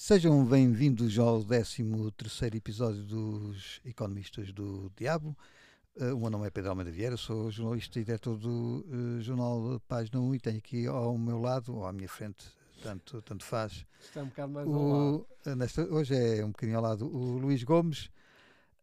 Sejam 0.00 0.44
bem-vindos 0.46 1.18
ao 1.18 1.42
13 1.42 1.82
episódio 2.54 3.02
dos 3.02 3.80
Economistas 3.84 4.52
do 4.52 4.92
Diabo. 4.96 5.36
Uh, 5.96 6.14
o 6.14 6.20
meu 6.20 6.30
nome 6.30 6.46
é 6.46 6.50
Pedro 6.50 6.70
Almeida 6.70 6.92
Vieira, 6.92 7.16
sou 7.16 7.50
jornalista 7.50 7.98
e 7.98 8.04
diretor 8.04 8.38
do 8.38 8.86
uh, 8.86 9.20
jornal 9.20 9.82
Página 9.88 10.20
1 10.20 10.36
e 10.36 10.38
tenho 10.38 10.58
aqui 10.58 10.86
ao 10.86 11.18
meu 11.18 11.40
lado, 11.40 11.74
ou 11.74 11.84
à 11.84 11.92
minha 11.92 12.08
frente, 12.08 12.46
tanto, 12.80 13.20
tanto 13.22 13.44
faz. 13.44 13.84
Está 14.00 14.22
um 14.22 14.26
bocado 14.26 14.52
mais 14.52 14.68
o, 14.68 14.72
ao 14.72 14.88
lado. 14.88 15.26
Uh, 15.44 15.56
nesta, 15.56 15.82
hoje 15.82 16.14
é 16.14 16.44
um 16.44 16.52
bocadinho 16.52 16.78
ao 16.78 16.84
lado 16.84 17.04
o 17.04 17.36
Luís 17.36 17.64
Gomes, 17.64 18.08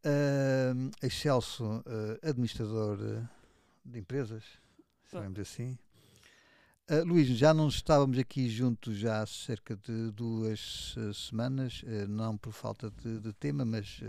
uh, 0.03 0.91
excelso 1.01 1.81
administrador 2.23 3.25
de 3.85 3.99
empresas, 3.99 4.43
chamemos 5.09 5.39
assim. 5.39 5.77
Uh, 6.87 7.03
Luís, 7.03 7.27
já 7.29 7.51
não 7.51 7.67
estávamos 7.67 8.19
aqui 8.19 8.47
juntos 8.47 8.95
já 8.95 9.23
há 9.23 9.25
cerca 9.25 9.75
de 9.75 10.11
duas 10.11 10.95
uh, 10.95 11.11
semanas, 11.15 11.81
uh, 11.81 12.07
não 12.07 12.37
por 12.37 12.53
falta 12.53 12.91
de, 12.91 13.21
de 13.21 13.33
tema, 13.33 13.65
mas 13.65 13.99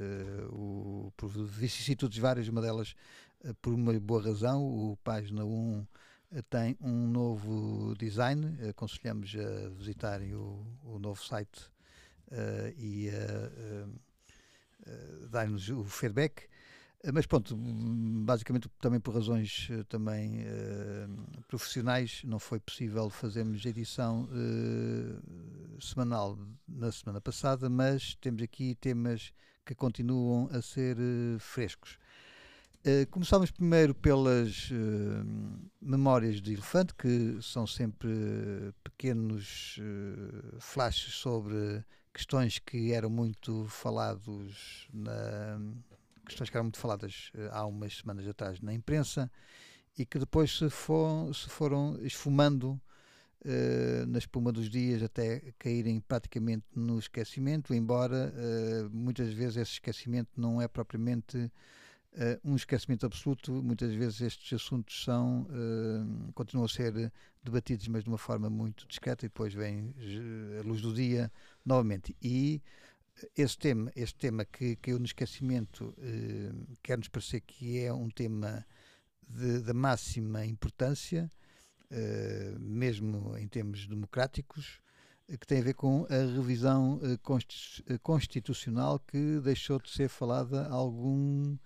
o, 0.51 1.11
por 1.17 1.31
vicissitudes 1.31 2.19
várias, 2.19 2.49
uma 2.49 2.61
delas 2.61 2.95
por 3.63 3.73
uma 3.73 3.99
boa 3.99 4.23
razão. 4.23 4.63
O 4.63 4.95
Página 5.03 5.43
1 5.43 5.87
tem 6.51 6.77
um 6.79 7.09
novo 7.09 7.95
design, 7.97 8.59
aconselhamos 8.69 9.35
a 9.35 9.71
visitarem 9.71 10.35
o, 10.35 10.67
o 10.85 10.99
novo 10.99 11.25
site 11.25 11.73
e 12.77 13.09
a 13.09 13.89
dar-nos 15.31 15.67
o 15.71 15.83
feedback. 15.85 16.47
Mas 17.13 17.25
pronto, 17.25 17.57
basicamente 17.57 18.69
também 18.81 18.99
por 18.99 19.15
razões 19.15 19.69
eh, 19.71 19.85
também 19.85 20.41
uh, 20.41 21.43
profissionais 21.47 22.23
não 22.25 22.41
foi 22.41 22.59
possível 22.59 23.09
fazermos 23.09 23.65
edição 23.65 24.25
uh, 24.25 25.81
semanal 25.81 26.37
na 26.67 26.91
semana 26.91 27.21
passada, 27.21 27.71
mas 27.71 28.17
temos 28.17 28.43
aqui 28.43 28.75
temas 28.75 29.33
que 29.65 29.73
continuam 29.73 30.49
a 30.51 30.61
ser 30.61 30.97
uh, 30.99 31.39
frescos. 31.39 31.97
começamos 33.11 33.51
primeiro 33.51 33.95
pelas 33.95 34.71
memórias 35.81 36.41
de 36.41 36.53
elefante, 36.53 36.95
que 36.95 37.39
são 37.43 37.67
sempre 37.67 38.09
pequenos 38.85 39.77
flashes 40.61 41.15
sobre 41.15 41.85
questões 42.15 42.61
que 42.61 42.93
eram 42.93 43.11
muito 43.11 43.67
falados 43.67 44.89
na 44.93 45.59
questões 46.27 46.51
que 46.51 46.57
eram 46.57 46.65
muito 46.65 46.79
faladas 46.79 47.31
uh, 47.35 47.49
há 47.53 47.65
umas 47.65 47.97
semanas 47.97 48.27
atrás 48.29 48.61
na 48.61 48.75
imprensa 48.75 49.31
e 49.99 50.05
que 50.05 50.19
depois 50.19 50.59
se, 50.59 50.69
for, 50.69 51.35
se 51.35 51.49
foram 51.49 51.99
esfumando 52.03 52.81
uh, 53.45 54.07
na 54.07 54.19
espuma 54.19 54.53
dos 54.53 54.69
dias 54.69 55.03
até 55.03 55.53
caírem 55.59 56.01
praticamente 56.01 56.67
no 56.75 56.99
esquecimento, 56.99 57.73
embora 57.73 58.33
uh, 58.35 58.91
muitas 58.95 59.33
vezes 59.33 59.57
esse 59.57 59.73
esquecimento 59.73 60.31
não 60.37 60.61
é 60.61 60.69
propriamente 60.69 61.51
um 62.43 62.57
esquecimento 62.57 63.05
absoluto, 63.05 63.53
muitas 63.63 63.93
vezes 63.93 64.23
estes 64.23 64.51
assuntos 64.51 65.05
são, 65.05 65.47
continuam 66.35 66.65
a 66.65 66.69
ser 66.69 67.13
debatidos, 67.45 67.89
mas 67.89 68.05
de 68.05 68.09
uma 68.09 68.17
forma 68.17 68.49
muito 68.49 68.89
discreta 68.89 69.27
e 69.27 69.29
depois 69.29 69.53
vem 69.53 69.95
a 70.59 70.67
luz 70.67 70.81
do 70.81 70.95
dia 70.95 71.31
novamente. 71.63 72.17
E 72.23 72.63
esse 73.37 73.57
tema, 73.59 73.91
este 73.97 74.17
tema 74.19 74.45
que 74.45 74.77
caiu 74.77 74.99
no 74.99 75.05
esquecimento, 75.05 75.95
eh, 75.99 76.53
quer-nos 76.83 77.09
parecer 77.09 77.41
que 77.41 77.79
é 77.81 77.93
um 77.93 78.11
tema 78.11 78.67
de 79.29 79.73
máxima 79.73 80.45
importância, 80.45 81.31
eh, 81.91 82.55
mesmo 82.59 83.37
em 83.37 83.49
termos 83.49 83.87
democráticos, 83.87 84.81
eh, 85.29 85.37
que 85.37 85.47
tem 85.47 85.61
a 85.61 85.65
ver 85.65 85.75
com 85.75 86.07
a 86.11 86.37
revisão 86.37 87.01
eh, 87.03 87.19
eh, 87.89 87.99
constitucional 87.99 88.99
que 89.01 89.41
deixou 89.41 89.81
de 89.81 89.91
ser 89.91 90.09
falada 90.09 90.67
há 90.67 90.73
algum 90.73 91.57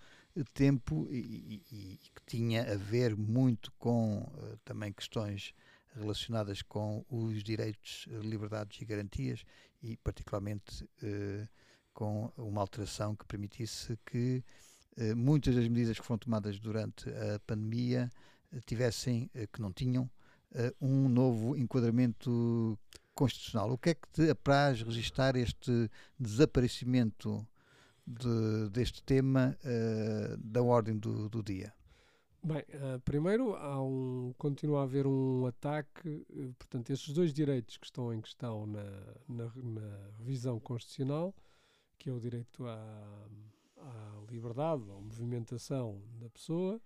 tempo 0.54 1.06
e, 1.10 1.62
e, 1.70 1.94
e 1.94 2.10
que 2.14 2.22
tinha 2.26 2.72
a 2.72 2.76
ver 2.76 3.16
muito 3.16 3.72
com 3.78 4.30
eh, 4.42 4.56
também 4.64 4.92
questões 4.92 5.52
relacionadas 5.94 6.62
com 6.62 7.04
os 7.08 7.42
direitos, 7.42 8.06
liberdades 8.22 8.80
e 8.80 8.84
garantias 8.84 9.44
e 9.82 9.96
particularmente 9.96 10.88
eh, 11.02 11.48
com 11.92 12.32
uma 12.36 12.60
alteração 12.60 13.16
que 13.16 13.26
permitisse 13.26 13.98
que 14.06 14.44
eh, 14.96 15.14
muitas 15.14 15.54
das 15.54 15.66
medidas 15.68 15.98
que 15.98 16.04
foram 16.04 16.18
tomadas 16.18 16.58
durante 16.58 17.08
a 17.10 17.38
pandemia 17.40 18.10
eh, 18.52 18.60
tivessem, 18.64 19.30
que 19.52 19.60
não 19.60 19.72
tinham, 19.72 20.10
um 20.80 21.08
novo 21.08 21.56
enquadramento 21.56 22.76
constitucional. 23.14 23.70
O 23.70 23.78
que 23.78 23.90
é 23.90 23.94
que 23.94 24.08
te 24.08 24.28
apraz 24.28 24.82
registar 24.82 25.36
este 25.36 25.88
desaparecimento 26.18 27.46
de, 28.04 28.68
deste 28.70 29.00
tema 29.00 29.56
da 30.36 30.60
ordem 30.60 30.98
do, 30.98 31.28
do 31.28 31.40
dia? 31.40 31.72
Bem, 32.42 32.60
uh, 32.60 32.98
primeiro 33.04 33.54
há 33.54 33.82
um, 33.82 34.32
continua 34.38 34.80
a 34.80 34.82
haver 34.84 35.06
um 35.06 35.44
ataque, 35.44 36.08
uh, 36.08 36.54
portanto, 36.58 36.90
estes 36.90 37.12
dois 37.12 37.34
direitos 37.34 37.76
que 37.76 37.84
estão 37.84 38.14
em 38.14 38.20
questão 38.20 38.66
na, 38.66 38.82
na, 39.28 39.52
na 39.56 40.10
revisão 40.18 40.58
constitucional, 40.58 41.34
que 41.98 42.08
é 42.08 42.12
o 42.12 42.18
direito 42.18 42.66
à, 42.66 43.28
à 43.76 44.22
liberdade, 44.30 44.82
à 44.90 44.94
movimentação 44.94 46.02
da 46.18 46.30
pessoa, 46.30 46.80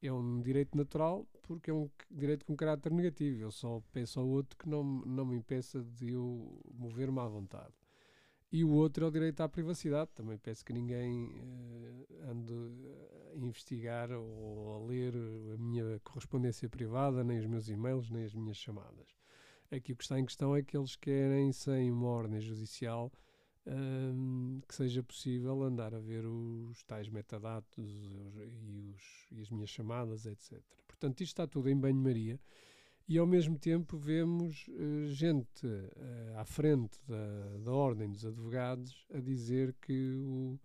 é 0.00 0.10
um 0.10 0.40
direito 0.40 0.76
natural 0.76 1.26
porque 1.42 1.70
é 1.70 1.74
um 1.74 1.90
direito 2.10 2.46
com 2.46 2.56
caráter 2.56 2.90
negativo. 2.90 3.42
Eu 3.42 3.50
só 3.50 3.82
peço 3.92 4.20
ao 4.20 4.26
outro 4.26 4.56
que 4.56 4.68
não, 4.68 4.82
não 4.82 5.26
me 5.26 5.36
impeça 5.36 5.82
de 5.82 6.12
eu 6.12 6.62
mover-me 6.72 7.20
à 7.20 7.26
vontade. 7.26 7.74
E 8.50 8.64
o 8.64 8.70
outro 8.70 9.04
é 9.04 9.08
o 9.08 9.10
direito 9.10 9.40
à 9.42 9.48
privacidade. 9.48 10.10
Também 10.14 10.38
peço 10.38 10.64
que 10.64 10.72
ninguém 10.72 11.26
uh, 11.26 12.30
ande 12.30 12.52
a 13.34 13.36
investigar 13.36 14.10
ou 14.10 14.74
a 14.74 14.86
ler 14.86 15.14
a 15.54 15.58
minha 15.58 16.00
correspondência 16.00 16.68
privada, 16.68 17.22
nem 17.22 17.38
os 17.38 17.46
meus 17.46 17.68
e-mails, 17.68 18.10
nem 18.10 18.24
as 18.24 18.34
minhas 18.34 18.56
chamadas. 18.56 19.16
Aqui 19.70 19.92
o 19.92 19.96
que 19.96 20.02
está 20.02 20.18
em 20.18 20.24
questão 20.24 20.56
é 20.56 20.62
que 20.62 20.76
eles 20.76 20.96
querem, 20.96 21.52
sem 21.52 21.90
uma 21.90 22.08
ordem 22.08 22.40
judicial, 22.40 23.12
um, 23.66 24.60
que 24.66 24.74
seja 24.74 25.02
possível 25.02 25.62
andar 25.62 25.94
a 25.94 25.98
ver 25.98 26.24
os 26.24 26.82
tais 26.84 27.08
metadados 27.10 27.68
e, 27.76 28.16
os, 28.94 29.26
e 29.30 29.40
as 29.42 29.50
minhas 29.50 29.68
chamadas, 29.68 30.24
etc. 30.24 30.58
Portanto, 30.86 31.20
isto 31.20 31.32
está 31.32 31.46
tudo 31.46 31.68
em 31.68 31.76
banho-maria 31.76 32.40
e 33.08 33.16
ao 33.16 33.26
mesmo 33.26 33.58
tempo 33.58 33.96
vemos 33.96 34.68
uh, 34.68 35.06
gente 35.08 35.66
uh, 35.66 36.36
à 36.36 36.44
frente 36.44 36.98
da, 37.08 37.58
da 37.64 37.72
Ordem 37.72 38.10
dos 38.10 38.26
Advogados 38.26 39.06
a 39.14 39.18
dizer 39.18 39.74
que 39.80 40.14
o, 40.14 40.60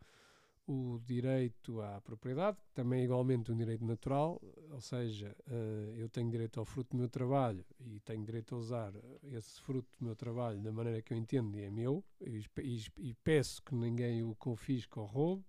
o 0.67 0.99
direito 1.05 1.79
à 1.79 2.01
propriedade, 2.01 2.57
que 2.57 2.73
também 2.73 3.01
é 3.01 3.03
igualmente 3.05 3.49
um 3.49 3.55
direito 3.55 3.85
natural, 3.85 4.41
ou 4.69 4.81
seja, 4.81 5.33
uh, 5.47 5.95
eu 5.95 6.09
tenho 6.09 6.29
direito 6.29 6.59
ao 6.59 6.65
fruto 6.65 6.91
do 6.91 6.97
meu 6.97 7.07
trabalho 7.07 7.65
e 7.79 8.01
tenho 8.01 8.25
direito 8.25 8.55
a 8.55 8.57
usar 8.57 8.93
esse 9.31 9.61
fruto 9.61 9.87
do 9.97 10.05
meu 10.05 10.15
trabalho 10.15 10.59
da 10.59 10.71
maneira 10.71 11.01
que 11.01 11.13
eu 11.13 11.17
entendo 11.17 11.57
e 11.57 11.61
é 11.61 11.71
meu, 11.71 12.03
e, 12.19 13.13
peço 13.23 13.63
que 13.63 13.73
ninguém 13.73 14.21
o 14.21 14.35
confisque 14.35 14.99
ou 14.99 15.05
roube. 15.05 15.45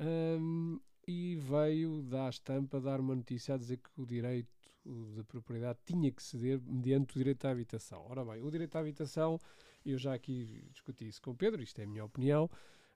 Um, 0.00 0.80
e 1.06 1.36
veio 1.36 2.02
da 2.02 2.28
estampa 2.28 2.80
dar 2.80 3.00
uma 3.00 3.16
notícia 3.16 3.54
a 3.54 3.58
dizer 3.58 3.78
que 3.78 3.90
o 4.00 4.06
direito 4.06 4.59
da 4.84 5.24
propriedade 5.24 5.78
tinha 5.84 6.10
que 6.10 6.22
ceder 6.22 6.60
mediante 6.62 7.14
o 7.14 7.18
direito 7.18 7.44
à 7.46 7.50
habitação. 7.50 8.04
Ora 8.08 8.24
bem, 8.24 8.42
o 8.42 8.50
direito 8.50 8.76
à 8.76 8.80
habitação, 8.80 9.38
eu 9.84 9.98
já 9.98 10.14
aqui 10.14 10.68
discuti 10.72 11.06
isso 11.06 11.20
com 11.20 11.32
o 11.32 11.36
Pedro, 11.36 11.62
isto 11.62 11.78
é 11.80 11.84
a 11.84 11.86
minha 11.86 12.04
opinião, 12.04 12.50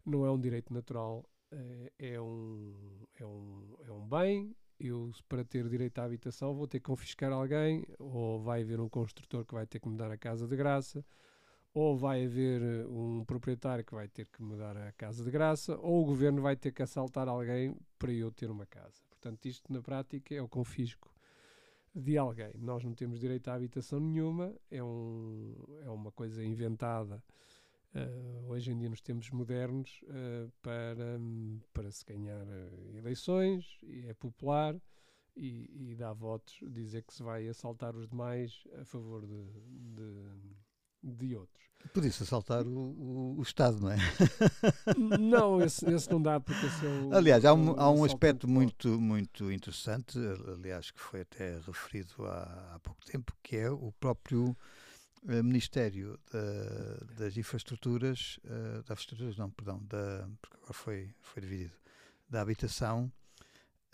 não 0.04 0.24
é 0.24 0.30
um 0.30 0.40
direito 0.40 0.72
natural, 0.72 1.24
é, 1.50 1.92
é 1.98 2.20
um, 2.20 3.06
é, 3.18 3.24
um, 3.24 3.76
é 3.86 3.92
um 3.92 4.08
bem. 4.08 4.54
Eu, 4.78 5.12
para 5.28 5.44
ter 5.44 5.68
direito 5.68 6.00
à 6.00 6.04
habitação, 6.04 6.52
vou 6.52 6.66
ter 6.66 6.80
que 6.80 6.86
confiscar 6.86 7.32
alguém, 7.32 7.86
ou 7.98 8.40
vai 8.40 8.62
haver 8.62 8.80
um 8.80 8.88
construtor 8.88 9.44
que 9.44 9.54
vai 9.54 9.66
ter 9.66 9.78
que 9.78 9.88
me 9.88 9.96
dar 9.96 10.10
a 10.10 10.18
casa 10.18 10.48
de 10.48 10.56
graça, 10.56 11.04
ou 11.72 11.96
vai 11.96 12.24
haver 12.24 12.86
um 12.88 13.24
proprietário 13.24 13.84
que 13.84 13.94
vai 13.94 14.08
ter 14.08 14.28
que 14.28 14.42
me 14.42 14.56
dar 14.56 14.76
a 14.76 14.92
casa 14.92 15.22
de 15.22 15.30
graça, 15.30 15.76
ou 15.78 16.02
o 16.02 16.04
governo 16.04 16.42
vai 16.42 16.56
ter 16.56 16.72
que 16.72 16.82
assaltar 16.82 17.28
alguém 17.28 17.76
para 17.98 18.12
eu 18.12 18.32
ter 18.32 18.50
uma 18.50 18.66
casa. 18.66 19.00
Portanto, 19.10 19.46
isto 19.46 19.72
na 19.72 19.80
prática 19.80 20.34
é 20.34 20.42
o 20.42 20.48
confisco 20.48 21.13
de 21.94 22.18
alguém. 22.18 22.52
Nós 22.58 22.82
não 22.82 22.94
temos 22.94 23.20
direito 23.20 23.48
à 23.48 23.54
habitação 23.54 24.00
nenhuma, 24.00 24.54
é, 24.70 24.82
um, 24.82 25.54
é 25.84 25.90
uma 25.90 26.10
coisa 26.10 26.44
inventada 26.44 27.22
uh, 27.94 28.50
hoje 28.50 28.72
em 28.72 28.78
dia 28.78 28.88
nos 28.88 29.00
tempos 29.00 29.30
modernos 29.30 30.02
uh, 30.04 30.50
para, 30.60 31.18
para 31.72 31.90
se 31.90 32.04
ganhar 32.04 32.42
uh, 32.42 32.96
eleições, 32.96 33.78
e 33.82 34.06
é 34.06 34.14
popular 34.14 34.76
e, 35.36 35.90
e 35.90 35.94
dá 35.94 36.12
votos 36.12 36.58
dizer 36.70 37.02
que 37.02 37.14
se 37.14 37.22
vai 37.22 37.48
assaltar 37.48 37.94
os 37.96 38.08
demais 38.08 38.64
a 38.80 38.84
favor 38.84 39.26
de, 39.26 39.44
de 39.94 40.63
de 41.04 41.36
outros. 41.36 41.64
Podia-se 41.92 42.22
assaltar 42.22 42.66
o, 42.66 42.70
o, 42.70 43.38
o, 43.38 43.42
Estado, 43.42 43.78
não 43.78 43.90
é? 43.90 43.96
Não, 45.20 45.62
esse, 45.62 45.88
esse 45.90 46.10
não 46.10 46.20
dá, 46.20 46.40
porque 46.40 46.66
esse 46.66 46.86
é 46.86 46.88
o, 46.88 47.14
Aliás, 47.14 47.44
há 47.44 47.52
um, 47.52 47.78
há 47.78 47.90
um 47.90 48.04
aspecto 48.04 48.48
muito, 48.48 48.88
muito 49.00 49.52
interessante, 49.52 50.18
aliás, 50.48 50.90
que 50.90 51.00
foi 51.00 51.20
até 51.20 51.58
referido 51.60 52.24
há, 52.26 52.74
há 52.74 52.78
pouco 52.80 53.04
tempo, 53.04 53.32
que 53.42 53.56
é 53.56 53.70
o 53.70 53.92
próprio 54.00 54.56
uh, 55.24 55.44
Ministério 55.44 56.18
da, 56.32 57.14
das 57.24 57.36
Infraestruturas, 57.36 58.38
uh, 58.44 58.82
das 58.82 58.90
infraestruturas 58.90 59.36
não, 59.36 59.50
perdão, 59.50 59.80
da, 59.84 60.26
porque 60.40 60.56
agora 60.56 60.72
foi, 60.72 61.14
foi 61.20 61.42
dividido, 61.42 61.74
da 62.28 62.40
habitação, 62.40 63.12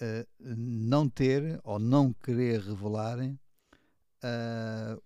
uh, 0.01 0.27
não 0.39 1.09
ter 1.09 1.61
ou 1.65 1.79
não 1.79 2.12
querer 2.12 2.61
revelar 2.61 3.19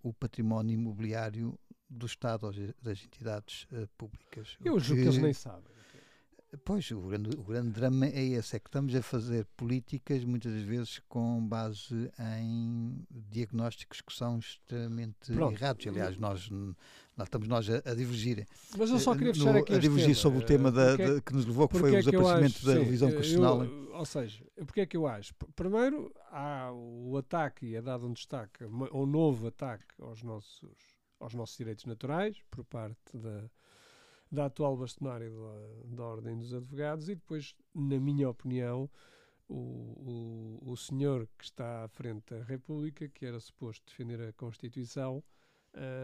o 0.03 0.12
património 0.12 0.75
imobiliário 0.75 1.56
do 1.94 2.06
Estado 2.06 2.46
ou 2.46 2.52
das 2.82 3.05
entidades 3.05 3.67
públicas. 3.96 4.56
Eu 4.64 4.79
julgo 4.79 5.02
que 5.02 5.08
eles 5.08 5.23
nem 5.23 5.32
sabem. 5.32 5.75
Pois, 6.64 6.88
o 6.91 7.00
grande, 7.00 7.37
o 7.37 7.43
grande 7.43 7.70
drama 7.70 8.06
é 8.06 8.23
esse, 8.23 8.56
é 8.56 8.61
que 8.61 8.69
estamos 8.69 8.94
a 8.94 9.02
fazer 9.02 9.44
políticas 9.56 10.25
muitas 10.25 10.52
vezes 10.62 11.00
com 11.08 11.44
base 11.44 12.11
em 12.41 13.05
diagnósticos 13.11 14.00
que 14.00 14.12
são 14.12 14.38
extremamente 14.38 15.32
Pronto. 15.32 15.56
errados. 15.56 15.87
Aliás, 15.87 16.17
nós 16.17 16.49
lá 17.17 17.25
estamos 17.25 17.49
nós 17.49 17.69
a, 17.69 17.76
a, 17.85 17.94
divergir. 17.94 18.46
Mas 18.76 18.91
eu 18.91 18.99
só 18.99 19.14
queria 19.14 19.31
eh, 19.31 19.35
fechar 19.35 19.52
no, 19.52 19.58
aqui 19.61 19.75
A 19.75 19.79
divergir 19.79 20.08
tema. 20.08 20.20
sobre 20.20 20.38
o 20.38 20.46
tema 20.46 20.70
da, 20.70 20.93
é, 20.94 21.20
que 21.20 21.32
nos 21.32 21.46
levou, 21.46 21.69
que 21.69 21.79
foi 21.79 21.94
é 21.94 21.99
o 21.99 22.02
desaparecimento 22.02 22.67
da 22.67 22.75
revisão 22.75 23.11
constitucional. 23.11 23.64
Eu, 23.64 23.93
ou 23.94 24.05
seja, 24.05 24.44
porque 24.67 24.81
é 24.81 24.87
que 24.87 24.96
eu 24.96 25.06
acho? 25.06 25.35
Primeiro, 25.56 26.12
há 26.31 26.70
o 26.73 27.17
ataque, 27.17 27.67
e 27.67 27.76
é 27.76 27.82
dado 27.82 28.06
um 28.06 28.12
destaque, 28.12 28.64
um 28.64 29.06
novo 29.06 29.49
ataque 29.49 29.85
aos 30.00 30.23
nossos, 30.23 30.76
aos 31.21 31.35
nossos 31.35 31.57
direitos 31.57 31.85
naturais, 31.85 32.43
por 32.51 32.65
parte 32.65 33.17
da 33.17 33.49
da 34.35 34.47
atual 34.47 34.77
bastonária 34.77 35.31
da, 35.31 35.97
da 35.97 36.05
Ordem 36.05 36.37
dos 36.37 36.53
Advogados 36.53 37.09
e 37.09 37.15
depois, 37.15 37.55
na 37.75 37.99
minha 38.01 38.29
opinião, 38.29 38.91
o, 39.49 40.59
o, 40.65 40.73
o 40.73 40.77
senhor 40.77 41.29
que 41.39 41.45
está 41.45 41.85
à 41.85 41.89
frente 41.89 42.35
da 42.35 42.43
República, 42.43 43.09
que 43.09 43.25
era 43.25 43.39
suposto 43.39 43.87
defender 43.87 44.21
a 44.21 44.33
Constituição, 44.33 45.23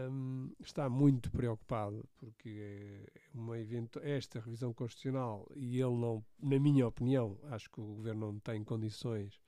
um, 0.09 0.51
está 0.59 0.89
muito 0.89 1.31
preocupado 1.31 2.07
porque 2.17 3.07
é 3.13 3.37
uma 3.37 3.57
evento, 3.57 3.99
esta 4.03 4.39
revisão 4.39 4.73
constitucional 4.73 5.49
e 5.55 5.79
ele 5.79 5.95
não, 5.95 6.23
na 6.41 6.59
minha 6.59 6.87
opinião, 6.87 7.37
acho 7.43 7.69
que 7.69 7.79
o 7.79 7.95
governo 7.95 8.33
não 8.33 8.39
tem 8.39 8.63
condições 8.63 9.39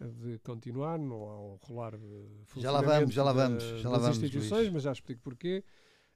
de 0.00 0.38
continuar, 0.40 0.98
não 0.98 1.22
ao 1.22 1.60
rolar 1.62 1.94
já 2.56 2.70
lá 2.70 2.80
vamos, 2.80 3.14
já 3.14 3.24
lá 3.24 3.32
vamos, 3.32 3.64
já 3.64 3.88
lá 3.88 3.98
vamos, 3.98 4.16
instituições, 4.18 4.62
Luís. 4.62 4.72
mas 4.72 4.82
já 4.82 4.92
explico 4.92 5.22
porquê. 5.22 5.64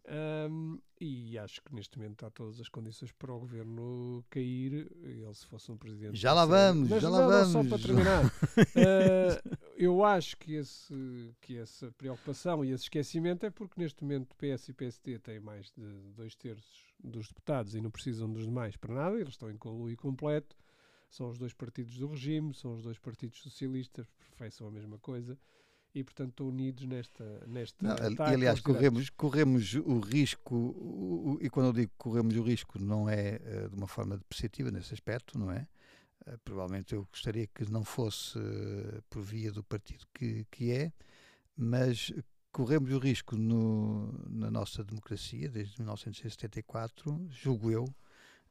Um, 0.08 0.78
e 1.00 1.38
acho 1.38 1.62
que 1.62 1.74
neste 1.74 1.98
momento 1.98 2.26
há 2.26 2.30
todas 2.30 2.60
as 2.60 2.68
condições 2.68 3.12
para 3.12 3.32
o 3.32 3.38
governo 3.38 4.24
cair. 4.28 4.90
Ele, 5.02 5.34
se 5.34 5.46
fosse 5.46 5.70
um 5.70 5.76
presidente. 5.76 6.18
Já 6.18 6.32
lá 6.32 6.44
vamos, 6.44 6.88
Mas 6.88 7.02
já 7.02 7.10
não, 7.10 7.18
lá 7.20 7.26
vamos. 7.26 7.52
Só 7.52 7.64
para 7.64 7.78
terminar, 7.78 8.26
uh, 8.26 9.56
eu 9.76 10.04
acho 10.04 10.36
que, 10.36 10.54
esse, 10.54 11.34
que 11.40 11.56
essa 11.58 11.92
preocupação 11.92 12.64
e 12.64 12.70
esse 12.70 12.84
esquecimento 12.84 13.46
é 13.46 13.50
porque 13.50 13.80
neste 13.80 14.02
momento 14.02 14.34
PS 14.36 14.68
e 14.68 14.72
PSD 14.72 15.18
têm 15.18 15.40
mais 15.40 15.70
de 15.76 16.12
dois 16.14 16.34
terços 16.34 16.94
dos 17.02 17.28
deputados 17.28 17.74
e 17.74 17.80
não 17.80 17.90
precisam 17.90 18.30
dos 18.30 18.44
demais 18.44 18.76
para 18.76 18.94
nada, 18.94 19.16
eles 19.16 19.30
estão 19.30 19.50
em 19.50 19.56
conluio 19.56 19.96
completo. 19.96 20.56
São 21.10 21.28
os 21.28 21.38
dois 21.38 21.52
partidos 21.52 21.98
do 21.98 22.06
regime, 22.06 22.54
são 22.54 22.74
os 22.74 22.82
dois 22.82 22.98
partidos 22.98 23.42
socialistas, 23.42 24.06
professam 24.30 24.66
a 24.68 24.70
mesma 24.70 24.98
coisa 24.98 25.36
e 25.94 26.04
portanto 26.04 26.30
estão 26.30 26.48
unidos 26.48 26.84
nesta 26.84 27.24
nesta 27.46 27.84
não, 27.84 28.24
aliás 28.24 28.60
corremos 28.60 29.10
corremos 29.10 29.74
o 29.74 29.98
risco 29.98 30.54
o, 30.54 31.32
o, 31.32 31.38
e 31.40 31.50
quando 31.50 31.66
eu 31.66 31.72
digo 31.72 31.92
corremos 31.98 32.36
o 32.36 32.42
risco 32.42 32.78
não 32.78 33.08
é 33.08 33.40
uh, 33.42 33.68
de 33.68 33.76
uma 33.76 33.88
forma 33.88 34.16
depreciativa 34.16 34.70
nesse 34.70 34.94
aspecto 34.94 35.38
não 35.38 35.50
é? 35.50 35.66
Uh, 36.26 36.38
provavelmente 36.44 36.94
eu 36.94 37.06
gostaria 37.10 37.46
que 37.46 37.68
não 37.70 37.84
fosse 37.84 38.38
uh, 38.38 39.02
por 39.10 39.22
via 39.22 39.50
do 39.50 39.64
partido 39.64 40.06
que 40.14 40.46
que 40.50 40.70
é 40.70 40.92
mas 41.56 42.12
corremos 42.52 42.92
o 42.92 42.98
risco 42.98 43.36
no, 43.36 44.12
na 44.28 44.50
nossa 44.50 44.84
democracia 44.84 45.48
desde 45.48 45.80
1974 45.80 47.26
julgo 47.30 47.70
eu 47.70 47.84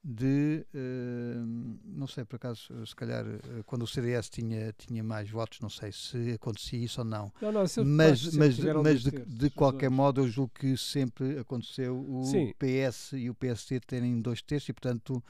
de, 0.04 0.66
uh, 0.74 1.80
não 1.84 2.08
sei 2.08 2.24
por 2.24 2.38
acaso, 2.38 2.86
se 2.86 2.96
calhar 2.96 3.26
uh, 3.26 3.64
quando 3.66 3.84
o 3.84 3.88
CDS 3.88 4.30
tinha, 4.30 4.74
tinha 4.74 5.04
mais 5.04 5.30
votos, 5.30 5.60
não 5.60 5.70
sei 5.70 5.92
se 5.92 6.32
acontecia 6.32 6.80
isso 6.80 7.02
ou 7.02 7.06
não, 7.06 7.32
não, 7.42 7.52
não 7.52 7.64
mas, 7.86 8.34
mas, 8.34 8.58
mas 8.58 9.04
de, 9.04 9.12
de 9.12 9.50
qualquer 9.50 9.90
modo 9.90 10.22
eu 10.22 10.28
julgo 10.28 10.54
que 10.56 10.78
sempre 10.78 11.38
aconteceu 11.40 12.00
o 12.00 12.24
Sim. 12.24 12.54
PS 12.58 13.14
e 13.14 13.30
o 13.30 13.36
PSD 13.36 13.82
terem 13.82 14.22
dois 14.22 14.42
terços 14.42 14.70
e 14.70 14.74
portanto 14.74 15.22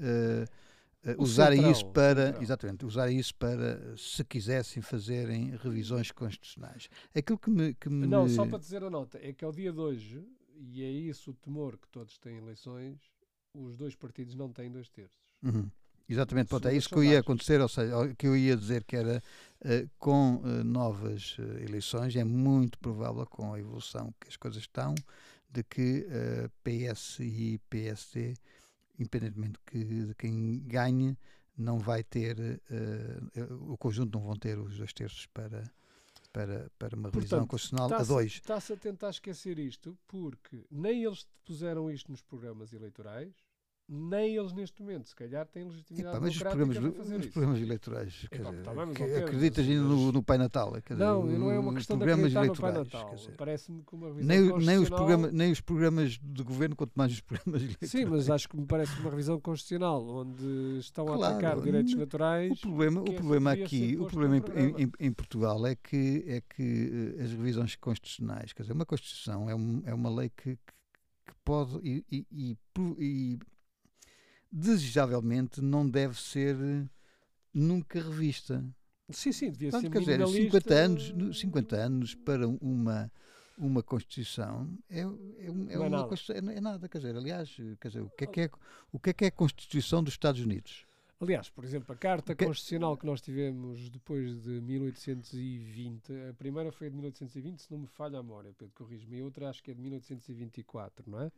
uh, 0.00 1.22
usar 1.22 1.52
central, 1.52 1.70
isso 1.70 1.86
para 1.86 2.42
exatamente 2.42 2.84
usar 2.84 3.10
isso 3.10 3.34
para 3.36 3.96
se 3.96 4.24
quisessem 4.24 4.82
fazerem 4.82 5.56
revisões 5.62 6.10
constitucionais. 6.10 6.90
Aquilo 7.14 7.38
que 7.38 7.50
me, 7.50 7.72
que 7.74 7.88
me... 7.88 8.06
não 8.06 8.28
só 8.28 8.44
para 8.44 8.58
dizer 8.58 8.82
a 8.82 8.90
nota 8.90 9.16
é 9.22 9.32
que 9.32 9.44
ao 9.44 9.52
dia 9.52 9.72
de 9.72 9.78
hoje 9.78 10.24
e 10.56 10.82
é 10.82 10.90
isso 10.90 11.30
o 11.30 11.34
temor 11.34 11.78
que 11.78 11.86
todos 11.88 12.18
têm 12.18 12.38
eleições 12.38 12.98
os 13.64 13.76
dois 13.76 13.94
partidos 13.94 14.34
não 14.34 14.52
têm 14.52 14.70
dois 14.70 14.88
terços. 14.88 15.18
Uhum. 15.42 15.70
Exatamente, 16.08 16.48
pronto, 16.48 16.66
é 16.66 16.74
isso 16.74 16.88
que 16.88 16.94
eu 16.94 17.04
ia 17.04 17.20
acontecer, 17.20 17.60
ou 17.60 17.68
seja, 17.68 17.92
que 18.16 18.26
eu 18.26 18.34
ia 18.34 18.56
dizer 18.56 18.82
que 18.84 18.96
era 18.96 19.22
uh, 19.60 19.90
com 19.98 20.36
uh, 20.36 20.64
novas 20.64 21.36
uh, 21.38 21.42
eleições, 21.62 22.16
é 22.16 22.24
muito 22.24 22.78
provável 22.78 23.26
com 23.26 23.52
a 23.52 23.60
evolução 23.60 24.14
que 24.18 24.26
as 24.28 24.36
coisas 24.36 24.62
estão, 24.62 24.94
de 25.50 25.62
que 25.62 26.06
PS 26.62 27.20
e 27.20 27.58
PSD, 27.70 28.34
independentemente 28.98 29.58
que, 29.64 29.82
de 29.82 30.14
quem 30.14 30.60
ganhe, 30.66 31.16
não 31.56 31.78
vai 31.78 32.04
ter, 32.04 32.36
o 33.66 33.74
conjunto 33.78 34.18
não 34.18 34.26
vão 34.26 34.36
ter 34.36 34.58
os 34.58 34.76
dois 34.76 34.92
terços 34.92 35.24
para, 35.24 35.64
para, 36.34 36.70
para 36.78 36.94
uma 36.94 37.08
revisão 37.08 37.46
constitucional 37.46 37.90
a 37.94 38.02
dois. 38.02 38.32
Está-se 38.32 38.74
a 38.74 38.76
tentar 38.76 39.08
esquecer 39.08 39.58
isto 39.58 39.96
porque 40.06 40.62
nem 40.70 41.02
eles 41.02 41.26
puseram 41.46 41.90
isto 41.90 42.10
nos 42.10 42.20
programas 42.20 42.74
eleitorais, 42.74 43.34
nem 43.88 44.36
eles 44.36 44.52
neste 44.52 44.82
momento, 44.82 45.08
se 45.08 45.16
calhar, 45.16 45.46
têm 45.46 45.64
legitimidade 45.64 46.20
mas 46.20 46.34
os 46.34 46.42
programas, 46.42 46.76
os 46.76 47.26
programas 47.28 47.60
eleitorais, 47.60 48.26
Epa, 48.30 48.50
dizer, 48.50 48.62
tá 48.62 48.86
que, 48.94 49.02
acreditas 49.02 49.66
ainda 49.66 49.82
no, 49.82 50.12
no, 50.12 50.22
Pai 50.22 50.36
Natal? 50.36 50.72
Dizer, 50.72 50.96
não, 50.96 51.24
não 51.24 51.50
é 51.50 51.58
uma 51.58 51.72
questão 51.72 51.96
de 51.96 52.04
acreditar 52.04 52.44
no 52.44 52.54
Pai 52.54 52.72
Natal. 52.72 53.14
Parece-me 53.38 53.82
que 53.82 53.94
uma 53.94 54.08
revisão 54.08 54.28
nem, 54.28 54.58
nem, 54.58 54.78
os 54.78 54.88
programas, 54.90 55.32
nem 55.32 55.52
os 55.52 55.60
programas 55.62 56.18
de 56.22 56.42
governo, 56.42 56.76
quanto 56.76 56.92
mais 56.94 57.12
os 57.12 57.20
programas 57.22 57.62
eleitorais. 57.62 57.90
Sim, 57.90 58.04
mas 58.04 58.28
acho 58.28 58.48
que 58.48 58.56
me 58.58 58.66
parece 58.66 59.00
uma 59.00 59.10
revisão 59.10 59.40
constitucional, 59.40 60.06
onde 60.06 60.78
estão 60.80 61.06
claro, 61.06 61.22
a 61.22 61.28
atacar 61.28 61.60
direitos 61.60 61.94
naturais. 61.94 62.52
O 62.52 62.60
problema, 62.60 63.00
o 63.00 63.14
problema 63.14 63.52
aqui, 63.52 63.96
o 63.98 64.06
problema 64.06 64.36
em, 64.36 64.84
em, 64.84 64.92
em, 65.00 65.12
Portugal 65.12 65.66
é 65.66 65.74
que, 65.74 66.24
é 66.26 66.42
que 66.42 67.16
eh, 67.18 67.22
as 67.22 67.32
revisões 67.32 67.74
constitucionais, 67.76 68.52
quer 68.52 68.62
dizer, 68.62 68.74
uma 68.74 68.84
Constituição 68.84 69.48
é, 69.48 69.54
um, 69.54 69.82
é 69.86 69.94
uma 69.94 70.14
lei 70.14 70.28
que, 70.28 70.56
que 70.56 71.34
pode 71.42 71.78
e, 71.82 72.04
e, 72.10 72.26
e 72.30 73.38
desejavelmente 74.50 75.60
não 75.60 75.88
deve 75.88 76.20
ser 76.20 76.56
nunca 77.52 78.00
revista. 78.00 78.64
Sim, 79.10 79.32
sim, 79.32 79.50
devia 79.50 79.70
Portanto, 79.70 79.92
ser 79.92 80.04
quer 80.04 80.26
dizer, 80.26 80.42
50 80.44 80.74
anos, 80.74 81.40
50 81.40 81.76
anos 81.76 82.14
para 82.14 82.46
uma 82.46 83.10
uma 83.58 83.82
Constituição 83.82 84.70
é, 84.88 85.00
é, 85.00 85.02
é, 85.02 85.46
é 85.46 85.78
uma 85.78 85.88
nada. 85.88 86.14
É, 86.14 86.38
é, 86.38 86.60
nada, 86.60 86.88
quer 86.88 86.98
dizer, 86.98 87.16
aliás, 87.16 87.54
quer 87.80 87.88
dizer, 87.88 88.00
o 88.00 88.10
que 88.10 88.24
é 88.24 88.26
que 88.26 88.40
é, 88.42 88.50
o 88.92 88.98
que 88.98 89.10
é, 89.10 89.12
que 89.12 89.24
é 89.24 89.28
a 89.28 89.32
Constituição 89.32 90.02
dos 90.02 90.14
Estados 90.14 90.40
Unidos? 90.40 90.86
Aliás, 91.20 91.50
por 91.50 91.64
exemplo, 91.64 91.92
a 91.92 91.96
Carta 91.96 92.32
que... 92.32 92.46
Constitucional 92.46 92.96
que 92.96 93.04
nós 93.04 93.20
tivemos 93.20 93.90
depois 93.90 94.40
de 94.40 94.60
1820, 94.60 96.12
a 96.30 96.34
primeira 96.34 96.70
foi 96.70 96.88
de 96.88 96.94
1820, 96.94 97.60
se 97.60 97.72
não 97.72 97.80
me 97.80 97.88
falha 97.88 98.20
a 98.20 98.22
memória, 98.22 98.54
Pedro, 98.56 98.72
corrijo-me, 98.76 99.16
e 99.16 99.20
a 99.20 99.24
outra 99.24 99.50
acho 99.50 99.62
que 99.62 99.72
é 99.72 99.74
de 99.74 99.80
1824, 99.80 101.10
não 101.10 101.20
é? 101.20 101.32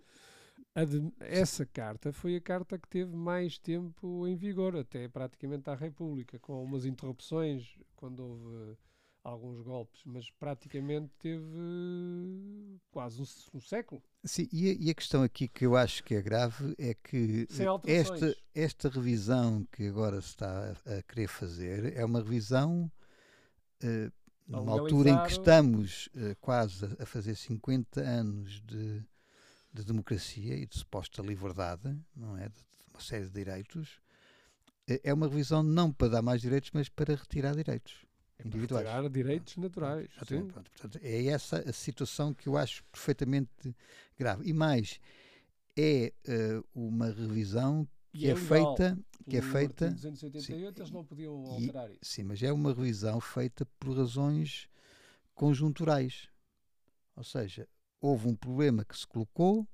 Essa 1.20 1.66
carta 1.66 2.12
foi 2.12 2.36
a 2.36 2.40
carta 2.40 2.78
que 2.78 2.88
teve 2.88 3.14
mais 3.14 3.58
tempo 3.58 4.26
em 4.26 4.36
vigor, 4.36 4.76
até 4.76 5.08
praticamente 5.08 5.68
à 5.68 5.74
República, 5.74 6.38
com 6.38 6.54
algumas 6.54 6.84
interrupções 6.84 7.76
quando 7.96 8.20
houve 8.20 8.76
alguns 9.22 9.60
golpes, 9.62 10.00
mas 10.06 10.30
praticamente 10.30 11.10
teve 11.18 12.78
quase 12.90 13.20
um, 13.20 13.58
um 13.58 13.60
século. 13.60 14.02
Sim, 14.24 14.48
e 14.52 14.70
a, 14.70 14.76
e 14.78 14.90
a, 14.90 14.94
questão 14.94 15.22
aqui 15.22 15.48
que 15.48 15.66
eu 15.66 15.76
acho 15.76 16.02
que 16.04 16.14
é 16.14 16.22
grave 16.22 16.74
é 16.78 16.94
que 16.94 17.46
esta, 17.86 18.36
esta 18.54 18.88
revisão 18.88 19.66
que 19.72 19.86
agora 19.86 20.20
se 20.20 20.28
está 20.28 20.74
a, 20.86 20.98
a 20.98 21.02
querer 21.02 21.28
fazer 21.28 21.96
é 21.96 22.04
uma 22.04 22.20
revisão 22.20 22.90
uh, 23.82 24.12
numa 24.46 24.72
altura 24.72 25.10
em 25.10 25.22
que 25.24 25.32
estamos 25.32 26.08
uh, 26.14 26.34
quase 26.40 26.86
a 26.98 27.06
fazer 27.06 27.34
50 27.34 28.00
anos 28.00 28.62
de 28.62 29.04
de 29.72 29.84
democracia 29.84 30.56
e 30.56 30.66
de 30.66 30.76
suposta 30.76 31.22
liberdade, 31.22 31.96
não 32.14 32.36
é? 32.36 32.48
De, 32.48 32.54
de 32.54 32.90
uma 32.92 33.00
série 33.00 33.24
de 33.24 33.30
direitos, 33.30 34.00
é, 34.88 35.00
é 35.04 35.14
uma 35.14 35.28
revisão 35.28 35.62
não 35.62 35.92
para 35.92 36.08
dar 36.08 36.22
mais 36.22 36.40
direitos, 36.40 36.70
mas 36.72 36.88
para 36.88 37.14
retirar 37.14 37.54
direitos 37.54 38.04
é 38.38 38.46
individuais. 38.46 38.86
Retirar 38.86 39.08
direitos 39.08 39.56
naturais. 39.56 40.10
Pronto, 40.26 40.70
portanto, 40.70 40.98
é 41.02 41.26
essa 41.26 41.58
a 41.68 41.72
situação 41.72 42.34
que 42.34 42.48
eu 42.48 42.56
acho 42.56 42.82
perfeitamente 42.84 43.74
grave. 44.18 44.48
E 44.48 44.52
mais, 44.52 44.98
é 45.76 46.12
uh, 46.28 46.64
uma 46.74 47.06
revisão 47.06 47.86
que 48.12 48.26
é, 48.26 48.30
é 48.30 48.36
feita 48.36 48.98
que 49.28 49.36
é 49.36 49.42
feita 49.42 49.90
288 49.90 50.42
sim, 50.42 50.80
eles 50.80 50.90
não 50.90 51.04
podiam 51.04 51.44
alterar 51.46 51.88
isso. 51.90 52.00
Sim, 52.02 52.24
mas 52.24 52.42
é 52.42 52.52
uma 52.52 52.72
revisão 52.72 53.20
feita 53.20 53.64
por 53.78 53.96
razões 53.96 54.68
conjunturais. 55.34 56.28
Ou 57.14 57.22
seja, 57.22 57.68
houve 58.00 58.28
um 58.28 58.34
problema 58.34 58.84
que 58.84 58.96
se 58.96 59.06
colocou, 59.06 59.68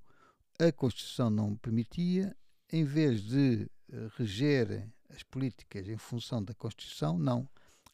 a 0.59 0.73
Constituição 0.73 1.31
não 1.31 1.55
permitia, 1.57 2.37
em 2.73 2.85
vez 2.85 3.23
de 3.23 3.71
uh, 3.93 4.11
reger 4.17 4.89
as 5.11 5.23
políticas 5.23 5.89
em 5.89 5.97
função 5.97 6.43
da 6.43 6.55
Constituição, 6.55 7.19
não. 7.19 7.49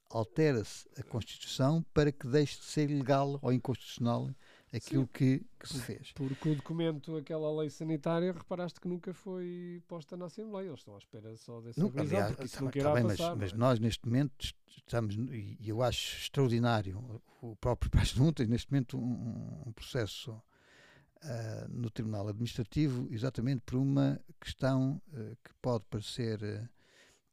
Altera-se 0.09 0.89
a 0.99 1.03
Constituição 1.03 1.85
para 1.95 2.13
que 2.13 2.27
deixe 2.27 2.59
de 2.59 2.65
ser 2.65 2.91
ilegal 2.91 3.39
ou 3.43 3.53
inconstitucional 3.53 4.31
aquilo 4.73 5.07
que, 5.07 5.45
que, 5.61 5.69
se 5.69 5.79
fez. 5.81 6.13
Porque 6.13 6.49
o 6.49 6.57
documento, 6.57 7.17
aquela 7.17 7.55
lei 7.61 7.69
sanitária, 7.69 8.33
reparaste 8.33 8.81
que 8.81 8.89
nunca 8.89 9.13
foi 9.13 9.83
posta 9.87 10.17
na 10.17 10.27
Assembleia. 10.27 10.69
Eles 10.69 10.81
estão 10.81 10.95
à 10.95 10.99
espera 10.99 11.37
só 11.37 11.61
dessa 11.61 11.81
não, 11.81 11.89
revisão, 11.89 12.19
aliás, 12.19 12.33
porque 12.33 12.47
isso 12.47 12.57
tá, 12.57 12.61
nunca 12.63 12.73
tá 12.73 12.79
irá 12.79 12.95
bem, 12.95 13.03
passar. 13.05 13.31
Mas, 13.31 13.39
mas, 13.39 13.53
é? 13.53 13.57
nós, 13.57 13.79
neste 13.79 14.07
momento, 14.07 14.55
estamos, 14.77 15.15
e 15.15 15.59
eu 15.69 15.83
acho 15.83 16.17
extraordinário, 16.19 17.23
o 17.43 17.55
próprio 17.57 17.91
Presidente 17.93 18.35
tem 18.35 18.47
neste 18.47 18.71
momento 18.73 18.99
um, 18.99 19.63
um 19.67 19.73
processo 19.73 20.33
uh, 20.33 21.69
no 21.69 21.91
Tribunal 21.91 22.29
Administrativo, 22.29 23.07
exatamente 23.11 23.63
por 23.67 23.77
uma 23.77 24.21
questão 24.41 25.01
uh, 25.09 25.37
que 25.45 25.53
pode 25.61 25.85
parecer 25.91 26.41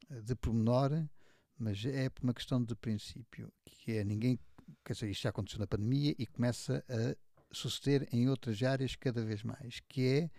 uh, 0.10 0.22
de 0.22 0.36
pormenor, 0.36 0.92
mas 1.58 1.84
é 1.86 2.10
por 2.10 2.24
uma 2.24 2.34
questão 2.34 2.64
de 2.64 2.76
princípio, 2.76 3.52
que 3.66 3.94
é 3.94 4.04
ninguém, 4.04 4.40
quer 4.84 4.94
dizer, 4.94 5.10
isto 5.10 5.24
já 5.24 5.30
aconteceu 5.30 5.60
na 5.60 5.68
pandemia 5.68 6.16
e 6.18 6.26
começa 6.26 6.84
a 6.90 7.29
suceder 7.52 8.08
em 8.12 8.30
outras 8.30 8.62
áreas 8.62 8.96
cada 8.96 9.24
vez 9.24 9.44
mais, 9.44 9.80
que 9.88 10.06
é 10.06 10.30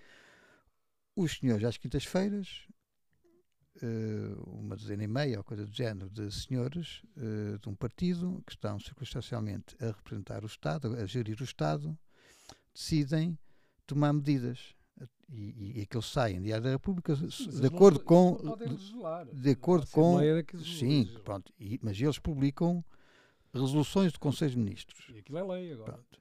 os 1.17 1.39
senhores 1.39 1.65
às 1.65 1.77
quintas-feiras, 1.77 2.67
uh, 3.83 4.51
uma 4.51 4.77
dezena 4.77 5.05
e 5.05 5.09
meia 5.09 5.39
ou 5.39 5.45
coisa 5.45 5.65
do 5.65 5.73
género 5.73 6.09
de 6.11 6.31
senhores 6.33 7.03
uh, 7.17 7.59
de 7.59 7.69
um 7.69 7.75
partido 7.75 8.43
que 8.47 8.53
estão 8.53 8.79
circunstancialmente 8.79 9.77
a 9.81 9.89
representar 9.89 10.43
o 10.43 10.47
Estado, 10.47 10.95
a 10.95 11.07
gerir 11.07 11.41
o 11.41 11.45
Estado, 11.45 11.97
decidem 12.75 13.39
tomar 13.87 14.13
medidas. 14.13 14.75
E, 15.33 15.79
e 15.79 15.83
aqueles 15.83 16.07
saem 16.07 16.43
Diário 16.43 16.65
da 16.65 16.71
República 16.71 17.15
de 17.15 17.67
acordo 17.67 18.01
não, 18.01 18.05
com 18.05 18.37
de, 18.57 19.41
de 19.41 19.51
acordo 19.51 19.87
com 19.87 20.19
sim 20.63 21.09
pronto 21.25 21.55
e, 21.57 21.79
mas 21.81 21.99
eles 22.01 22.19
publicam 22.19 22.85
resoluções 23.55 24.13
do 24.13 24.19
Conselho 24.19 24.51
de 24.51 24.59
Ministros 24.59 25.07
e 25.09 25.21
aquilo 25.21 25.39
é 25.39 25.45
lei 25.45 25.73
agora 25.73 25.93
pronto. 25.93 26.20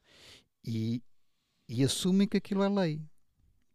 E, 0.69 1.03
e 1.67 1.83
assumem 1.83 2.27
que 2.27 2.37
aquilo 2.37 2.61
é 2.61 2.69
lei. 2.69 3.01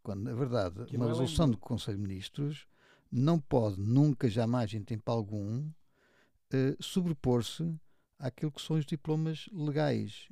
Quando, 0.00 0.22
na 0.22 0.32
verdade, 0.32 0.82
aquilo 0.82 1.02
uma 1.02 1.06
é 1.06 1.08
resolução 1.08 1.50
do 1.50 1.58
Conselho 1.58 1.96
de 1.96 2.02
Ministros 2.02 2.68
não 3.10 3.40
pode 3.40 3.80
nunca, 3.80 4.28
jamais, 4.28 4.72
em 4.74 4.82
tempo 4.82 5.10
algum, 5.10 5.66
uh, 5.66 6.82
sobrepor-se 6.82 7.74
àquilo 8.18 8.52
que 8.52 8.62
são 8.62 8.76
os 8.76 8.86
diplomas 8.86 9.48
legais. 9.52 10.28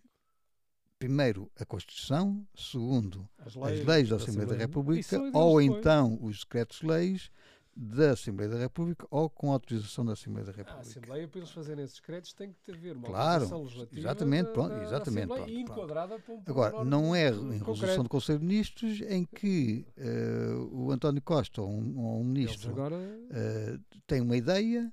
Primeiro, 1.00 1.50
a 1.56 1.64
Constituição. 1.64 2.46
Segundo, 2.54 3.28
as 3.38 3.56
leis, 3.56 3.80
as 3.80 3.86
leis 3.86 4.08
da, 4.08 4.16
da 4.16 4.22
Assembleia 4.22 4.48
da 4.50 4.56
República. 4.56 5.18
Ou 5.32 5.60
então 5.60 6.16
os 6.22 6.40
decretos-leis 6.40 7.28
da 7.74 8.10
Assembleia 8.10 8.50
da 8.50 8.58
República 8.58 9.06
ou 9.10 9.30
com 9.30 9.50
autorização 9.50 10.04
da 10.04 10.12
Assembleia 10.12 10.46
da 10.46 10.52
República. 10.52 10.78
A 10.78 10.80
Assembleia, 10.80 11.26
para 11.26 11.38
eles 11.38 11.50
fazerem 11.50 11.84
esses 11.84 12.00
créditos, 12.00 12.32
tem 12.34 12.54
que 12.64 12.70
haver 12.70 12.96
uma 12.96 13.06
claro, 13.06 13.62
legislativa 13.62 14.00
exatamente, 14.00 14.46
da, 14.46 14.52
pronto, 14.52 14.74
exatamente, 14.74 15.28
da 15.28 15.34
pronto, 15.34 15.50
enquadrada 15.50 16.18
para 16.18 16.34
um 16.34 16.42
Agora, 16.46 16.84
não 16.84 17.14
é 17.14 17.30
em 17.30 17.58
resolução 17.58 18.02
do 18.02 18.08
Conselho 18.08 18.38
de 18.40 18.44
Ministros 18.44 19.00
em 19.02 19.24
que 19.24 19.86
uh, 19.96 20.76
o 20.76 20.90
António 20.90 21.22
Costa 21.22 21.62
ou 21.62 21.70
um, 21.70 21.98
ou 21.98 22.20
um 22.20 22.24
ministro 22.24 22.70
agora... 22.70 22.96
uh, 22.96 23.80
tem 24.06 24.20
uma 24.20 24.36
ideia, 24.36 24.92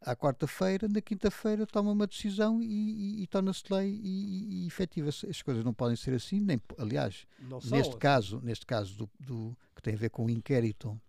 à 0.00 0.16
quarta-feira, 0.16 0.88
na 0.88 1.00
quinta-feira 1.00 1.66
toma 1.66 1.92
uma 1.92 2.06
decisão 2.06 2.60
e, 2.62 2.66
e, 2.66 3.22
e 3.22 3.26
torna-se 3.26 3.62
lei 3.70 4.00
e, 4.02 4.64
e, 4.64 4.66
efetiva. 4.66 5.08
As 5.08 5.42
coisas 5.42 5.64
não 5.64 5.72
podem 5.72 5.96
ser 5.96 6.14
assim, 6.14 6.40
nem, 6.40 6.60
aliás, 6.76 7.26
neste 7.40 7.90
assim. 7.90 7.98
caso, 7.98 8.40
neste 8.42 8.66
caso 8.66 8.96
do, 8.96 9.10
do, 9.18 9.58
que 9.74 9.82
tem 9.82 9.94
a 9.94 9.98
ver 9.98 10.10
com 10.10 10.26
o 10.26 10.30
inquérito 10.30 11.00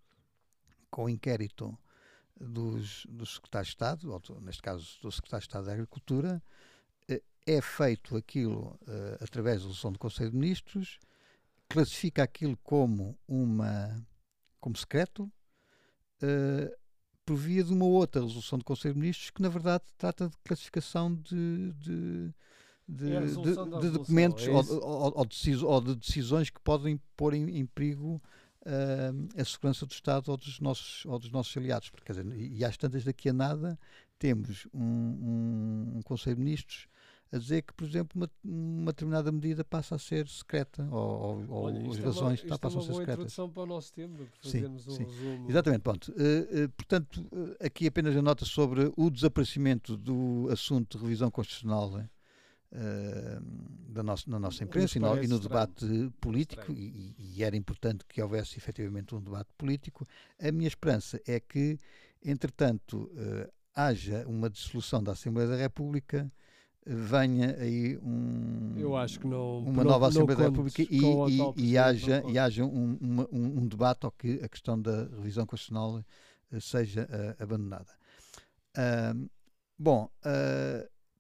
com 0.99 1.05
o 1.05 1.09
inquérito 1.09 1.79
dos, 2.37 3.05
dos 3.09 3.35
secretários 3.35 3.69
de 3.69 3.71
Estado, 3.71 4.11
ou 4.11 4.41
neste 4.41 4.61
caso 4.61 4.99
do 5.01 5.09
secretário 5.09 5.43
de 5.43 5.47
Estado 5.47 5.65
da 5.65 5.71
Agricultura, 5.71 6.43
eh, 7.07 7.23
é 7.47 7.61
feito 7.61 8.17
aquilo 8.17 8.77
uh, 8.81 9.23
através 9.23 9.59
da 9.59 9.67
resolução 9.67 9.93
do 9.93 9.99
Conselho 9.99 10.31
de 10.31 10.35
Ministros, 10.35 10.99
classifica 11.69 12.21
aquilo 12.21 12.57
como 12.57 13.17
uma 13.25 14.05
como 14.59 14.75
secreto, 14.75 15.23
uh, 16.21 16.77
por 17.25 17.37
via 17.37 17.63
de 17.63 17.71
uma 17.71 17.85
outra 17.85 18.21
resolução 18.21 18.59
do 18.59 18.65
Conselho 18.65 18.95
de 18.95 18.99
Ministros 18.99 19.29
que 19.29 19.41
na 19.41 19.47
verdade 19.47 19.85
trata 19.97 20.27
de 20.27 20.37
classificação 20.43 21.15
de, 21.15 21.71
de 21.75 22.33
de, 22.85 23.13
é 23.13 23.21
de, 23.21 23.81
de 23.81 23.89
documentos 23.91 24.47
é 24.47 24.51
ou, 24.51 24.65
ou, 24.83 25.13
ou, 25.15 25.27
ou, 25.63 25.81
de 25.81 25.95
decisões 25.95 26.49
que 26.49 26.59
podem 26.59 26.99
pôr 27.15 27.35
em, 27.35 27.57
em 27.57 27.65
perigo 27.65 28.21
uh, 28.65 29.39
a 29.39 29.45
segurança 29.45 29.85
do 29.85 29.91
Estado 29.91 30.29
ou 30.29 30.37
dos 30.37 30.59
nossos, 30.59 31.05
ou 31.05 31.19
dos 31.19 31.31
nossos 31.31 31.55
aliados. 31.55 31.89
Porque, 31.89 32.05
quer 32.05 32.23
dizer, 32.23 32.35
e 32.35 32.63
às 32.63 32.77
tantas 32.77 33.03
daqui 33.03 33.29
a 33.29 33.33
nada 33.33 33.79
temos 34.17 34.67
um, 34.73 34.81
um, 34.81 35.97
um 35.97 36.01
Conselho 36.01 36.35
de 36.35 36.41
Ministros 36.41 36.87
a 37.31 37.37
dizer 37.37 37.61
que, 37.61 37.73
por 37.73 37.87
exemplo, 37.87 38.15
uma, 38.15 38.29
uma 38.43 38.91
determinada 38.91 39.31
medida 39.31 39.63
passa 39.63 39.95
a 39.95 39.99
ser 39.99 40.27
secreta 40.27 40.87
ou, 40.91 41.45
ou, 41.47 41.63
Olha, 41.65 41.87
as 41.87 41.99
razões 41.99 42.43
é 42.43 42.47
uma, 42.47 42.57
passam 42.57 42.81
é 42.81 42.83
a 42.83 42.87
ser 42.87 42.93
secretas. 42.93 43.13
introdução 43.13 43.49
para 43.49 43.63
o 43.63 43.65
nosso 43.67 43.93
tema, 43.93 44.17
para 44.17 44.25
fazermos 44.41 44.83
sim, 44.83 44.89
um 44.89 44.93
sim. 44.95 45.03
resumo. 45.03 45.49
Exatamente, 45.49 45.81
pronto. 45.81 46.11
Uh, 46.11 46.65
uh, 46.65 46.69
portanto, 46.69 47.27
uh, 47.31 47.55
aqui 47.63 47.85
apenas 47.85 48.17
a 48.17 48.21
nota 48.21 48.45
sobre 48.45 48.91
o 48.97 49.09
desaparecimento 49.11 49.95
do 49.95 50.49
assunto 50.51 50.97
de 50.97 51.03
revisão 51.03 51.29
constitucional 51.29 52.01
uh, 52.71 53.91
da 53.91 54.03
nossa, 54.03 54.29
na 54.29 54.39
nossa 54.39 54.63
imprensa 54.63 54.97
e 54.97 55.01
no, 55.01 55.23
e 55.23 55.27
no, 55.27 55.39
debate 55.39 55.85
político, 56.19 56.71
e, 56.71 57.15
e, 57.17 57.43
era 57.43 57.55
importante 57.55 58.05
que 58.07 58.21
houvesse 58.21 58.57
efetivamente 58.57 59.15
um 59.15 59.21
debate 59.21 59.49
político. 59.57 60.05
A 60.41 60.51
minha 60.51 60.67
esperança 60.67 61.21
é 61.27 61.39
que, 61.39 61.77
entretanto, 62.23 63.11
uh, 63.13 63.51
haja 63.75 64.25
uma 64.27 64.49
dissolução 64.49 65.03
da 65.03 65.13
Assembleia 65.13 65.49
da 65.49 65.55
República 65.55 66.31
venha 66.85 67.55
aí 67.59 67.97
um, 67.97 68.73
não, 69.27 69.59
uma 69.59 69.83
nova 69.83 70.07
Assembleia 70.07 70.37
da 70.37 70.45
República 70.45 70.81
e, 70.81 70.97
e, 70.97 71.71
e 71.71 71.77
haja, 71.77 72.23
e 72.27 72.39
haja 72.39 72.65
um, 72.65 72.97
uma, 72.99 73.27
um, 73.31 73.59
um, 73.59 73.67
debate 73.67 74.05
ao 74.05 74.11
que 74.11 74.39
a 74.41 74.49
questão 74.49 74.81
da 74.81 75.03
revisão 75.03 75.45
constitucional 75.45 76.03
uh, 76.51 76.61
seja 76.61 77.07
abandonada. 77.37 77.91
Uh, 78.75 79.29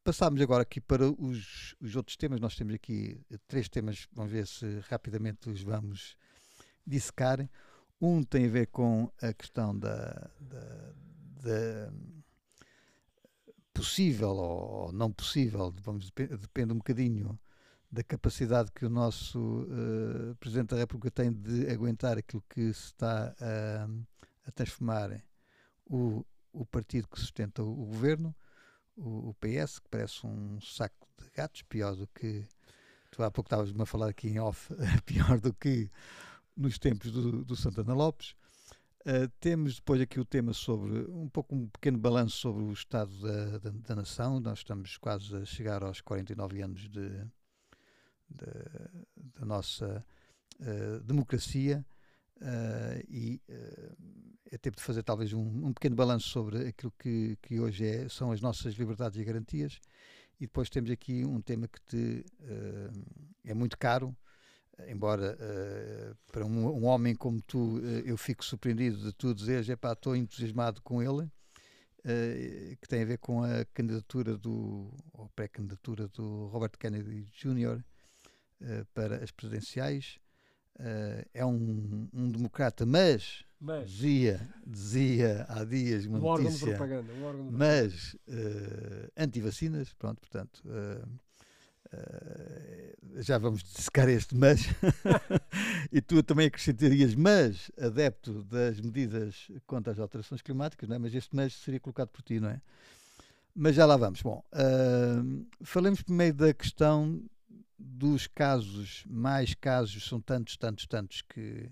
bom, 0.09 0.13
Passámos 0.13 0.41
agora 0.41 0.63
aqui 0.63 0.81
para 0.81 1.07
os, 1.07 1.75
os 1.79 1.95
outros 1.95 2.17
temas. 2.17 2.39
Nós 2.39 2.55
temos 2.55 2.73
aqui 2.73 3.21
três 3.47 3.69
temas, 3.69 4.07
vamos 4.11 4.31
ver 4.31 4.47
se 4.47 4.79
rapidamente 4.89 5.47
os 5.49 5.61
vamos 5.61 6.17
dissecar. 6.85 7.47
Um 8.01 8.23
tem 8.23 8.47
a 8.47 8.49
ver 8.49 8.67
com 8.67 9.11
a 9.21 9.31
questão 9.33 9.77
da, 9.77 10.31
da, 10.39 10.93
da 11.43 11.93
possível 13.71 14.31
ou 14.31 14.91
não 14.91 15.11
possível, 15.11 15.71
vamos, 15.83 16.11
depende 16.11 16.73
um 16.73 16.77
bocadinho 16.77 17.39
da 17.91 18.03
capacidade 18.03 18.71
que 18.71 18.85
o 18.85 18.89
nosso 18.89 19.39
uh, 19.39 20.35
Presidente 20.39 20.69
da 20.69 20.77
República 20.77 21.11
tem 21.11 21.31
de 21.31 21.69
aguentar 21.69 22.17
aquilo 22.17 22.43
que 22.49 22.73
se 22.73 22.85
está 22.85 23.35
uh, 23.39 24.07
a 24.45 24.51
transformar 24.51 25.23
o, 25.85 26.25
o 26.51 26.65
partido 26.65 27.07
que 27.07 27.19
sustenta 27.19 27.61
o, 27.61 27.83
o 27.83 27.85
governo 27.85 28.35
o, 28.99 29.29
o, 29.29 29.33
PS, 29.35 29.79
que 29.79 29.89
parece 29.89 30.25
um 30.25 30.59
saco 30.61 31.07
de 31.21 31.29
gatos, 31.31 31.61
pior 31.63 31.95
do 31.95 32.07
que. 32.07 32.47
Tu 33.11 33.23
há 33.23 33.31
pouco 33.31 33.47
estavas-me 33.47 33.81
a 33.81 33.85
falar 33.85 34.09
aqui 34.09 34.29
em 34.29 34.39
off, 34.39 34.71
pior 35.05 35.39
do 35.39 35.53
que 35.53 35.89
nos 36.55 36.77
tempos 36.77 37.11
do, 37.11 37.43
do 37.43 37.55
Santana 37.55 37.93
Lopes. 37.93 38.35
Uh, 39.01 39.27
temos 39.39 39.75
depois 39.75 40.01
aqui 40.01 40.19
o 40.19 40.25
tema 40.25 40.53
sobre 40.53 41.09
um 41.09 41.27
pouco 41.29 41.55
um 41.55 41.67
pequeno 41.69 41.97
balanço 41.97 42.37
sobre 42.37 42.63
o 42.63 42.71
estado 42.71 43.17
da, 43.21 43.57
da, 43.57 43.69
da, 43.69 43.95
nação. 43.95 44.39
Nós 44.39 44.59
estamos 44.59 44.97
quase 44.97 45.35
a 45.35 45.45
chegar 45.45 45.83
aos 45.83 46.01
49 46.01 46.61
anos 46.61 46.81
de, 46.89 47.09
de 48.29 48.49
da 49.39 49.45
nossa 49.45 50.05
uh, 50.59 50.99
democracia 50.99 51.83
uh, 52.41 53.05
e 53.07 53.41
é 54.51 54.57
tempo 54.57 54.77
de 54.77 54.83
fazer 54.83 55.03
talvez 55.03 55.33
um, 55.33 55.67
um 55.67 55.73
pequeno 55.73 55.95
balanço 55.95 56.29
sobre 56.29 56.67
aquilo 56.67 56.91
que, 56.97 57.37
que 57.41 57.59
hoje 57.59 57.85
é, 57.85 58.09
são 58.09 58.31
as 58.31 58.41
nossas 58.41 58.73
liberdades 58.73 59.17
e 59.19 59.23
garantias. 59.23 59.79
E 60.39 60.45
depois 60.45 60.69
temos 60.69 60.89
aqui 60.89 61.25
um 61.25 61.41
tema 61.41 61.67
que 61.67 61.81
te, 61.81 62.25
uh, 62.41 63.29
é 63.43 63.53
muito 63.53 63.77
caro, 63.77 64.15
embora 64.87 65.35
uh, 65.35 66.15
para 66.31 66.45
um, 66.45 66.67
um, 66.67 66.85
homem 66.85 67.13
como 67.13 67.41
tu 67.41 67.77
uh, 67.77 67.81
eu 68.05 68.15
fico 68.15 68.43
surpreendido 68.45 68.97
de 68.97 69.13
tu 69.13 69.35
dizeres, 69.35 69.67
epá, 69.67 69.91
estou 69.91 70.15
entusiasmado 70.15 70.81
com 70.81 71.01
ele, 71.01 71.29
que 72.81 72.87
tem 72.87 73.01
a 73.01 73.05
ver 73.05 73.17
com 73.17 73.43
a 73.43 73.65
candidatura 73.73 74.37
do, 74.37 74.89
ou 75.11 75.29
pré-candidatura 75.35 76.07
do 76.07 76.47
Robert 76.47 76.71
Kennedy 76.79 77.29
Jr. 77.33 77.83
para 78.93 79.21
as 79.21 79.31
presidenciais. 79.31 80.17
É 81.33 81.45
um, 81.45 82.07
um 82.13 82.29
democrata, 82.29 82.85
mas 82.85 83.43
mas, 83.61 83.89
dizia, 83.89 84.39
dizia 84.65 85.45
há 85.49 85.65
dias 85.65 86.05
uma 86.05 86.17
um 86.17 86.21
notícia, 86.21 86.45
órgão 86.45 86.53
de 86.53 86.65
propaganda, 86.65 87.13
um 87.13 87.23
órgão 87.25 87.47
de 87.47 87.53
mas 87.53 88.13
uh, 88.13 89.11
anti-vacinas, 89.17 89.93
pronto, 89.93 90.19
portanto, 90.19 90.63
uh, 90.65 91.07
Uh, 91.91 93.19
já 93.23 93.39
vamos 93.39 93.63
dissecar 93.63 94.07
este 94.09 94.35
mas 94.35 94.61
e 95.91 95.99
tu 95.99 96.21
também 96.21 96.45
acrescentarias 96.45 97.15
mas 97.15 97.71
adepto 97.81 98.43
das 98.43 98.79
medidas 98.79 99.47
contra 99.65 99.91
as 99.91 99.97
alterações 99.99 100.39
climáticas, 100.43 100.87
não 100.87 100.97
é? 100.97 100.99
mas 100.99 101.15
este 101.15 101.35
mas 101.35 101.51
seria 101.55 101.79
colocado 101.79 102.09
por 102.09 102.21
ti, 102.21 102.39
não 102.39 102.49
é? 102.49 102.61
Mas 103.55 103.75
já 103.75 103.87
lá 103.87 103.97
vamos. 103.97 104.21
Bom, 104.21 104.43
uh, 104.53 105.47
falemos 105.63 106.03
primeiro 106.03 106.37
da 106.37 106.53
questão 106.53 107.23
dos 107.79 108.27
casos, 108.27 109.03
mais 109.07 109.53
casos, 109.53 110.07
são 110.07 110.19
tantos, 110.19 110.57
tantos, 110.57 110.85
tantos 110.85 111.21
que, 111.21 111.69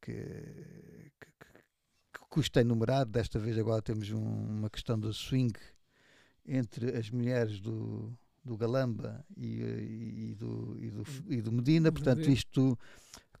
que, 0.00 0.12
que, 1.20 1.30
que 2.12 2.20
custa 2.28 2.60
enumerar. 2.60 3.04
Desta 3.04 3.38
vez 3.38 3.58
agora 3.58 3.82
temos 3.82 4.10
um, 4.10 4.18
uma 4.18 4.70
questão 4.70 4.98
do 4.98 5.12
swing 5.12 5.58
entre 6.46 6.96
as 6.96 7.10
mulheres 7.10 7.60
do, 7.60 8.16
do 8.44 8.56
Galamba 8.56 9.24
e, 9.36 10.30
e, 10.30 10.34
do, 10.34 10.76
e, 10.80 10.90
do, 10.90 11.04
e 11.28 11.42
do 11.42 11.52
Medina, 11.52 11.92
portanto 11.92 12.28
isto 12.30 12.78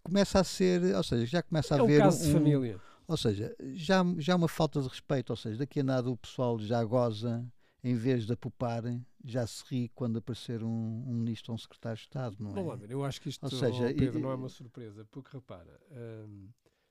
começa 0.02 0.40
a 0.40 0.44
ser, 0.44 0.94
ou 0.94 1.02
seja, 1.02 1.26
já 1.26 1.42
começa 1.42 1.74
a 1.74 1.78
é 1.78 1.80
haver 1.80 2.00
um 2.00 2.04
caso 2.04 2.26
de 2.26 2.32
família. 2.32 2.80
Ou 3.08 3.16
seja, 3.16 3.56
já, 3.74 4.04
já 4.18 4.36
uma 4.36 4.46
falta 4.46 4.80
de 4.80 4.86
respeito, 4.86 5.30
ou 5.30 5.36
seja, 5.36 5.58
daqui 5.58 5.80
a 5.80 5.82
nada 5.82 6.08
o 6.08 6.16
pessoal 6.16 6.58
já 6.60 6.84
goza, 6.84 7.44
em 7.82 7.94
vez 7.94 8.24
de 8.24 8.32
apupar, 8.32 8.84
já 9.24 9.46
se 9.46 9.64
ri 9.68 9.88
quando 9.94 10.18
aparecer 10.18 10.62
um, 10.62 11.04
um 11.06 11.14
ministro 11.14 11.52
ou 11.52 11.54
um 11.54 11.58
secretário 11.58 11.96
de 11.96 12.04
Estado, 12.04 12.36
não 12.40 12.50
é? 12.50 12.54
Bom, 12.54 12.78
eu 12.88 13.04
acho 13.04 13.20
que 13.20 13.28
isto, 13.28 13.42
ou 13.42 13.50
seja, 13.50 13.90
oh, 13.90 13.94
Pedro, 13.94 14.18
e, 14.18 14.22
não 14.22 14.30
é 14.30 14.34
uma 14.34 14.48
surpresa, 14.48 15.04
porque 15.10 15.30
repara, 15.32 15.80
hum, 15.90 16.48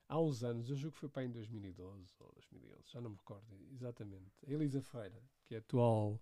há 0.07 0.19
uns 0.19 0.43
anos, 0.43 0.69
eu 0.69 0.75
julgo 0.75 0.93
que 0.93 0.99
foi 0.99 1.09
para 1.09 1.23
em 1.23 1.31
2012 1.31 2.15
ou 2.19 2.31
2011, 2.33 2.91
já 2.91 3.01
não 3.01 3.11
me 3.11 3.17
recordo 3.17 3.45
exatamente, 3.71 4.31
a 4.47 4.51
Elisa 4.51 4.81
Ferreira, 4.81 5.21
que 5.45 5.55
é 5.55 5.57
atual 5.57 6.13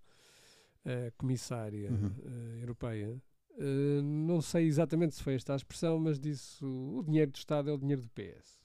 uh, 0.86 1.12
comissária 1.18 1.92
uhum. 1.92 2.08
uh, 2.08 2.60
europeia, 2.62 3.22
uh, 3.52 4.02
não 4.02 4.42
sei 4.42 4.66
exatamente 4.66 5.16
se 5.16 5.24
foi 5.24 5.36
esta 5.36 5.54
a 5.54 5.56
expressão, 5.58 6.00
mas 6.00 6.20
disse 6.20 6.64
o 6.64 7.04
dinheiro 7.06 7.32
do 7.32 7.38
Estado 7.38 7.70
é 7.70 7.74
o 7.74 7.78
dinheiro 7.78 8.02
do 8.02 8.10
PS. 8.10 8.57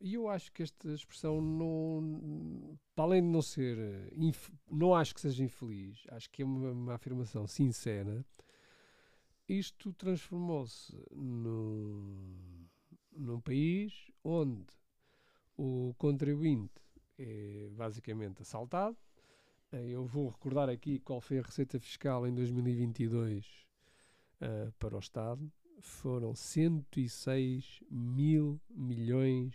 E 0.00 0.14
eu 0.14 0.28
acho 0.28 0.50
que 0.52 0.62
esta 0.62 0.92
expressão 0.92 1.40
não, 1.40 2.76
para 2.94 3.04
além 3.04 3.22
de 3.22 3.28
não 3.28 3.42
ser, 3.42 3.78
não 4.68 4.94
acho 4.94 5.14
que 5.14 5.20
seja 5.20 5.44
infeliz, 5.44 6.02
acho 6.08 6.28
que 6.30 6.42
é 6.42 6.44
uma, 6.44 6.72
uma 6.72 6.94
afirmação 6.94 7.46
sincera. 7.46 8.24
Isto 9.48 9.92
transformou-se 9.92 10.96
num, 11.12 12.66
num 13.12 13.40
país 13.40 14.10
onde 14.24 14.66
o 15.56 15.94
contribuinte 15.96 16.82
é 17.18 17.68
basicamente 17.72 18.42
assaltado. 18.42 18.96
Eu 19.70 20.06
vou 20.06 20.28
recordar 20.28 20.68
aqui 20.68 20.98
qual 21.00 21.20
foi 21.20 21.38
a 21.38 21.42
receita 21.42 21.78
fiscal 21.78 22.26
em 22.26 22.34
2022 22.34 23.44
uh, 24.40 24.72
para 24.78 24.96
o 24.96 25.00
Estado 25.00 25.52
foram 25.80 26.34
106 26.34 27.80
mil 27.90 28.60
milhões 28.70 29.54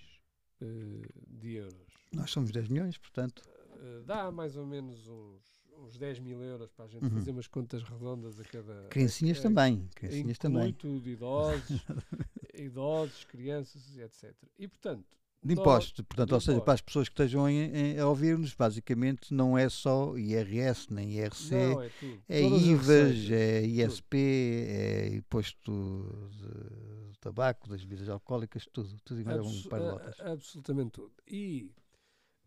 uh, 0.62 1.38
de 1.40 1.56
euros. 1.56 1.90
Nós 2.14 2.32
somos 2.32 2.52
10 2.52 2.70
milhões, 2.70 2.98
portanto. 2.98 3.44
Uh, 3.76 4.04
dá 4.04 4.32
mais 4.32 4.56
ou 4.56 4.66
menos 4.66 5.08
uns, 5.08 5.42
uns 5.78 5.98
10 5.98 6.20
mil 6.20 6.44
euros 6.44 6.72
para 6.72 6.86
a 6.86 6.88
gente 6.88 7.04
uhum. 7.04 7.12
fazer 7.12 7.32
umas 7.32 7.48
contas 7.48 7.84
redondas 7.84 8.40
a 8.40 8.44
cada. 8.44 8.88
Criancinhas 8.90 9.40
a, 9.40 9.44
também. 9.44 9.88
Criancinhas 9.96 10.38
também. 10.38 10.74
tudo, 10.74 11.10
idosos, 11.10 11.82
idosos, 12.54 13.24
crianças, 13.26 13.98
etc. 13.98 14.34
E 14.58 14.68
portanto, 14.68 15.18
de 15.42 15.54
impostos, 15.54 16.04
portanto, 16.06 16.28
de 16.28 16.34
ou 16.34 16.42
seja, 16.42 16.62
para 16.62 16.74
as 16.74 16.82
pessoas 16.82 17.08
que 17.08 17.14
estejam 17.14 17.46
a 17.46 18.06
ouvir-nos, 18.06 18.54
basicamente 18.54 19.34
não 19.34 19.58
é 19.58 19.70
só 19.70 20.18
IRS 20.18 20.94
nem 20.94 21.18
IRC, 21.18 21.56
não, 21.56 21.82
é, 21.82 21.92
é 22.28 22.42
IVAs, 22.42 23.32
é 23.32 23.62
ISP, 23.62 24.18
é 24.18 25.16
imposto 25.16 26.30
de 26.32 27.20
tabaco, 27.20 27.70
das 27.70 27.84
bebidas 27.84 28.10
alcoólicas, 28.10 28.68
tudo, 28.72 28.98
tudo 29.04 29.22
e 29.22 29.24
mais 29.24 29.40
algum 29.40 29.62
par 29.64 29.80
de 29.80 29.86
lotas. 29.86 30.20
Absolutamente 30.20 30.92
tudo. 30.92 31.14
E 31.26 31.72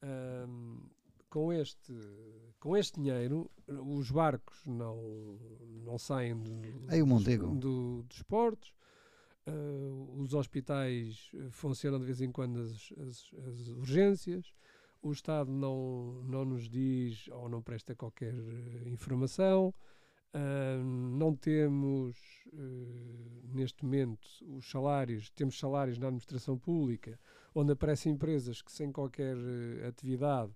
um, 0.02 0.81
com, 1.31 1.50
este, 1.50 1.94
com 2.61 2.76
este 2.76 3.00
dinheiro, 3.00 3.50
os 3.66 4.11
barcos 4.11 4.61
não, 4.66 5.38
não 5.85 5.98
saem 5.98 6.37
do, 6.37 6.52
Aí 6.88 7.00
o 7.00 7.07
Mondego. 7.07 7.55
Do, 7.55 8.02
dos 8.02 8.22
portos, 8.22 8.72
Uh, 9.44 10.22
os 10.22 10.35
hospitais 10.35 11.28
eh, 11.35 11.50
funcionam 11.50 11.98
de 11.98 12.05
vez 12.05 12.20
em 12.20 12.31
quando 12.31 12.61
as, 12.61 12.92
as, 13.09 13.31
as, 13.48 13.68
urgências, 13.70 14.55
o 15.02 15.11
Estado 15.11 15.50
não, 15.50 16.22
não 16.22 16.44
nos 16.44 16.68
diz 16.68 17.26
ou 17.26 17.48
não 17.48 17.61
presta 17.61 17.92
qualquer 17.92 18.33
uh, 18.33 18.88
informação, 18.88 19.74
uh, 20.33 20.85
não 20.85 21.35
temos 21.35 22.16
neste 23.52 23.85
momento 23.85 24.20
os 24.48 24.70
salários, 24.70 25.28
temos 25.31 25.59
salários 25.59 25.98
na 25.98 26.07
administração 26.07 26.57
pública, 26.57 27.18
onde 27.52 27.72
aparecem 27.72 28.12
empresas 28.12 28.62
que 28.62 28.70
sem 28.70 28.92
qualquer 28.92 29.37
atividade 29.88 30.52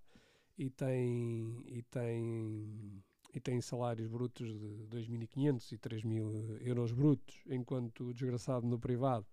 e 0.57 0.71
têm, 0.71 1.63
e 1.67 1.83
têm 1.83 3.03
e 3.37 3.41
têm 3.41 3.61
salários 3.61 4.09
brutos 4.09 4.49
de 4.49 4.87
2.500 4.89 5.73
e 5.73 5.77
3.000 5.77 6.59
euros 6.63 6.91
brutos, 6.91 7.39
enquanto 7.47 8.05
o 8.05 8.15
desgraçado 8.15 8.67
no 8.67 8.79
privado, 8.79 9.27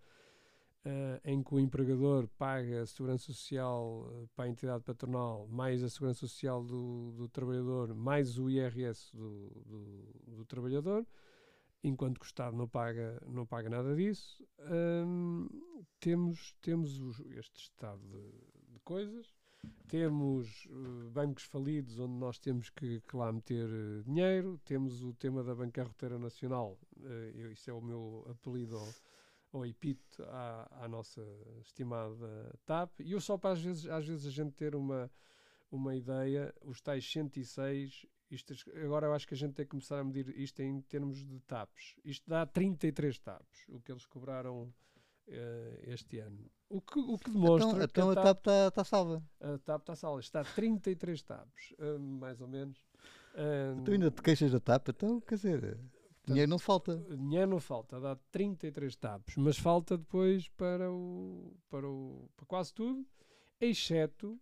uh, 0.85 1.21
em 1.23 1.41
que 1.41 1.55
o 1.55 1.59
empregador 1.59 2.27
paga 2.37 2.81
a 2.81 2.85
segurança 2.85 3.23
social 3.27 4.01
uh, 4.01 4.29
para 4.35 4.43
a 4.43 4.49
entidade 4.49 4.83
patronal, 4.83 5.47
mais 5.47 5.81
a 5.81 5.89
segurança 5.89 6.19
social 6.19 6.61
do, 6.65 7.13
do 7.13 7.29
trabalhador, 7.29 7.95
mais 7.95 8.37
o 8.37 8.49
IRS 8.49 9.09
do, 9.15 9.49
do, 9.65 10.35
do, 10.35 10.45
trabalhador, 10.45 11.07
enquanto 11.81 12.19
que 12.19 12.25
o 12.25 12.27
Estado 12.27 12.57
não 12.57 12.67
paga, 12.67 13.23
não 13.25 13.45
paga 13.45 13.69
nada 13.69 13.95
disso, 13.95 14.45
um, 15.07 15.47
temos, 16.01 16.53
temos 16.61 16.99
este 17.37 17.61
estado 17.61 18.01
de, 18.01 18.73
de 18.73 18.79
coisas 18.81 19.33
temos 19.93 20.65
uh, 20.65 21.11
bancos 21.11 21.43
falidos 21.43 21.99
onde 21.99 22.15
nós 22.17 22.39
temos 22.39 22.67
que, 22.71 22.99
que 23.01 23.15
lá 23.15 23.31
meter 23.31 23.69
uh, 23.69 24.03
dinheiro, 24.03 24.59
temos 24.65 25.03
o 25.03 25.13
tema 25.13 25.43
da 25.43 25.53
bancarroteira 25.53 26.17
nacional, 26.17 26.79
uh, 26.97 27.51
isso 27.51 27.69
é 27.69 27.73
o 27.73 27.79
meu 27.79 28.25
apelido 28.27 28.75
ao 29.51 29.65
epíteto 29.67 30.23
à, 30.23 30.83
à, 30.83 30.87
nossa 30.87 31.21
estimada 31.61 32.57
TAP, 32.65 33.01
e 33.01 33.11
eu 33.11 33.21
só 33.21 33.37
para 33.37 33.51
às 33.51 33.61
vezes, 33.61 33.85
às 33.85 34.07
vezes 34.07 34.25
a 34.25 34.31
gente 34.31 34.53
ter 34.53 34.75
uma, 34.75 35.11
uma 35.71 35.95
ideia, 35.95 36.51
os 36.63 36.81
tais 36.81 37.05
106, 37.11 38.07
isto, 38.31 38.55
agora 38.83 39.05
eu 39.05 39.13
acho 39.13 39.27
que 39.27 39.35
a 39.35 39.37
gente 39.37 39.53
tem 39.53 39.63
que 39.63 39.69
começar 39.71 39.99
a 39.99 40.03
medir 40.03 40.27
isto 40.39 40.59
em 40.61 40.81
termos 40.81 41.23
de 41.23 41.39
TAPs, 41.41 41.95
isto 42.03 42.27
dá 42.27 42.47
33 42.47 43.19
TAPs, 43.19 43.69
o 43.69 43.79
que 43.79 43.91
eles 43.91 44.07
cobraram 44.07 44.73
este 45.83 46.17
ano. 46.17 46.51
O 46.73 46.81
que, 46.81 46.97
o 46.97 47.19
que 47.19 47.29
demonstra. 47.29 47.83
Então, 47.83 48.11
então 48.11 48.11
a 48.11 48.15
TAP 48.15 48.37
está 48.39 48.71
tá 48.71 48.83
salva. 48.83 49.23
A 49.39 49.59
TAP 49.59 49.81
está 49.81 49.95
salva. 49.95 50.19
Está 50.21 50.41
a 50.41 50.43
33 50.43 51.21
TAPs, 51.21 51.71
uh, 51.77 51.99
mais 51.99 52.41
ou 52.41 52.47
menos. 52.47 52.79
Uh, 53.35 53.79
tu 53.83 53.91
ainda 53.91 54.09
te 54.09 54.23
queixas 54.23 54.51
da 54.51 54.59
TAP, 54.59 54.89
então 54.89 55.21
quer 55.21 55.35
dizer. 55.35 55.61
Portanto, 55.61 55.91
dinheiro 56.25 56.49
não 56.49 56.57
falta. 56.57 56.97
Dinheiro 57.11 57.51
não 57.51 57.59
falta, 57.59 57.99
dá 57.99 58.15
33 58.31 58.95
TAPs, 58.95 59.35
mas 59.37 59.55
falta 59.55 59.99
depois 59.99 60.49
para, 60.49 60.91
o, 60.91 61.55
para, 61.69 61.87
o, 61.87 62.27
para 62.35 62.45
quase 62.47 62.73
tudo, 62.73 63.05
exceto 63.61 64.41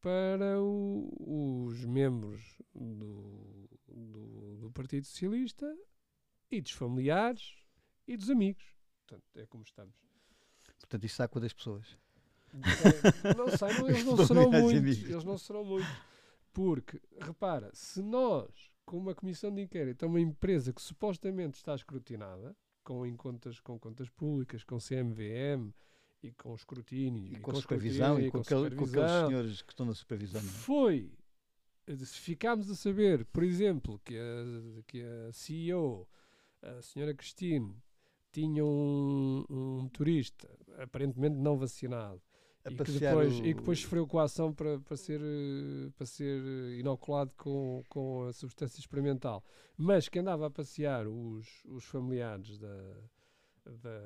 para 0.00 0.60
o, 0.60 1.66
os 1.66 1.84
membros 1.84 2.62
do, 2.72 3.68
do, 3.88 4.56
do, 4.58 4.70
Partido 4.70 5.04
Socialista 5.04 5.66
e 6.48 6.60
dos 6.60 6.72
familiares 6.72 7.56
e 8.06 8.16
dos 8.16 8.30
amigos. 8.30 8.64
Portanto, 9.04 9.24
é 9.34 9.46
como 9.46 9.64
estamos. 9.64 9.96
Portanto, 10.82 11.04
isso 11.04 11.16
saco 11.16 11.40
das 11.40 11.52
pessoas. 11.52 11.98
Não, 12.52 13.46
não 13.46 13.56
sei, 13.56 13.78
não, 13.78 13.88
eles 13.88 14.04
não 14.04 14.26
serão 14.26 14.50
muitos. 14.50 14.98
Eles 15.04 15.24
não 15.24 15.38
serão 15.38 15.64
muitos. 15.64 15.90
Porque, 16.52 17.00
repara, 17.18 17.70
se 17.72 18.02
nós, 18.02 18.50
com 18.84 18.98
uma 18.98 19.14
comissão 19.14 19.52
de 19.52 19.62
inquérito, 19.62 20.04
é 20.04 20.08
uma 20.08 20.20
empresa 20.20 20.72
que 20.72 20.82
supostamente 20.82 21.56
está 21.56 21.74
escrutinada, 21.74 22.54
com, 22.84 23.06
em 23.06 23.16
contas, 23.16 23.58
com 23.58 23.78
contas 23.78 24.08
públicas, 24.10 24.62
com 24.64 24.78
CMVM 24.78 25.72
e 26.22 26.30
com 26.32 26.54
escrutínio 26.54 27.24
e, 27.24 27.32
e 27.34 27.40
com, 27.40 27.52
com 27.52 27.60
supervisão 27.60 28.20
e, 28.20 28.30
com, 28.30 28.32
com, 28.32 28.40
aquele, 28.40 28.76
com, 28.76 28.84
aqueles 28.84 29.10
senhores 29.10 29.62
que 29.62 29.72
estão 29.72 29.86
na 29.86 29.94
supervisão. 29.94 30.40
É? 30.40 30.44
Foi. 30.44 31.10
Se 31.88 32.18
ficámos 32.18 32.70
a 32.70 32.76
saber, 32.76 33.24
por 33.26 33.42
exemplo, 33.42 34.00
que 34.04 34.16
a, 34.16 34.82
que 34.86 35.02
a 35.02 35.32
CEO, 35.32 36.08
a 36.60 36.80
senhora 36.82 37.14
Cristine, 37.14 37.74
tinha 38.32 38.64
um, 38.64 39.44
um 39.48 39.88
turista 39.88 40.48
aparentemente 40.78 41.36
não 41.36 41.56
vacinado 41.56 42.20
e 42.64 42.76
que, 42.76 42.92
depois, 42.92 43.40
o... 43.40 43.44
e 43.44 43.54
que 43.54 43.60
depois 43.60 43.80
sofreu 43.80 44.06
coação 44.06 44.52
para, 44.52 44.78
para, 44.80 44.96
ser, 44.96 45.20
para 45.96 46.06
ser 46.06 46.40
inoculado 46.78 47.32
com, 47.36 47.82
com 47.88 48.24
a 48.24 48.32
substância 48.32 48.78
experimental, 48.78 49.44
mas 49.76 50.08
que 50.08 50.18
andava 50.18 50.46
a 50.46 50.50
passear 50.50 51.06
os, 51.08 51.46
os 51.64 51.84
familiares 51.84 52.58
da, 52.58 52.94
da, 53.66 54.00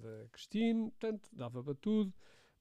da 0.00 0.28
Cristine, 0.32 0.90
portanto, 0.90 1.28
dava 1.32 1.62
para 1.62 1.74
tudo, 1.74 2.12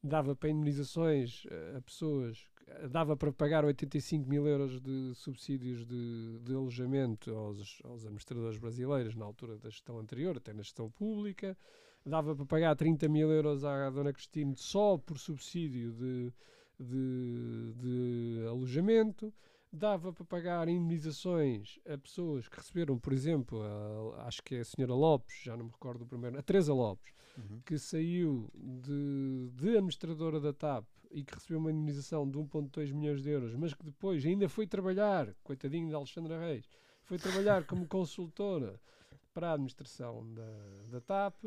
dava 0.03 0.35
para 0.35 0.49
indemnizações 0.49 1.43
a 1.77 1.81
pessoas 1.81 2.45
dava 2.89 3.15
para 3.17 3.31
pagar 3.31 3.65
85 3.65 4.27
mil 4.29 4.47
euros 4.47 4.79
de 4.79 5.13
subsídios 5.15 5.85
de, 5.85 6.39
de 6.39 6.53
alojamento 6.53 7.33
aos, 7.35 7.81
aos 7.83 8.03
administradores 8.03 8.57
brasileiros 8.57 9.15
na 9.15 9.25
altura 9.25 9.57
da 9.57 9.69
gestão 9.69 9.99
anterior, 9.99 10.37
até 10.37 10.53
na 10.53 10.61
gestão 10.61 10.89
pública. 10.89 11.57
Dava 12.05 12.35
para 12.35 12.45
pagar 12.45 12.75
30 12.75 13.07
mil 13.09 13.29
euros 13.31 13.63
à 13.63 13.89
Dona 13.89 14.13
Cristina 14.13 14.53
só 14.55 14.97
por 14.97 15.19
subsídio 15.19 15.91
de, 15.91 16.33
de, 16.79 17.73
de 17.75 18.45
alojamento 18.47 19.33
dava 19.71 20.11
para 20.11 20.25
pagar 20.25 20.67
indemnizações 20.67 21.79
a 21.87 21.97
pessoas 21.97 22.49
que 22.49 22.57
receberam, 22.57 22.99
por 22.99 23.13
exemplo, 23.13 23.61
a, 23.61 24.27
acho 24.27 24.43
que 24.43 24.55
é 24.55 24.59
a 24.59 24.65
senhora 24.65 24.93
Lopes, 24.93 25.43
já 25.43 25.55
não 25.55 25.65
me 25.65 25.71
recordo 25.71 26.01
o 26.01 26.07
primeiro, 26.07 26.37
a 26.37 26.41
Teresa 26.41 26.73
Lopes, 26.73 27.13
uhum. 27.37 27.61
que 27.65 27.77
saiu 27.77 28.49
de, 28.55 29.49
de 29.53 29.69
administradora 29.69 30.39
da 30.39 30.53
TAP 30.53 30.85
e 31.11 31.23
que 31.23 31.33
recebeu 31.33 31.59
uma 31.59 31.71
indemnização 31.71 32.29
de 32.29 32.37
1.2 32.37 32.93
milhões 32.93 33.21
de 33.21 33.29
euros, 33.29 33.55
mas 33.55 33.73
que 33.73 33.83
depois 33.83 34.25
ainda 34.25 34.47
foi 34.47 34.65
trabalhar, 34.65 35.33
coitadinho 35.43 35.87
de 35.87 35.95
Alexandra 35.95 36.39
Reis, 36.39 36.65
foi 37.03 37.17
trabalhar 37.17 37.65
como 37.65 37.85
consultora 37.87 38.79
para 39.33 39.49
a 39.49 39.53
administração 39.53 40.25
da, 40.33 40.89
da 40.89 41.01
TAP. 41.01 41.45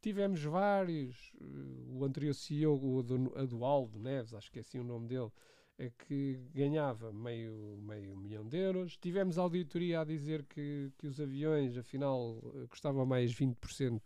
Tivemos 0.00 0.42
vários, 0.42 1.32
eh, 1.40 1.44
o 1.90 2.04
anterior 2.04 2.34
CEO, 2.34 2.74
o 2.74 3.38
Adualdo 3.38 3.98
Neves, 3.98 4.34
acho 4.34 4.50
que 4.50 4.58
é 4.58 4.60
assim 4.60 4.78
o 4.78 4.84
nome 4.84 5.08
dele, 5.08 5.30
é 5.78 5.90
que 5.90 6.38
ganhava 6.52 7.12
meio, 7.12 7.78
meio 7.82 8.16
milhão 8.16 8.46
de 8.46 8.56
euros. 8.56 8.96
Tivemos 8.96 9.38
auditoria 9.38 10.00
a 10.00 10.04
dizer 10.04 10.44
que, 10.44 10.92
que 10.98 11.06
os 11.06 11.20
aviões, 11.20 11.76
afinal, 11.76 12.38
eh, 12.56 12.66
custavam 12.68 13.06
mais 13.06 13.32
20% 13.34 14.00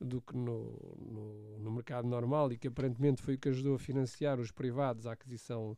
do 0.00 0.20
que 0.20 0.36
no, 0.36 0.96
no, 0.98 1.58
no, 1.58 1.70
mercado 1.72 2.06
normal 2.06 2.52
e 2.52 2.58
que 2.58 2.68
aparentemente 2.68 3.20
foi 3.20 3.34
o 3.34 3.38
que 3.38 3.48
ajudou 3.48 3.74
a 3.74 3.78
financiar 3.78 4.38
os 4.38 4.50
privados 4.50 5.06
a 5.06 5.12
aquisição 5.12 5.76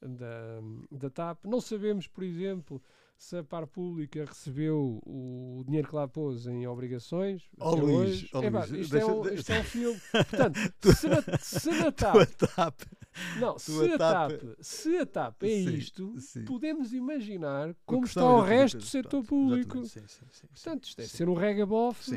da, 0.00 0.60
da 0.90 1.10
TAP. 1.10 1.44
Não 1.44 1.60
sabemos, 1.60 2.06
por 2.06 2.24
exemplo, 2.24 2.80
se 3.18 3.36
a 3.36 3.44
par 3.44 3.66
pública 3.66 4.24
recebeu 4.24 5.00
o 5.04 5.62
dinheiro 5.66 5.88
que 5.88 5.94
lá 5.94 6.06
pôs 6.06 6.46
em 6.46 6.66
obrigações. 6.66 7.50
Oh, 7.58 7.74
Luís, 7.74 8.26
oh, 8.32 8.42
é, 8.42 8.48
Luís, 8.48 8.70
isto, 8.70 8.92
deixa, 8.92 8.98
é 8.98 9.12
um, 9.12 9.28
isto 9.28 9.52
é 9.52 9.60
um 9.60 9.64
filme. 9.64 10.00
Portanto, 10.12 10.58
se, 10.94 11.08
na, 11.08 11.38
se 11.38 11.70
na 11.70 11.92
TAP. 11.92 12.16
TAP 12.36 12.80
não, 13.40 13.58
se 13.58 13.92
a, 13.92 13.98
TAP, 13.98 14.32
se 14.60 14.96
a 14.98 15.06
TAP 15.06 15.42
é 15.42 15.48
sim, 15.48 15.74
isto, 15.74 16.20
sim. 16.20 16.44
podemos 16.44 16.92
imaginar 16.92 17.74
como 17.84 18.04
está 18.04 18.24
o 18.24 18.40
resto 18.40 18.78
do 18.78 18.84
setor 18.84 19.24
público. 19.24 19.84
Sim, 19.84 20.02
Portanto, 20.52 20.84
isto 20.84 20.96
deve 20.98 21.08
ser 21.08 21.28
um 21.28 21.34
regabof. 21.34 22.00
Isto, 22.00 22.14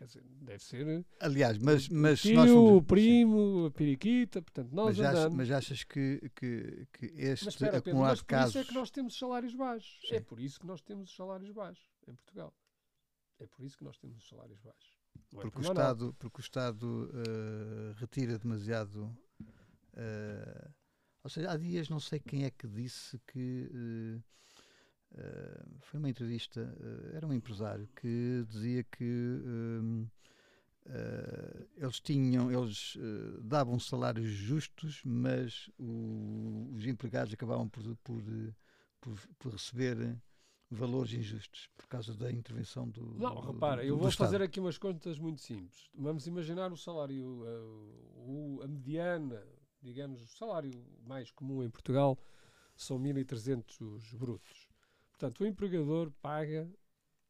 quer 0.00 0.06
dizer, 0.06 0.24
deve 0.40 0.62
ser. 0.62 1.06
Aliás, 1.20 1.58
mas, 1.58 1.88
mas 1.88 2.22
tio, 2.22 2.34
nós 2.34 2.50
fomos, 2.50 2.72
o 2.78 2.82
primo, 2.82 3.66
a 3.66 3.70
periquita, 3.70 4.40
portanto, 4.40 4.72
nós 4.72 4.96
mas 4.96 5.08
andamos. 5.08 5.36
mas 5.36 5.50
achas 5.50 5.84
que, 5.84 6.30
que, 6.34 6.86
que 6.90 7.06
este 7.16 7.44
mas 7.44 7.54
espera, 7.54 7.82
Pedro, 7.82 8.00
mas 8.00 8.20
por 8.20 8.26
casos... 8.26 8.54
isso 8.54 8.58
é 8.58 8.64
que 8.64 8.74
nós 8.74 8.90
temos 8.90 9.18
salários 9.18 9.54
baixos. 9.54 10.08
É 10.10 10.20
por 10.20 10.40
isso 10.40 10.58
que 10.58 10.66
nós 10.66 10.80
temos 10.80 11.14
salários 11.14 11.50
baixos 11.50 11.86
em 12.08 12.14
Portugal. 12.14 12.54
É 13.38 13.46
por 13.46 13.62
isso 13.62 13.76
que 13.76 13.84
nós 13.84 13.98
temos 13.98 14.26
salários 14.26 14.58
baixos. 14.60 14.98
É 15.36 15.40
porque, 15.42 15.58
o 15.58 15.62
Estado, 15.62 16.16
porque 16.18 16.40
o 16.40 16.42
Estado 16.42 17.10
uh, 17.10 17.92
retira 17.96 18.38
demasiado. 18.38 19.04
Uh, 19.92 20.74
ou 21.22 21.28
seja, 21.28 21.50
há 21.50 21.56
dias 21.58 21.90
não 21.90 22.00
sei 22.00 22.20
quem 22.20 22.44
é 22.44 22.50
que 22.50 22.66
disse 22.66 23.20
que. 23.26 23.70
Uh, 23.70 24.22
foi 25.80 25.98
uma 25.98 26.08
entrevista, 26.08 26.72
era 27.14 27.26
um 27.26 27.32
empresário 27.32 27.88
que 27.96 28.44
dizia 28.48 28.84
que 28.84 29.42
eles 31.76 32.00
tinham, 32.00 32.50
eles 32.50 32.96
davam 33.42 33.78
salários 33.78 34.28
justos, 34.28 35.02
mas 35.04 35.70
o, 35.78 36.70
os 36.74 36.86
empregados 36.86 37.32
acabavam 37.34 37.68
por, 37.68 37.96
por, 37.96 38.22
por, 39.00 39.18
por 39.38 39.52
receber 39.52 40.16
valores 40.70 41.12
injustos 41.12 41.68
por 41.76 41.86
causa 41.88 42.14
da 42.14 42.30
intervenção 42.30 42.88
do. 42.88 43.18
Não, 43.18 43.34
do, 43.34 43.52
repara, 43.52 43.82
do, 43.82 43.88
eu 43.88 43.94
do 43.96 44.00
vou 44.00 44.08
Estado. 44.08 44.28
fazer 44.28 44.42
aqui 44.42 44.60
umas 44.60 44.78
contas 44.78 45.18
muito 45.18 45.40
simples. 45.40 45.90
Vamos 45.94 46.26
imaginar 46.26 46.72
o 46.72 46.76
salário, 46.76 47.42
uh, 47.42 48.62
a 48.62 48.68
mediana, 48.68 49.42
digamos, 49.82 50.22
o 50.22 50.26
salário 50.28 50.70
mais 51.04 51.30
comum 51.32 51.62
em 51.62 51.70
Portugal 51.70 52.16
são 52.76 52.98
1.300 52.98 54.16
brutos. 54.16 54.69
Portanto, 55.20 55.42
o 55.42 55.46
empregador 55.46 56.10
paga 56.22 56.66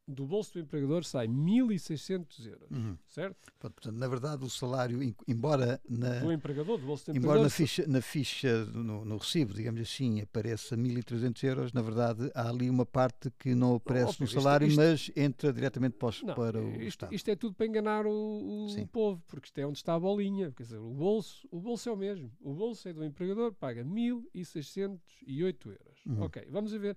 do 0.07 0.27
bolso 0.27 0.55
do 0.55 0.61
empregador 0.61 1.05
sai 1.05 1.29
1.600 1.29 2.47
euros, 2.47 2.71
uhum. 2.71 2.97
certo? 3.07 3.53
Portanto, 3.59 3.93
na 3.93 4.09
verdade, 4.09 4.45
o 4.45 4.51
salário, 4.51 5.01
embora 5.27 5.81
na, 5.89 6.19
do 6.21 6.33
empregador, 6.33 6.79
do 6.79 6.87
bolso 6.87 7.07
do 7.07 7.17
embora 7.17 7.41
empregador, 7.41 7.45
na 7.45 7.51
ficha, 7.51 7.87
na 7.87 8.01
ficha 8.01 8.65
no, 8.67 9.05
no 9.05 9.17
recibo, 9.17 9.55
digamos 9.55 9.81
assim, 9.81 10.21
apareça 10.21 10.77
1.300 10.77 11.45
euros, 11.45 11.73
na 11.73 11.83
verdade, 11.83 12.31
há 12.35 12.49
ali 12.49 12.69
uma 12.69 12.85
parte 12.85 13.31
que 13.39 13.55
não 13.55 13.77
aparece 13.77 14.17
oh, 14.21 14.25
no 14.25 14.29
salário, 14.29 14.67
isto, 14.67 14.81
isto, 14.81 15.13
mas 15.17 15.25
entra 15.25 15.53
diretamente 15.53 15.97
para, 15.97 16.15
não, 16.25 16.35
para 16.35 16.63
o 16.63 16.71
isto, 16.71 16.83
Estado. 16.87 17.15
Isto 17.15 17.31
é 17.31 17.37
tudo 17.37 17.55
para 17.55 17.67
enganar 17.67 18.07
o, 18.07 18.67
o 18.67 18.89
povo, 18.89 19.23
porque 19.27 19.47
isto 19.47 19.59
é 19.59 19.67
onde 19.67 19.79
está 19.79 19.95
a 19.95 20.01
bolinha. 20.01 20.53
Quer 20.53 20.63
dizer, 20.65 20.79
o 20.79 20.91
bolso, 20.91 21.47
o 21.51 21.61
bolso 21.61 21.89
é 21.89 21.93
o 21.93 21.97
mesmo. 21.97 22.33
O 22.41 22.53
bolso 22.53 22.89
é 22.89 22.93
do 22.93 23.05
empregador, 23.05 23.53
paga 23.53 23.85
1.608 23.85 25.67
euros. 25.67 26.07
Uhum. 26.07 26.23
Ok, 26.23 26.47
vamos 26.51 26.73
ver 26.73 26.97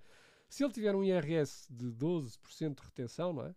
se 0.53 0.63
ele 0.63 0.71
tiver 0.71 0.95
um 0.95 1.03
IRS 1.03 1.65
de 1.67 1.87
12% 1.87 2.75
de 2.75 2.85
retenção, 2.85 3.33
não 3.33 3.47
é? 3.47 3.55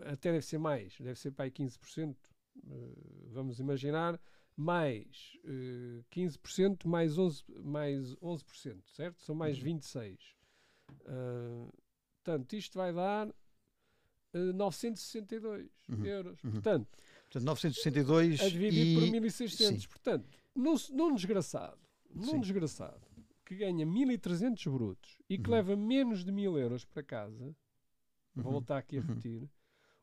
Até 0.00 0.32
deve 0.32 0.44
ser 0.44 0.58
mais, 0.58 0.98
deve 0.98 1.16
ser 1.16 1.30
para 1.30 1.44
aí 1.44 1.50
15%, 1.52 2.16
uh, 2.56 3.28
vamos 3.30 3.60
imaginar, 3.60 4.20
mais 4.56 5.38
uh, 5.44 6.04
15% 6.10 6.88
mais 6.88 7.14
11%, 7.14 7.44
mais 7.62 8.16
11%, 8.16 8.82
certo? 8.88 9.22
São 9.22 9.36
mais 9.36 9.56
26%. 9.62 10.18
Uhum. 11.06 11.66
Uh, 11.68 11.72
portanto, 12.16 12.52
isto 12.56 12.76
vai 12.76 12.92
dar 12.92 13.28
uh, 13.28 13.32
eh, 14.32 14.52
962 14.54 15.70
uhum. 15.88 16.04
euros. 16.04 16.42
Uhum. 16.42 16.50
Portanto, 16.50 16.88
portanto, 17.30 17.44
962 17.44 18.40
a 18.40 18.48
dividir 18.48 18.86
e... 18.88 18.94
por 19.00 19.08
1600. 19.08 19.86
Portanto, 19.86 20.28
num, 20.52 20.74
num 20.90 21.14
desgraçado, 21.14 21.78
num 22.12 22.24
Sim. 22.24 22.40
desgraçado 22.40 23.11
que 23.52 23.58
ganha 23.58 23.86
1.300 23.86 24.70
brutos 24.70 25.18
e 25.28 25.38
que 25.38 25.48
uhum. 25.48 25.56
leva 25.56 25.76
menos 25.76 26.24
de 26.24 26.32
1.000 26.32 26.58
euros 26.58 26.84
para 26.84 27.02
casa, 27.02 27.44
uhum. 27.44 28.42
vou 28.42 28.52
voltar 28.52 28.78
aqui 28.78 28.96
a 28.96 29.00
uhum. 29.00 29.06
repetir, 29.06 29.50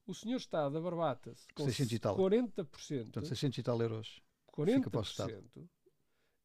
o 0.05 0.13
senhor 0.13 0.37
Estado 0.37 0.77
abarbata-se 0.77 1.47
com 1.53 1.65
600 1.65 1.93
e 1.93 1.99
tal. 1.99 2.17
40%. 2.17 2.53
Portanto, 2.65 3.27
600 3.27 3.57
e 3.57 3.63
tal 3.63 3.81
euros. 3.81 4.21
40%. 4.51 5.69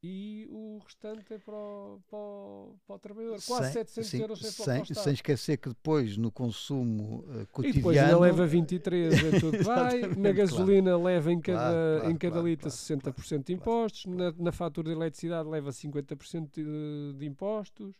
E 0.02 0.46
o 0.50 0.78
restante 0.78 1.32
é 1.32 1.38
para 1.38 1.56
o, 1.56 2.02
para 2.08 2.18
o, 2.18 2.73
para 2.94 3.12
o 3.12 3.14
trabalhador. 3.14 3.40
Quase 3.46 3.72
sem, 3.72 3.72
700 3.72 4.11
sim, 4.11 4.20
euros 4.20 4.44
é 4.44 4.50
sem, 4.50 4.83
Estado. 4.83 5.04
Sem 5.04 5.12
esquecer 5.12 5.57
que 5.57 5.68
depois 5.68 6.16
no 6.16 6.30
consumo 6.30 7.24
uh, 7.28 7.46
cotidiano... 7.52 7.68
E 7.68 7.72
depois 7.72 7.98
ainda 7.98 8.18
leva 8.18 8.46
23 8.46 9.24
em 9.24 9.40
tudo 9.40 9.62
vai. 9.64 10.00
Na 10.16 10.33
gasolina 10.33 10.90
claro. 10.90 11.04
leva 11.04 11.33
em 11.33 11.40
cada, 11.40 11.59
claro, 11.59 11.98
claro, 11.98 12.11
em 12.11 12.16
cada 12.16 12.40
litro 12.40 12.68
60% 12.68 13.44
de 13.44 13.52
impostos. 13.52 14.07
Na, 14.07 14.33
na, 14.33 14.52
fatura 14.52 14.88
de 14.88 14.94
eletricidade 14.94 15.48
leva 15.48 15.70
50% 15.70 16.50
de, 16.52 17.18
de 17.18 17.26
impostos. 17.26 17.90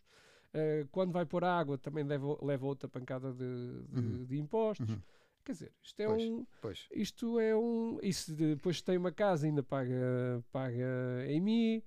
Uh, 0.53 0.87
quando 0.91 1.11
vai 1.11 1.25
pôr 1.25 1.43
água 1.43 1.77
também 1.77 2.03
leva, 2.03 2.37
leva 2.41 2.65
outra 2.65 2.87
pancada 2.87 3.31
de, 3.33 3.83
de, 3.89 3.99
uhum. 3.99 4.25
de 4.25 4.37
impostos. 4.37 4.89
Uhum. 4.89 5.01
Quer 5.43 5.51
dizer, 5.51 5.71
isto 5.83 6.01
é 6.01 6.05
pois, 6.07 6.23
um. 6.23 6.45
Pois. 6.59 6.87
Isto 6.91 7.39
é 7.39 7.55
um. 7.55 7.99
E 8.01 8.11
se 8.11 8.33
depois 8.33 8.81
tem 8.81 8.97
uma 8.97 9.11
casa, 9.11 9.45
ainda 9.45 9.61
paga, 9.61 10.43
paga 10.51 11.25
em 11.27 11.39
mim. 11.39 11.83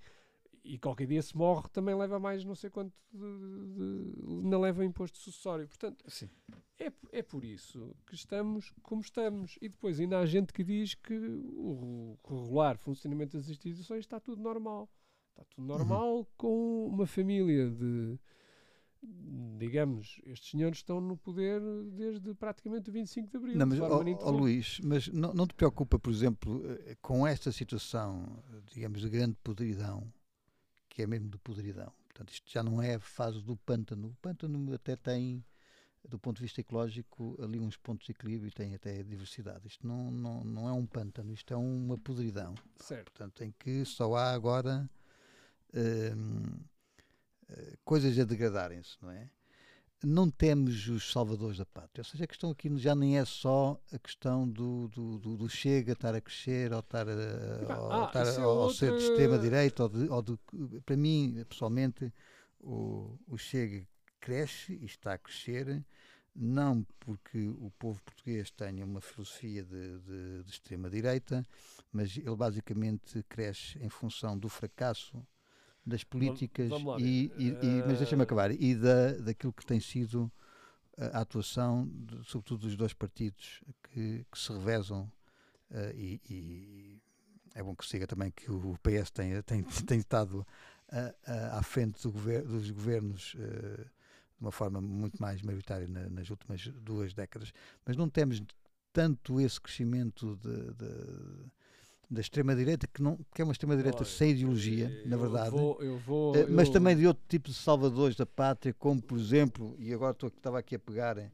E 0.68 0.78
qualquer 0.78 1.06
dia 1.06 1.22
se 1.22 1.34
morre, 1.34 1.66
também 1.70 1.94
leva 1.94 2.18
mais 2.20 2.44
não 2.44 2.54
sei 2.54 2.68
quanto. 2.68 2.92
De, 3.10 3.18
de, 3.18 4.46
não 4.46 4.60
leva 4.60 4.84
imposto 4.84 5.16
sucessório. 5.16 5.66
Portanto, 5.66 6.04
Sim. 6.06 6.28
É, 6.78 6.92
é 7.10 7.22
por 7.22 7.42
isso 7.42 7.96
que 8.06 8.14
estamos 8.14 8.70
como 8.82 9.00
estamos. 9.00 9.58
E 9.62 9.68
depois 9.70 9.98
ainda 9.98 10.18
há 10.18 10.26
gente 10.26 10.52
que 10.52 10.62
diz 10.62 10.94
que 10.94 11.14
o 11.14 12.18
regular 12.28 12.76
funcionamento 12.76 13.38
das 13.38 13.48
instituições 13.48 14.00
está 14.00 14.20
tudo 14.20 14.42
normal. 14.42 14.90
Está 15.30 15.44
tudo 15.44 15.66
normal 15.66 16.18
uhum. 16.18 16.26
com 16.36 16.86
uma 16.86 17.06
família 17.06 17.70
de 17.70 18.18
digamos, 19.58 20.20
estes 20.24 20.50
senhores 20.50 20.78
estão 20.78 21.00
no 21.00 21.16
poder 21.16 21.60
desde 21.92 22.34
praticamente 22.34 22.90
o 22.90 22.92
25 22.92 23.30
de 23.30 23.36
Abril. 23.36 23.56
Não, 23.56 23.66
mas, 23.66 23.78
oh, 23.80 24.30
Luís, 24.30 24.80
mas 24.82 25.08
não, 25.08 25.32
não, 25.32 25.46
te 25.46 25.54
preocupa, 25.54 25.98
por 25.98 26.12
exemplo, 26.12 26.62
eh, 26.66 26.96
com 27.00 27.26
esta 27.26 27.52
situação, 27.52 28.42
digamos, 28.72 29.00
de 29.00 29.08
grande 29.08 29.36
podridão, 29.42 30.12
que 30.98 31.02
é 31.02 31.06
mesmo 31.06 31.28
de 31.28 31.38
podridão. 31.38 31.92
Portanto, 32.08 32.32
isto 32.32 32.50
já 32.50 32.60
não 32.60 32.82
é 32.82 32.96
a 32.96 32.98
fase 32.98 33.40
do 33.40 33.56
pântano. 33.56 34.08
O 34.08 34.14
pântano 34.16 34.74
até 34.74 34.96
tem, 34.96 35.44
do 36.08 36.18
ponto 36.18 36.38
de 36.38 36.42
vista 36.42 36.60
ecológico, 36.60 37.38
ali 37.40 37.60
uns 37.60 37.76
pontos 37.76 38.04
de 38.04 38.10
equilíbrio 38.10 38.48
e 38.48 38.50
tem 38.50 38.74
até 38.74 39.00
diversidade. 39.04 39.68
Isto 39.68 39.86
não, 39.86 40.10
não, 40.10 40.42
não 40.42 40.68
é 40.68 40.72
um 40.72 40.84
pântano, 40.84 41.32
isto 41.32 41.54
é 41.54 41.56
uma 41.56 41.96
podridão. 41.96 42.52
Certo. 42.80 43.12
Portanto, 43.12 43.44
em 43.44 43.54
que 43.56 43.84
só 43.84 44.12
há 44.16 44.32
agora... 44.32 44.90
Hum, 45.72 46.64
coisas 47.84 48.18
a 48.18 48.24
degradarem-se, 48.24 48.96
não 49.00 49.12
é? 49.12 49.30
Não 50.04 50.30
temos 50.30 50.86
os 50.88 51.10
salvadores 51.10 51.58
da 51.58 51.66
pátria. 51.66 52.02
Ou 52.02 52.04
seja, 52.04 52.24
a 52.24 52.26
questão 52.26 52.50
aqui 52.50 52.74
já 52.78 52.94
nem 52.94 53.18
é 53.18 53.24
só 53.24 53.80
a 53.92 53.98
questão 53.98 54.48
do, 54.48 54.88
do, 54.88 55.18
do, 55.18 55.36
do 55.36 55.48
Chega 55.48 55.92
estar 55.92 56.14
a 56.14 56.20
crescer 56.20 56.72
ou 56.72 56.80
estar, 56.80 57.08
a, 57.08 57.12
Ah, 57.68 57.98
ou 57.98 58.04
estar 58.06 58.26
é 58.26 58.46
ou, 58.46 58.70
ser 58.70 58.92
de 58.92 59.02
extrema-direita. 59.02 59.82
Ou 59.84 59.88
de, 59.88 60.08
ou 60.08 60.22
de- 60.22 60.80
para 60.84 60.96
mim, 60.96 61.44
pessoalmente, 61.48 62.12
o, 62.60 63.18
o 63.26 63.36
Chega 63.36 63.86
cresce 64.20 64.74
e 64.74 64.84
está 64.84 65.14
a 65.14 65.18
crescer 65.18 65.84
não 66.34 66.86
porque 67.00 67.48
o 67.48 67.72
povo 67.78 68.00
português 68.02 68.50
tenha 68.50 68.84
uma 68.84 69.00
filosofia 69.00 69.64
de, 69.64 69.98
de, 70.00 70.44
de 70.44 70.50
extrema-direita, 70.50 71.44
mas 71.92 72.16
ele 72.16 72.36
basicamente 72.36 73.22
cresce 73.28 73.76
em 73.80 73.88
função 73.88 74.38
do 74.38 74.48
fracasso 74.48 75.20
das 75.88 76.04
políticas 76.04 76.68
vamos 76.68 76.86
lá 76.94 77.00
e, 77.00 77.32
e- 77.38 77.48
e- 77.62 77.82
mas 77.86 77.98
deixa-me 77.98 78.22
Eh, 78.22 78.24
acabar. 78.24 78.50
E 78.50 78.74
da, 78.74 79.12
daquilo 79.12 79.52
que 79.52 79.64
tem 79.66 79.80
sido 79.80 80.30
a, 80.96 81.20
atuação 81.20 81.88
de- 81.88 82.22
sobretudo 82.24 82.62
dos 82.66 82.76
dois 82.76 82.92
partidos 82.92 83.62
que, 83.90 84.24
que 84.30 84.38
se 84.38 84.52
revezam 84.52 85.10
eh, 85.70 85.94
e, 85.96 86.20
e 86.30 87.02
é 87.54 87.62
bom 87.62 87.74
que 87.74 87.84
se 87.84 87.92
diga 87.92 88.06
também 88.06 88.30
que 88.30 88.50
o 88.50 88.76
PS 88.82 89.10
tem, 89.10 89.40
tem, 89.42 89.62
tem 89.86 89.98
estado 89.98 90.46
a- 90.90 91.14
a- 91.26 91.58
à 91.58 91.62
frente 91.62 92.02
do 92.02 92.12
gover- 92.12 92.44
dos 92.44 92.70
governos 92.70 93.34
de 93.36 94.40
uma 94.40 94.52
forma 94.52 94.80
muito 94.80 95.20
mais 95.20 95.42
maioritária 95.42 95.88
na- 95.88 96.08
nas 96.10 96.30
últimas 96.30 96.64
duas 96.68 97.12
décadas, 97.14 97.52
mas 97.84 97.96
não 97.96 98.08
temos 98.08 98.40
tanto 98.92 99.40
esse 99.40 99.60
crescimento 99.60 100.36
de- 100.36 100.74
de- 100.74 101.50
da 102.10 102.20
extrema-direita, 102.20 102.86
que, 102.86 103.02
não, 103.02 103.18
que 103.34 103.42
é 103.42 103.44
uma 103.44 103.52
extrema-direita 103.52 104.04
sem 104.04 104.30
ideologia, 104.30 105.02
na 105.04 105.16
verdade. 105.16 105.50
Vou, 105.50 105.82
eu 105.82 105.98
vou, 105.98 106.34
Eh, 106.34 106.46
mas 106.46 106.68
também 106.70 106.96
de 106.96 107.06
outro 107.06 107.22
tipo 107.28 107.48
de 107.48 107.54
salvadores 107.54 108.16
da 108.16 108.24
pátria, 108.24 108.72
como 108.72 109.00
por 109.02 109.18
exemplo, 109.18 109.76
e 109.78 109.92
agora 109.92 110.12
estou, 110.12 110.28
estava 110.28 110.58
aqui 110.58 110.74
a 110.74 110.78
pegar 110.78 111.18
eh, 111.18 111.30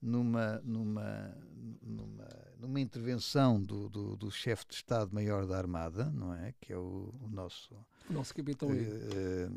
numa, 0.00 0.60
numa, 0.64 1.34
numa, 1.82 2.28
numa 2.58 2.80
intervenção 2.80 3.62
do, 3.62 3.88
do, 3.88 4.16
do 4.16 4.30
chefe 4.30 4.66
de 4.68 4.74
Estado-Maior 4.74 5.46
da 5.46 5.56
Armada, 5.56 6.04
não 6.10 6.34
é? 6.34 6.52
Que 6.60 6.72
é 6.72 6.76
o, 6.76 7.14
o 7.22 7.28
nosso 7.30 7.74
o 8.08 8.12
nosso 8.12 8.34
capitão 8.34 8.70
eh, 8.72 8.74
eh, 8.76 9.48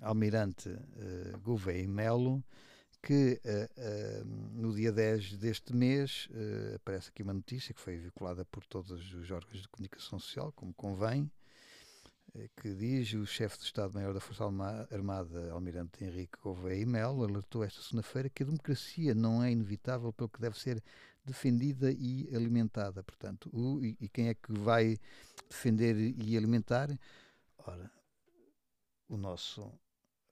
almirante 0.00 0.68
eh, 0.68 1.32
Gouveia 1.42 1.86
Melo, 1.88 2.42
que 3.02 3.40
eh, 3.44 3.70
eh, 3.76 4.22
no 4.24 4.74
dia 4.74 4.92
10 4.92 5.36
deste 5.36 5.74
mês 5.74 6.28
eh, 6.32 6.74
aparece 6.76 7.10
aqui 7.10 7.22
uma 7.22 7.32
notícia 7.34 7.72
que 7.72 7.80
foi 7.80 7.96
vinculada 7.96 8.44
por 8.44 8.64
todos 8.66 8.90
os 9.14 9.30
órgãos 9.30 9.62
de 9.62 9.68
comunicação 9.68 10.18
social, 10.18 10.52
como 10.52 10.74
convém, 10.74 11.30
que 12.56 12.74
diz 12.74 13.14
o 13.14 13.24
chefe 13.24 13.56
de 13.58 13.64
Estado-Maior 13.64 14.12
da 14.12 14.20
Força 14.20 14.44
Armada, 14.90 15.52
Almirante 15.52 16.04
Henrique 16.04 16.38
Gouveia 16.42 16.84
Melo, 16.84 17.24
alertou 17.24 17.64
esta 17.64 17.80
segunda-feira 17.80 18.28
que 18.28 18.42
a 18.42 18.46
democracia 18.46 19.14
não 19.14 19.42
é 19.42 19.50
inevitável 19.50 20.12
pelo 20.12 20.28
que 20.28 20.40
deve 20.40 20.58
ser 20.58 20.82
defendida 21.24 21.90
e 21.90 22.28
alimentada. 22.34 23.02
Portanto, 23.02 23.48
o, 23.54 23.82
e, 23.82 23.96
e 24.00 24.08
quem 24.08 24.28
é 24.28 24.34
que 24.34 24.52
vai 24.52 24.98
defender 25.48 25.96
e 25.96 26.36
alimentar? 26.36 26.90
Ora, 27.58 27.90
o 29.08 29.16
nosso 29.16 29.72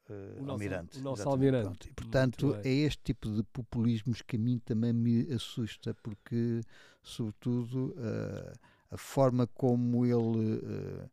eh, 0.08 0.12
O 0.38 0.42
nosso- 0.42 0.50
almirante. 0.52 0.98
o 0.98 1.02
nosso 1.02 1.28
almirante. 1.28 1.64
pronto. 1.68 1.88
E, 1.88 1.92
portanto, 1.94 2.54
é 2.64 2.68
este 2.70 3.02
tipo 3.02 3.30
de 3.30 3.42
populismos 3.44 4.22
que 4.22 4.36
a 4.36 4.38
mim 4.38 4.58
também 4.58 4.92
me 4.92 5.32
assusta, 5.32 5.94
porque, 6.02 6.60
sobretudo, 7.02 7.94
eh, 7.98 8.52
a 8.90 8.96
forma 8.96 9.46
como 9.46 10.04
ele. 10.06 10.60
eh, 10.64 11.08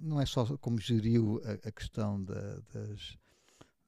não 0.00 0.20
é 0.20 0.26
só 0.26 0.44
como 0.58 0.78
geriu 0.78 1.40
a, 1.44 1.68
a 1.68 1.72
questão 1.72 2.22
da- 2.22 2.60
das. 2.72 3.18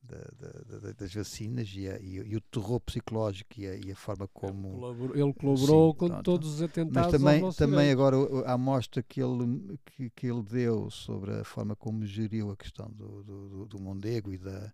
Da- 0.09 0.31
da- 0.69 0.79
da- 0.79 0.93
das 0.93 1.13
vacinas 1.15 1.69
e, 1.75 1.89
a- 1.89 1.99
e 2.01 2.21
o- 2.21 2.27
e 2.27 2.37
o 2.37 2.41
terror 2.41 2.81
psicológico 2.81 3.61
e 3.61 3.67
a, 3.67 3.75
e 3.77 3.91
a 3.93 3.97
forma 3.97 4.29
como 4.29 4.71
Colaborou- 4.73 5.17
ele 5.17 5.33
colaborou 5.35 5.93
Sim, 5.93 5.99
com 5.99 6.09
pronto. 6.09 6.23
todos 6.23 6.55
os 6.55 6.63
atentados 6.63 7.13
mas 7.13 7.21
também, 7.23 7.53
também 7.53 7.91
agora 7.91 8.17
a 8.47 8.53
amostra 8.53 9.03
que 9.03 9.21
ele, 9.21 9.79
que, 9.85 10.11
que 10.11 10.27
ele 10.27 10.43
deu 10.43 10.91
sobre 10.91 11.33
a 11.33 11.45
forma 11.45 11.75
como 11.77 12.05
geriu 12.07 12.51
a 12.51 12.57
questão 12.57 12.89
do, 12.91 13.23
do, 13.25 13.49
do- 13.49 13.67
do 13.67 13.81
Mondego 13.81 14.33
e 14.33 14.39
da, 14.39 14.73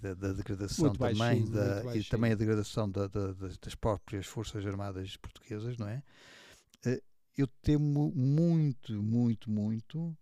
da, 0.00 0.14
da 0.14 0.32
degradação 0.32 0.86
Muito 0.86 0.98
também, 0.98 1.16
baixinho, 1.44 1.50
da, 1.50 1.96
e 1.96 2.04
também 2.04 2.32
a 2.32 2.34
degradação 2.36 2.90
da- 2.90 3.06
da- 3.06 3.32
das, 3.32 3.56
das 3.58 3.74
próprias 3.74 4.26
Forças 4.26 4.66
Armadas 4.66 5.16
Portuguesas, 5.16 5.76
não 5.78 5.88
é? 5.88 6.02
Eh, 6.84 7.02
Eu 7.38 7.46
temo 7.62 8.10
muito, 8.14 8.94
muito, 9.02 9.50
muito, 9.50 10.16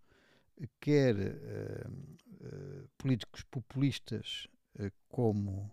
quer 0.80 1.16
eh, 1.16 1.86
eh, 2.44 2.84
políticos 2.98 3.42
populistas 3.50 4.46
eh, 4.78 4.90
como 5.08 5.72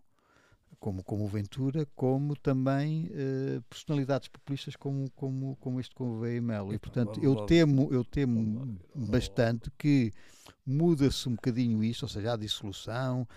como, 0.80 1.04
como 1.04 1.26
o 1.26 1.28
Ventura, 1.28 1.86
como 1.96 2.36
também 2.36 3.08
eh, 3.12 3.62
personalidades 3.70 4.28
populistas 4.30 4.76
como, 4.76 5.12
como, 5.12 5.56
como 5.58 5.80
este 5.80 5.94
e 6.02 6.42
Melo. 6.42 6.74
E, 6.74 6.80
portanto, 6.80 7.20
eu 7.22 7.46
temo, 7.46 7.94
eu 7.94 8.04
temo 8.04 8.80
bastante 8.96 9.70
que 9.78 10.12
muda-se 10.66 11.30
um 11.30 11.36
bocadinho 11.36 11.84
isso, 11.84 12.06
ou 12.06 12.10
seja, 12.10 12.34
há 12.34 12.36
dissolução, 12.36 13.28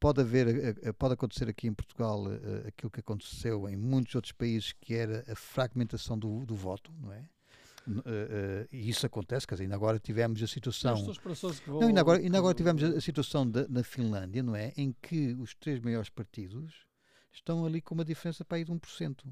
pode 0.00 0.22
haver, 0.22 0.74
pode 0.94 1.12
acontecer 1.12 1.50
aqui 1.50 1.66
em 1.66 1.74
Portugal 1.74 2.24
aquilo 2.66 2.90
que 2.90 3.00
aconteceu 3.00 3.68
em 3.68 3.76
muitos 3.76 4.14
outros 4.14 4.32
países, 4.32 4.72
que 4.72 4.94
era 4.94 5.22
a 5.30 5.34
fragmentação 5.34 6.18
do, 6.18 6.46
do 6.46 6.54
voto, 6.54 6.90
não 6.98 7.12
é? 7.12 7.28
Eh, 7.88 8.02
eh, 8.06 8.68
e 8.72 8.88
isso 8.88 9.06
acontece, 9.06 9.46
quer 9.46 9.54
dizer, 9.54 9.64
ainda 9.64 9.76
agora 9.76 9.98
tivemos 9.98 10.42
a 10.42 10.46
situação... 10.46 10.96
Não, 11.66 11.88
ainda 11.88 12.00
agora, 12.00 12.18
ainda 12.20 12.38
agora 12.38 12.54
tivemos 12.54 12.82
a, 12.82 13.00
situação 13.00 13.48
da, 13.48 13.66
na 13.68 13.82
Finlândia, 13.84 14.42
não 14.42 14.56
é? 14.56 14.72
Em 14.76 14.92
que 14.92 15.34
os 15.34 15.54
três 15.54 15.80
maiores 15.80 16.10
partidos 16.10 16.84
estão 17.32 17.64
ali 17.64 17.80
com 17.80 17.94
uma 17.94 18.04
diferença 18.04 18.44
para 18.44 18.58
aí 18.58 18.64
de 18.64 18.72
1%. 18.72 19.24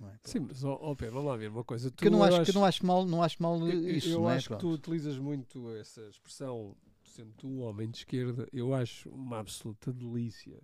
Não 0.00 0.08
é? 0.08 0.18
Sim, 0.24 0.40
mas, 0.40 0.64
ó 0.64 0.78
ó, 0.80 0.94
Pedro, 0.94 1.16
vamos 1.16 1.30
lá 1.30 1.36
ver 1.36 1.48
uma 1.48 1.64
coisa. 1.64 1.90
Tu, 1.90 1.96
que 1.96 2.06
eu 2.06 2.10
não 2.12 2.22
acho, 2.24 2.38
eu 2.38 2.44
que 2.46 2.52
não 2.52 2.64
acho 2.64 2.86
mal, 2.86 3.04
não 3.04 3.22
acho 3.22 3.42
mal 3.42 3.58
eu- 3.68 3.88
isso, 3.90 4.08
eu 4.08 4.20
não 4.20 4.30
é? 4.30 4.36
acho 4.36 4.48
que 4.48 4.56
tu 4.56 4.70
utilizas 4.70 5.18
muito 5.18 5.70
essa 5.76 6.00
expressão, 6.08 6.74
sendo 7.04 7.32
tu 7.34 7.46
um 7.46 7.60
homem 7.60 7.90
de 7.90 7.98
esquerda, 7.98 8.48
eu 8.52 8.74
acho 8.74 9.10
uma 9.10 9.38
absoluta 9.38 9.92
delícia 9.92 10.62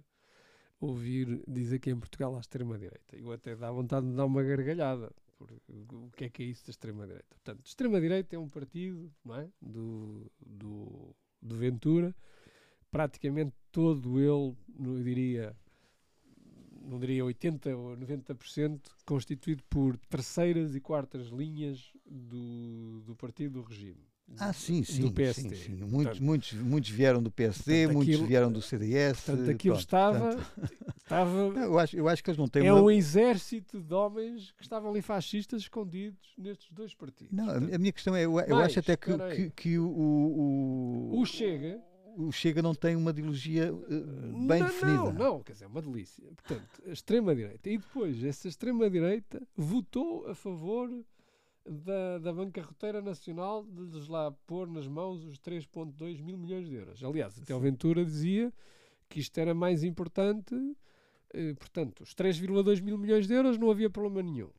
ouvir 0.80 1.42
dizer 1.46 1.78
que 1.78 1.90
em 1.90 1.98
Portugal 1.98 2.36
há 2.36 2.40
extrema-direita. 2.40 3.16
Eu 3.16 3.32
até 3.32 3.54
dá 3.54 3.70
vontade 3.70 4.06
de 4.06 4.14
dar 4.14 4.24
uma 4.24 4.42
gargalhada. 4.42 5.12
Porque 5.38 5.60
o 5.92 6.10
que 6.10 6.24
é 6.24 6.28
que 6.28 6.42
é 6.42 6.46
isso 6.46 6.66
da 6.66 6.70
extrema-direita? 6.70 7.26
Portanto, 7.30 7.64
extrema-direita 7.64 8.34
é 8.34 8.38
um 8.38 8.48
partido 8.48 9.12
não 9.24 9.36
é? 9.36 9.48
do, 9.62 10.30
do, 10.44 11.14
do 11.40 11.56
Ventura, 11.56 12.14
praticamente 12.90 13.54
todo 13.70 14.18
ele, 14.18 14.56
não 14.76 15.00
diria, 15.00 15.56
não 16.82 16.98
diria 16.98 17.24
80 17.24 17.76
ou 17.76 17.96
90%, 17.96 18.80
constituído 19.06 19.62
por 19.70 19.96
terceiras 19.96 20.74
e 20.74 20.80
quartas 20.80 21.28
linhas 21.28 21.92
do, 22.04 23.00
do 23.02 23.14
partido 23.14 23.62
do 23.62 23.68
regime. 23.68 24.07
Ah, 24.38 24.52
sim, 24.52 24.84
sim. 24.84 25.02
do 25.02 25.12
PSD. 25.12 25.54
sim, 25.56 25.62
sim. 25.64 25.70
Muitos, 25.72 25.90
Portanto, 25.90 26.22
muitos, 26.22 26.52
muitos 26.52 26.90
vieram 26.90 27.22
do 27.22 27.30
PSD, 27.30 27.84
portanto, 27.84 27.96
muitos 27.96 28.14
aquilo- 28.14 28.28
vieram 28.28 28.52
do 28.52 28.62
CDS. 28.62 29.20
portanto, 29.22 29.50
aquilo 29.50 29.74
pronto, 29.74 29.84
estava, 29.84 30.18
portanto, 30.36 30.72
estava 30.98 31.30
eu, 31.58 31.78
acho, 31.78 31.96
eu 31.96 32.08
acho 32.08 32.22
que 32.22 32.30
eles 32.30 32.38
não 32.38 32.46
têm 32.46 32.66
é 32.66 32.72
uma- 32.72 32.82
um 32.82 32.90
exército 32.90 33.80
de 33.80 33.94
homens 33.94 34.52
que 34.52 34.62
estavam 34.62 34.90
ali 34.90 35.02
fascistas 35.02 35.62
escondidos 35.62 36.34
nestes 36.36 36.70
dois 36.70 36.94
partidos. 36.94 37.32
Não, 37.32 37.48
a, 37.50 37.78
minha 37.78 37.92
questão 37.92 38.14
é, 38.14 38.24
eu, 38.24 38.38
acho 38.38 38.78
até 38.78 38.96
que, 38.96 39.10
que, 39.34 39.50
que 39.50 39.78
o, 39.78 39.86
o, 39.88 41.20
o 41.20 41.26
Chega 41.26 41.82
o 42.16 42.32
Chega 42.32 42.60
não 42.60 42.74
tem 42.74 42.96
uma 42.96 43.10
ideologia 43.12 43.66
eh, 43.66 44.46
bem 44.48 44.58
não, 44.58 44.66
definida. 44.66 45.04
Não, 45.04 45.12
não, 45.12 45.42
quer 45.42 45.52
dizer, 45.52 45.66
é 45.66 45.68
uma 45.68 45.80
delícia. 45.80 46.24
Portanto, 46.34 46.82
a 46.84 46.90
extrema-direita. 46.90 47.70
E 47.70 47.78
depois, 47.78 48.24
essa 48.24 48.48
extrema-direita 48.48 49.40
votou 49.56 50.26
a 50.26 50.34
favor 50.34 50.90
da, 51.68 52.18
da 52.18 52.32
bancarroteira 52.32 53.00
nacional 53.02 53.64
de 53.64 53.82
lhes 53.82 54.08
lá 54.08 54.30
pôr 54.46 54.68
nas 54.68 54.86
mãos 54.88 55.24
os 55.24 55.38
3,2 55.38 56.22
mil 56.22 56.38
milhões 56.38 56.66
de 56.68 56.74
euros. 56.74 57.02
Aliás, 57.04 57.38
até 57.38 57.54
o 57.54 57.60
Ventura 57.60 58.04
dizia 58.04 58.52
que 59.08 59.20
isto 59.20 59.36
era 59.38 59.54
mais 59.54 59.82
importante. 59.84 60.54
eh, 61.34 61.54
portanto, 61.54 62.02
os 62.02 62.14
3,2 62.14 62.80
mil 62.82 62.96
milhões 62.98 63.26
de 63.26 63.34
euros 63.34 63.58
não 63.58 63.70
havia 63.70 63.90
problema 63.90 64.22
nenhum 64.22 64.50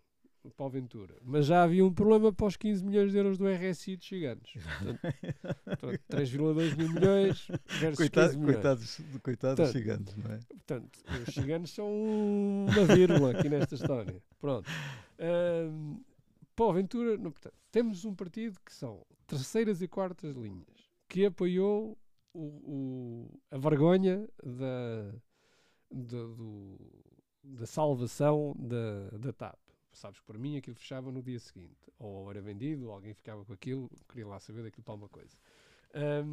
para 0.56 0.66
o 0.66 0.70
Ventura. 0.70 1.16
Mas 1.24 1.46
já 1.48 1.64
havia 1.64 1.86
um 1.86 1.94
problema 1.94 2.32
para 2.32 2.48
os 2.48 2.56
15 2.56 2.84
milhões 2.86 3.12
de 3.12 3.18
euros 3.18 3.38
do 3.38 3.46
RSI 3.48 3.98
de 3.98 4.06
gigantes. 4.08 4.54
Portanto, 4.64 5.00
3,2 6.10 6.78
mil 6.78 6.90
milhões 6.94 7.48
versus 7.80 7.98
Coitado, 7.98 8.28
15 8.30 8.38
milhões. 8.40 8.54
coitados, 8.56 9.02
coitados 9.22 9.56
Portanto, 9.58 9.74
gigantes, 9.78 10.16
não 10.16 10.32
é? 10.32 10.40
Portanto, 10.48 11.00
os 11.28 11.34
ciganos 11.34 11.70
são 11.72 11.88
uma 12.68 12.86
vírgula 12.86 13.32
aqui 13.32 13.50
nesta 13.50 13.76
história. 13.76 14.22
Pronto. 14.40 14.68
Ahm, 15.20 15.98
para 16.60 16.68
o 16.68 16.74
Ventura, 16.74 17.18
não, 17.18 17.32
portanto, 17.32 17.56
temos 17.72 18.04
um 18.06 18.14
partido 18.14 18.60
que 18.66 18.74
são 18.74 19.06
terceiras 19.26 19.82
e 19.82 19.88
quartas 19.88 20.36
linhas, 20.36 20.68
que 21.08 21.26
apoiou 21.26 21.98
o, 22.34 22.40
o- 22.42 23.40
a 23.50 23.58
vergonha 23.58 24.28
da, 24.44 25.14
da, 25.90 26.18
do- 26.36 26.78
da 27.44 27.66
salvação 27.66 28.54
da, 28.60 29.10
da 29.18 29.32
TAP. 29.34 29.58
Sabes 29.92 30.20
que 30.20 30.26
para 30.26 30.38
mim 30.38 30.58
aquilo 30.58 30.76
fechava 30.76 31.12
no 31.12 31.22
dia 31.24 31.40
seguinte. 31.40 31.92
Ou 31.98 32.30
era 32.30 32.42
vendido, 32.42 32.88
ou 32.88 32.94
alguém 32.94 33.14
ficava 33.14 33.44
com 33.44 33.54
aquilo, 33.54 33.90
queria 34.08 34.28
lá 34.28 34.40
saber 34.40 34.64
daquilo 34.64 34.84
para 34.84 34.94
alguma 34.94 35.10
coisa. 35.10 35.36
Eh, 35.94 36.24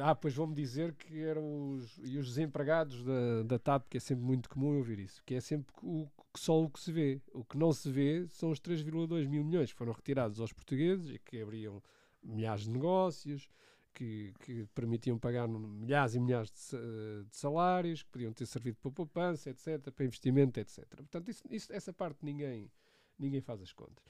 ah, 0.00 0.14
pois 0.14 0.34
vão-me 0.34 0.54
dizer 0.54 0.94
que 0.94 1.20
eram 1.20 1.72
os, 1.72 1.98
e 1.98 2.18
os 2.18 2.28
desempregados 2.28 3.02
da, 3.02 3.42
da 3.42 3.58
TAP, 3.58 3.88
que 3.88 3.96
é 3.96 4.00
sempre 4.00 4.24
muito 4.24 4.48
comum 4.48 4.76
ouvir 4.76 5.00
isso, 5.00 5.22
que 5.24 5.34
é 5.34 5.40
sempre 5.40 5.74
o, 5.82 6.08
só 6.36 6.62
o 6.62 6.70
que 6.70 6.78
se 6.78 6.92
vê. 6.92 7.20
O 7.32 7.44
que 7.44 7.58
não 7.58 7.72
se 7.72 7.90
vê 7.90 8.26
são 8.28 8.50
os 8.50 8.60
3,2 8.60 9.28
mil 9.28 9.44
milhões 9.44 9.72
que 9.72 9.78
foram 9.78 9.92
retirados 9.92 10.40
aos 10.40 10.52
portugueses 10.52 11.10
e 11.10 11.18
que 11.18 11.40
abriam 11.42 11.82
milhares 12.22 12.62
de 12.62 12.70
negócios, 12.70 13.48
que, 13.92 14.32
que 14.40 14.66
permitiam 14.74 15.18
pagar 15.18 15.48
milhares 15.48 16.14
e 16.14 16.20
milhares 16.20 16.50
de, 16.50 17.24
de, 17.24 17.36
salários, 17.36 18.02
que 18.02 18.10
podiam 18.10 18.32
ter 18.32 18.46
servido 18.46 18.76
para 18.80 18.90
poupança, 18.90 19.50
etc., 19.50 19.90
para 19.90 20.04
investimento, 20.04 20.60
etc. 20.60 20.84
Portanto, 20.88 21.30
isso, 21.30 21.42
isso, 21.50 21.72
essa 21.72 21.92
parte 21.92 22.24
ninguém, 22.24 22.70
ninguém 23.18 23.40
faz 23.40 23.60
as 23.62 23.72
contas. 23.72 24.04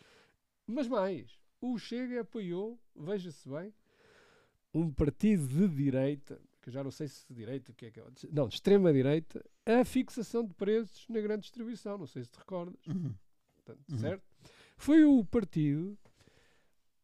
Mas 0.67 0.89
mais, 0.89 1.41
o 1.61 1.79
Chega 1.79 2.21
apoiou, 2.21 2.79
veja-se 2.95 3.49
bem, 3.49 3.73
um 4.77 4.91
partido 4.91 5.47
de 5.47 5.69
direita, 5.69 6.41
que 6.61 6.69
eu 6.69 6.73
já 6.73 6.85
não 6.85 6.91
sei 6.91 7.09
se 7.09 7.27
de 7.29 7.35
direita, 7.35 7.73
o 7.73 7.75
que 7.75 7.87
é 7.87 7.91
que 7.91 8.01
é, 8.01 8.05
não, 8.31 8.49
de 8.49 8.55
extrema 8.55 8.93
direita, 8.93 9.45
a 9.65 9.85
fixação 9.85 10.45
de 10.45 10.53
preços 10.55 11.07
na 11.09 11.21
grande 11.21 11.43
distribuição, 11.43 11.97
não 11.97 12.07
sei 12.07 12.25
se 12.25 12.31
te 12.31 12.39
recordas, 12.39 12.87
uhum. 12.87 13.15
Portanto, 13.55 13.85
uhum. 13.91 13.99
certo? 13.99 14.23
Foi 14.77 15.05
o 15.05 15.25
partido, 15.25 15.99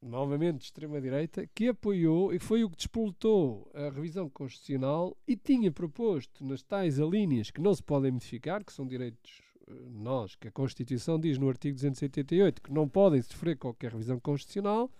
novamente 0.00 0.58
de 0.58 0.64
extrema 0.64 1.00
direita, 1.00 1.46
que 1.54 1.68
apoiou 1.68 2.32
e 2.32 2.38
foi 2.38 2.62
o 2.62 2.70
que 2.70 2.76
despoletou 2.76 3.70
a 3.74 3.88
revisão 3.88 4.28
constitucional 4.28 5.16
e 5.26 5.36
tinha 5.36 5.72
proposto 5.72 6.44
nas 6.44 6.62
tais 6.62 7.00
alíneas 7.00 7.50
que 7.50 7.60
não 7.60 7.74
se 7.74 7.82
podem 7.82 8.12
modificar, 8.12 8.64
que 8.64 8.72
são 8.72 8.86
direitos 8.86 9.40
eh, 9.66 9.72
nós, 9.90 10.36
que 10.36 10.48
a 10.48 10.52
Constituição 10.52 11.18
diz 11.18 11.38
no 11.38 11.48
artigo 11.48 11.74
288 11.74 12.62
que 12.62 12.72
não 12.72 12.88
podem 12.88 13.22
sofrer 13.22 13.56
qualquer 13.56 13.92
revisão 13.92 14.20
constitucional, 14.20 14.90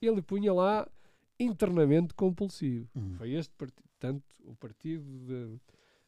ele 0.00 0.22
punha 0.22 0.52
lá 0.52 0.88
internamente 1.38 2.14
compulsivo. 2.14 2.88
Uhum. 2.94 3.14
Foi 3.16 3.32
este 3.32 3.52
partido, 3.54 3.88
tanto 3.98 4.24
o 4.44 4.54
partido 4.54 5.60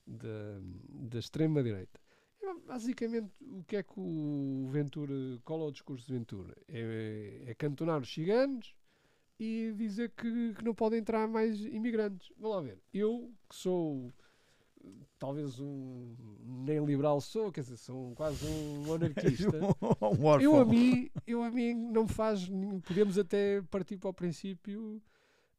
da 0.06 1.18
extrema-direita. 1.18 2.00
Basicamente, 2.66 3.32
o 3.40 3.64
que 3.64 3.76
é 3.76 3.82
que 3.82 3.98
o 3.98 4.68
Ventura, 4.70 5.14
qual 5.44 5.60
é 5.60 5.64
o 5.64 5.70
discurso 5.70 6.06
de 6.06 6.12
Ventura? 6.12 6.54
É, 6.68 7.42
é 7.46 7.54
cantonar 7.54 8.00
os 8.00 8.12
ciganos 8.12 8.74
e 9.38 9.72
dizer 9.76 10.10
que, 10.10 10.54
que 10.54 10.64
não 10.64 10.74
podem 10.74 11.00
entrar 11.00 11.26
mais 11.28 11.60
imigrantes. 11.60 12.32
Vamos 12.38 12.56
lá 12.56 12.62
ver. 12.62 12.78
Eu, 12.92 13.32
que 13.48 13.56
sou 13.56 14.12
talvez 15.18 15.58
um 15.58 16.14
nem 16.64 16.84
liberal 16.84 17.20
sou, 17.20 17.50
quer 17.50 17.62
dizer, 17.62 17.76
sou 17.76 18.14
quase 18.14 18.46
um 18.46 18.92
anarquista. 18.94 19.50
um 20.20 20.40
eu 20.40 20.56
a 20.56 20.64
mim, 20.64 21.10
eu 21.26 21.42
a 21.42 21.50
mim 21.50 21.74
não 21.74 22.06
faz, 22.06 22.48
podemos 22.86 23.18
até 23.18 23.62
partir 23.62 23.96
para 23.96 24.10
o 24.10 24.14
princípio 24.14 25.02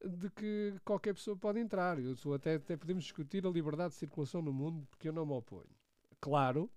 de 0.04 0.30
que 0.30 0.76
qualquer 0.84 1.14
pessoa 1.14 1.36
pode 1.36 1.60
entrar. 1.60 2.00
Eu 2.00 2.16
sou 2.16 2.34
até, 2.34 2.56
até 2.56 2.78
podemos 2.78 3.04
discutir 3.04 3.46
a 3.46 3.50
liberdade 3.50 3.94
de 3.94 4.00
circulação 4.00 4.42
no 4.42 4.54
mundo, 4.54 4.88
porque 4.90 5.10
eu 5.10 5.14
não 5.14 5.26
me 5.26 5.34
oponho. 5.34 5.70
Claro 6.20 6.70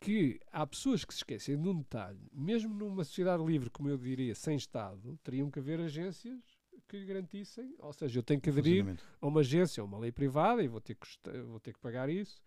que 0.00 0.40
há 0.50 0.66
pessoas 0.66 1.04
que 1.04 1.12
se 1.12 1.18
esquecem 1.18 1.60
de 1.60 1.68
um 1.68 1.78
detalhe. 1.78 2.18
Mesmo 2.32 2.74
numa 2.74 3.04
sociedade 3.04 3.44
livre, 3.44 3.68
como 3.68 3.88
eu 3.88 3.98
diria, 3.98 4.34
sem 4.34 4.56
Estado, 4.56 5.18
teriam 5.22 5.50
que 5.50 5.58
haver 5.58 5.78
agências 5.80 6.40
que 6.88 7.04
garantissem, 7.04 7.74
ou 7.78 7.92
seja, 7.92 8.18
eu 8.18 8.22
tenho 8.22 8.40
que 8.40 8.50
aderir 8.50 8.98
a 9.20 9.26
uma 9.26 9.40
agência, 9.40 9.80
a 9.80 9.84
uma 9.84 9.98
lei 9.98 10.10
privada 10.10 10.62
e 10.62 10.66
vou 10.66 10.80
ter, 10.80 10.96
que, 10.96 11.06
vou 11.42 11.60
ter 11.60 11.72
que 11.72 11.78
pagar 11.78 12.08
isso. 12.08 12.42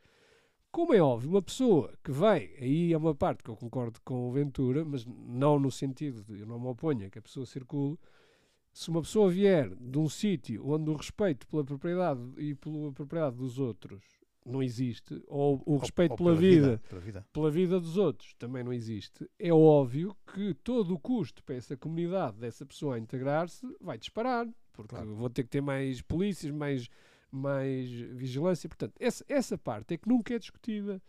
Como 0.69 0.93
é 0.93 0.99
óbvio, 0.99 1.29
uma 1.29 1.41
pessoa 1.41 1.93
que 2.03 2.11
vem, 2.11 2.51
aí 2.59 2.91
é 2.91 2.97
uma 2.97 3.13
parte 3.13 3.43
que 3.43 3.49
eu 3.49 3.55
concordo 3.55 4.01
com 4.03 4.27
o 4.27 4.31
Ventura, 4.31 4.83
mas 4.83 5.05
não 5.05 5.59
no 5.59 5.71
sentido 5.71 6.23
de 6.23 6.41
eu 6.41 6.47
não 6.47 6.59
me 6.59 6.67
oponho 6.67 7.05
a 7.05 7.09
que 7.09 7.19
a 7.19 7.21
pessoa 7.21 7.45
circule, 7.45 7.97
se 8.73 8.89
uma 8.89 9.01
pessoa 9.01 9.29
vier 9.29 9.69
de 9.75 9.99
um 9.99 10.09
sítio 10.09 10.67
onde 10.67 10.89
o 10.89 10.95
respeito 10.95 11.47
pela 11.47 11.63
propriedade 11.63 12.19
e 12.37 12.55
pela 12.55 12.91
propriedade 12.91 13.35
dos 13.37 13.59
outros 13.59 14.03
não 14.45 14.61
existe, 14.61 15.23
ou 15.27 15.61
o 15.65 15.77
respeito 15.77 16.11
ou, 16.11 16.13
ou 16.13 16.17
pela, 16.17 16.35
pela, 16.35 16.35
vida, 16.35 16.67
vida, 16.67 16.81
pela, 16.89 17.01
vida, 17.01 17.25
pela 17.31 17.51
vida 17.51 17.79
dos 17.79 17.97
outros 17.97 18.33
também 18.33 18.63
não 18.63 18.73
existe, 18.73 19.29
é 19.39 19.53
óbvio 19.53 20.17
que 20.33 20.53
todo 20.55 20.93
o 20.93 20.99
custo 20.99 21.41
para 21.43 21.55
essa 21.55 21.77
comunidade, 21.77 22.37
dessa 22.37 22.65
pessoa 22.65 22.95
a 22.95 22.99
integrar-se, 22.99 23.65
vai 23.79 23.97
disparar, 23.97 24.45
porque 24.73 24.95
claro. 24.95 25.15
vou 25.15 25.29
ter 25.29 25.43
que 25.43 25.49
ter 25.49 25.61
mais 25.61 26.01
polícias, 26.01 26.51
mais, 26.51 26.89
mais 27.31 27.89
vigilância. 27.89 28.67
Portanto, 28.67 28.95
essa, 28.99 29.23
essa 29.29 29.57
parte 29.57 29.93
é 29.93 29.97
que 29.97 30.09
nunca 30.09 30.33
é 30.33 30.39
discutida. 30.39 31.01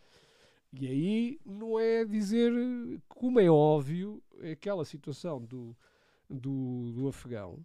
E 0.72 0.87
aí 0.87 1.40
não 1.44 1.79
é 1.79 2.05
dizer, 2.05 2.53
como 3.09 3.40
é 3.40 3.48
óbvio, 3.48 4.22
aquela 4.53 4.85
situação 4.85 5.40
do 5.40 5.74
do, 6.28 6.92
do 6.92 7.08
afegão, 7.08 7.64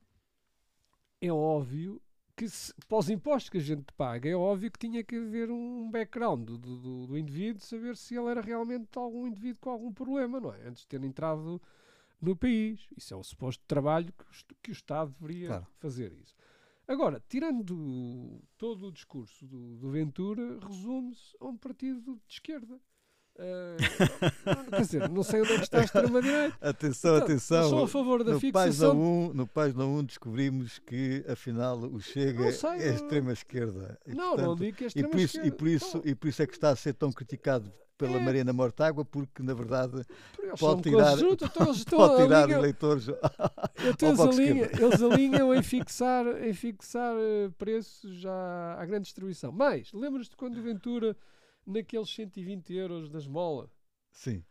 é 1.22 1.32
óbvio 1.32 2.02
que 2.36 2.48
se, 2.48 2.74
para 2.88 2.98
os 2.98 3.10
impostos 3.10 3.50
que 3.50 3.58
a 3.58 3.62
gente 3.62 3.92
paga, 3.98 4.30
é 4.30 4.36
óbvio 4.36 4.72
que 4.72 4.80
tinha 4.80 5.04
que 5.04 5.16
haver 5.18 5.52
um 5.52 5.92
background 5.92 6.46
do, 6.46 6.58
do, 6.58 7.08
do, 7.08 7.18
indivíduo, 7.18 7.62
saber 7.62 7.98
se 7.98 8.16
ele 8.16 8.30
era 8.30 8.42
realmente 8.42 8.98
algum 8.98 9.28
indivíduo 9.28 9.60
com 9.60 9.70
algum 9.70 9.92
problema, 9.92 10.40
não 10.40 10.54
é? 10.54 10.68
Antes 10.68 10.84
de 10.84 10.88
ter 10.88 11.04
entrado 11.04 11.62
no 12.22 12.36
país. 12.36 12.88
Isso 12.96 13.14
é 13.14 13.18
o 13.18 13.24
suposto 13.24 13.64
trabalho 13.68 14.14
que, 14.14 14.24
o, 14.24 14.56
que 14.62 14.72
o 14.72 14.74
Estado 14.74 15.14
deveria 15.20 15.48
claro. 15.48 15.68
fazer 15.80 16.14
isso. 16.14 16.36
Agora, 16.88 17.22
tirando 17.28 18.42
todo 18.58 18.88
o 18.88 18.92
discurso 18.92 19.46
do, 19.46 19.78
do 19.78 19.92
Ventura, 19.92 20.60
resume-se 20.66 21.36
a 21.40 21.46
um 21.46 21.58
partido 21.58 22.20
de 22.28 22.34
esquerda. 22.34 22.80
Uh, 23.40 24.70
quer 24.70 24.82
dizer, 24.82 25.10
não 25.10 25.24
sei 25.24 25.42
onde 25.42 25.54
é 25.54 25.56
que 25.56 25.64
está 25.64 25.80
a 25.80 25.84
extrema-direita. 25.86 26.58
Atenção, 26.60 27.12
Portanto, 27.12 27.32
atenção. 27.32 27.70
Sou 27.70 27.84
a 27.84 27.88
favor 27.88 28.24
da 28.24 28.34
no 28.34 28.40
fixação. 28.40 28.90
Página 28.90 28.94
1, 28.94 29.34
no 29.34 29.48
página 29.48 29.86
1 29.86 30.04
descobrimos 30.04 30.80
que, 30.80 31.24
afinal, 31.26 31.78
o 31.78 32.02
Chega 32.02 32.52
sei, 32.52 32.70
é 32.72 32.90
a 32.90 32.94
extrema-esquerda. 32.94 33.98
Não, 34.06 34.32
portanto, 34.32 34.46
não 34.46 34.56
digo 34.56 34.78
que 34.78 34.84
é 34.84 34.88
extrema-esquerda. 34.88 35.48
E, 35.48 35.52
por 35.52 35.68
isso, 35.70 36.02
e, 36.04 36.16
por 36.16 36.28
isso 36.28 36.42
é 36.44 36.48
que 36.48 36.54
está 36.54 36.70
a 36.72 36.76
ser 36.76 36.94
tão 36.94 37.14
criticado 37.14 37.72
pela 37.98 38.18
é. 38.18 38.20
Mariana 38.20 38.54
Mortágua, 38.54 39.04
porque 39.04 39.44
na 39.44 39.54
verdade 39.54 40.06
pode 40.58 40.84
tirar, 40.84 41.18
pode, 41.18 41.86
pode 41.86 42.24
tirar 42.24 42.50
eleitores 42.50 43.08
então, 43.86 44.10
eles, 44.10 44.20
alinham, 44.40 44.70
eles 44.80 45.02
alinham 45.02 45.54
em 45.54 45.62
fixar, 45.64 46.26
em 46.42 46.54
fixar 46.54 47.14
uh, 47.16 47.52
preços 47.58 48.16
já 48.16 48.78
à 48.80 48.86
grande 48.86 49.04
distribuição. 49.04 49.52
Mas, 49.52 49.92
lembras-te 49.92 50.36
quando 50.38 50.58
o 50.58 50.62
Ventura 50.62 51.16
naqueles 51.70 52.10
120 52.10 52.74
euros 52.74 53.10
da 53.10 53.20
esmola. 53.20 53.70
Sim. 54.12 54.44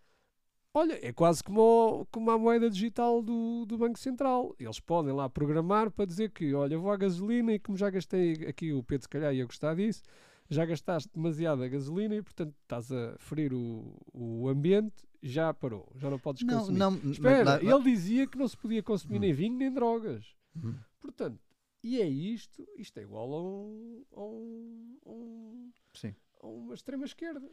Olha, 0.72 0.98
é 1.02 1.12
quase 1.12 1.42
como, 1.42 2.06
como 2.10 2.30
a 2.30 2.38
moeda 2.38 2.70
digital 2.70 3.22
do, 3.22 3.64
do 3.66 3.78
Banco 3.78 3.98
Central. 3.98 4.54
Eles 4.58 4.78
podem 4.78 5.12
lá 5.12 5.28
programar 5.28 5.90
para 5.90 6.04
dizer 6.04 6.30
que, 6.30 6.54
olha, 6.54 6.78
vou 6.78 6.92
à 6.92 6.96
gasolina 6.96 7.52
e 7.52 7.58
como 7.58 7.76
já 7.76 7.90
gastei 7.90 8.46
aqui, 8.46 8.72
o 8.72 8.82
Pedro 8.82 9.02
se 9.02 9.08
calhar 9.08 9.34
ia 9.34 9.44
gostar 9.44 9.74
disso, 9.74 10.02
já 10.48 10.64
gastaste 10.64 11.10
demasiada 11.12 11.66
gasolina 11.68 12.14
e 12.14 12.22
portanto 12.22 12.54
estás 12.62 12.92
a 12.92 13.16
ferir 13.18 13.52
o, 13.52 13.98
o 14.12 14.48
ambiente, 14.48 15.04
já 15.22 15.52
parou, 15.52 15.90
já 15.96 16.08
não 16.10 16.18
podes 16.18 16.44
não, 16.44 16.58
consumir. 16.58 16.78
Não, 16.78 17.10
Espera, 17.10 17.60
ele 17.60 17.82
dizia 17.82 18.26
que 18.26 18.38
não 18.38 18.46
se 18.46 18.56
podia 18.56 18.82
consumir 18.82 19.16
hum. 19.16 19.20
nem 19.20 19.32
vinho 19.32 19.56
nem 19.56 19.72
drogas. 19.72 20.36
Hum. 20.54 20.74
Portanto, 21.00 21.40
e 21.82 22.00
é 22.00 22.06
isto, 22.06 22.64
isto 22.76 22.98
é 22.98 23.02
igual 23.02 23.32
a 23.32 23.42
um, 23.42 24.04
a 24.14 24.20
um, 24.20 24.98
a 25.06 25.10
um 25.10 25.70
Sim 25.94 26.14
uma 26.42 26.74
extrema 26.74 27.04
esquerda. 27.04 27.48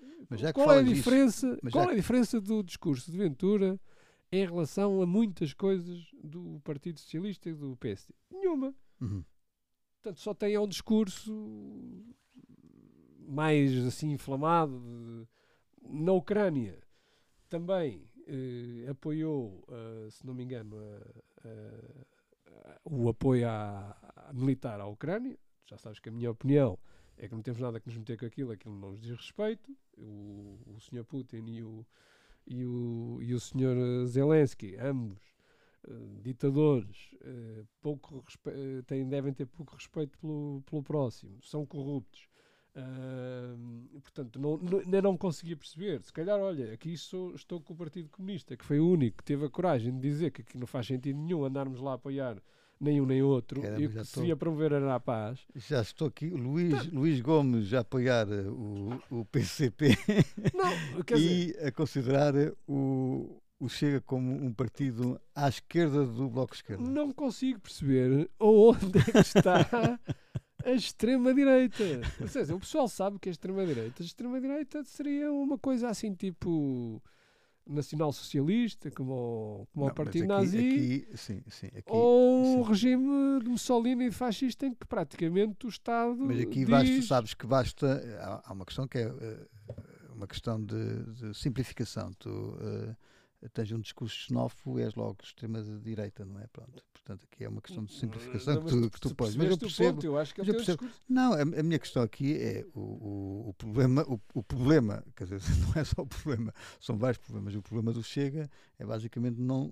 qual 0.54 0.72
é 0.74 0.80
a 0.80 0.84
diferença? 0.84 1.58
Qual 1.72 1.90
é 1.90 1.94
a 1.94 1.96
diferença 1.96 2.40
do 2.40 2.64
discurso 2.64 3.12
de 3.12 3.18
Ventura 3.18 3.80
em 4.32 4.46
relação 4.46 5.02
a 5.02 5.06
muitas 5.06 5.54
coisas 5.54 6.06
do 6.24 6.60
Partido 6.64 7.00
Socialista 7.00 7.50
e 7.50 7.54
do 7.54 7.76
PSD? 7.78 8.14
Nenhuma. 8.32 8.74
Uhum. 9.02 9.24
Portanto, 10.02 10.20
só 10.20 10.34
tem 10.34 10.58
um 10.58 10.68
discurso 10.68 11.34
mais 13.28 13.76
assim 13.86 14.12
inflamado 14.12 14.80
de, 14.80 15.28
na 15.90 16.12
Ucrânia. 16.12 16.80
Também 17.50 18.08
eh, 18.28 18.90
apoiou, 18.90 19.64
uh, 19.68 20.10
se 20.10 20.26
não 20.26 20.34
me 20.34 20.44
engano, 20.44 20.76
uh, 20.76 21.48
uh, 21.48 22.06
o 22.84 23.10
apoio 23.10 23.48
à, 23.48 23.98
à 24.16 24.34
militar 24.34 24.80
à 24.80 24.88
Ucrânia. 24.88 25.38
Já 25.66 25.78
sabes 25.78 26.00
que 26.00 26.10
a 26.10 26.12
minha 26.12 26.32
opinião 26.32 26.78
é 27.18 27.28
que 27.28 27.34
não 27.34 27.42
temos 27.42 27.60
nada 27.60 27.80
que 27.80 27.88
nos 27.88 27.98
meter 27.98 28.18
com 28.18 28.26
aquilo, 28.26 28.52
aquilo 28.52 28.76
não 28.76 28.92
nos 28.92 29.02
diz 29.02 29.12
respeito. 29.12 29.76
O, 29.98 30.60
o 30.68 30.80
Sr. 30.80 31.06
Putin 31.06 31.46
e 31.48 31.64
o, 31.64 31.86
e 32.46 32.66
o, 32.66 33.20
e 33.22 33.34
o 33.34 33.40
Sr. 33.40 34.06
Zelensky, 34.06 34.76
ambos 34.78 35.22
uh, 35.88 36.22
ditadores, 36.22 37.12
uh, 37.22 37.66
pouco 37.82 38.24
têm, 38.86 39.08
devem 39.08 39.34
ter 39.34 39.46
pouco 39.46 39.76
respeito 39.76 40.18
pelo, 40.20 40.62
pelo 40.70 40.84
próximo, 40.84 41.42
são 41.42 41.66
corruptos. 41.66 42.28
portanto, 44.04 44.38
não, 44.38 44.58
não, 44.58 45.02
não 45.02 45.18
conseguia 45.18 45.56
perceber. 45.56 46.04
Se 46.04 46.12
calhar, 46.12 46.38
olha, 46.40 46.74
aqui 46.74 46.98
sou, 46.98 47.34
estou 47.34 47.62
com 47.62 47.74
o 47.74 47.78
Partido 47.78 48.10
Comunista, 48.10 48.58
que 48.58 48.66
foi 48.66 48.80
o 48.80 48.90
único 48.90 49.18
que 49.18 49.24
teve 49.24 49.46
a 49.46 49.50
coragem 49.50 49.94
de 49.94 50.02
dizer 50.02 50.32
que, 50.32 50.44
que 50.44 50.58
não 50.58 50.68
faz 50.68 50.88
sentido 50.88 51.18
nenhum 51.18 51.46
andarmos 51.46 51.80
lá 51.80 51.92
a 51.92 51.96
apoiar 51.96 52.42
nem 52.80 53.00
um 53.00 53.06
nem 53.06 53.22
outro, 53.22 53.62
Caramba, 53.62 53.82
e 53.82 53.86
o 53.88 53.90
que 53.90 54.04
se 54.04 54.36
promover 54.36 54.74
era 54.74 54.96
a 54.96 55.00
paz. 55.00 55.40
Já 55.56 55.82
estou 55.82 56.08
aqui, 56.08 56.30
Luís, 56.30 56.74
tá. 56.74 56.90
Luís 56.92 57.22
Gomes 57.22 57.74
a 57.74 57.80
apoiar 57.80 58.28
eh, 58.30 58.48
o, 58.48 59.00
o 59.10 59.26
PCP 59.26 59.98
Não, 60.54 60.72
e 61.18 61.48
dizer... 61.48 61.68
a 61.68 61.72
considerar 61.72 62.34
o, 62.68 63.42
o 63.60 63.70
Chega 63.70 64.02
como 64.02 64.32
um 64.32 64.54
partido 64.54 65.20
à 65.34 65.48
esquerda 65.48 66.06
do 66.06 66.30
Bloco 66.30 66.54
Esquerdo. 66.54 66.82
Não 66.82 67.12
consigo 67.12 67.60
perceber 67.60 68.30
onde 68.40 69.00
é 69.00 69.12
que 69.12 69.18
está 69.20 70.00
a 70.64 70.72
extrema-direita. 70.72 71.84
Ou 72.20 72.28
seja, 72.28 72.56
o 72.56 72.60
pessoal 72.60 72.88
sabe 72.88 73.20
que 73.20 73.30
a 73.30 73.32
extrema-direita, 73.32 74.04
a 74.04 74.06
extrema-direita 74.06 74.84
seria 74.84 75.32
uma 75.32 75.58
coisa 75.58 75.90
assim 75.90 76.14
tipo 76.14 77.02
nacional-socialista, 77.68 78.92
como, 78.92 79.68
como 79.74 79.86
Não, 79.86 79.92
o 79.92 79.96
Partido 79.96 80.24
aqui, 80.24 80.28
Nazi, 80.28 80.58
aqui, 80.58 81.08
sim, 81.16 81.44
sim, 81.50 81.68
aqui, 81.68 81.84
ou 81.88 82.60
um 82.60 82.64
sim. 82.64 82.70
regime 82.70 83.40
de 83.44 83.50
Mussolini 83.50 84.12
fascista 84.12 84.66
em 84.66 84.74
que 84.74 84.86
praticamente 84.86 85.66
o 85.66 85.70
Estado. 85.70 86.18
Mas 86.18 86.40
aqui 86.40 86.60
diz... 86.60 86.70
basta, 86.70 87.02
sabes 87.02 87.34
que 87.34 87.48
basta. 87.48 88.20
Há, 88.22 88.50
há 88.50 88.54
uma 88.54 88.66
questão 88.66 88.88
que 88.88 88.98
é 88.98 89.04
eh, 89.04 89.48
uma 90.14 90.28
questão 90.28 90.64
de, 90.64 91.04
de 91.14 91.34
simplificação. 91.34 92.12
Tu 92.14 92.58
eh, 93.42 93.50
tens 93.50 93.72
um 93.72 93.80
discurso 93.80 94.16
xenófobo 94.16 94.80
e 94.80 94.84
és 94.84 94.96
logo 94.96 95.18
extrema-direita, 95.24 96.26
não 96.26 96.40
é? 96.40 96.48
Pronto. 96.48 96.84
Portanto, 97.06 97.28
aqui 97.32 97.44
é 97.44 97.50
uma 97.50 97.62
questão 97.62 97.84
de 97.84 97.94
simplificação 97.94 98.56
Não, 98.56 98.64
que 98.64 98.74
mas 98.76 98.82
tu, 98.82 98.90
que 98.90 99.00
tu 99.00 99.16
pões. 99.16 99.36
Mas 99.36 99.52
eu 99.52 99.58
percebo. 99.60 99.94
ponto, 99.94 100.06
eu 100.08 100.18
acho 100.18 100.34
que 100.34 100.42
mas 100.42 100.48
é 100.48 100.52
o 100.52 100.54
eu 100.54 100.58
percebo. 100.58 100.92
Não, 101.08 101.34
a, 101.34 101.42
a 101.42 101.64
minha 101.64 101.78
questão 101.78 102.02
aqui 102.02 102.36
é 102.36 102.66
o, 102.74 102.80
o, 102.80 103.50
o 103.50 103.54
problema, 103.54 104.02
o, 104.08 104.20
o 104.34 104.42
problema, 104.44 105.04
quer 105.16 105.26
dizer, 105.26 105.40
não 105.76 105.80
é 105.80 105.84
só 105.84 106.02
o 106.02 106.08
problema, 106.08 106.52
são 106.80 106.98
vários 106.98 107.20
problemas. 107.20 107.54
O 107.54 107.62
problema 107.62 107.94
do 107.94 108.02
Chega 108.02 108.50
é 108.80 108.86
basicamente 108.86 109.40
não, 109.40 109.72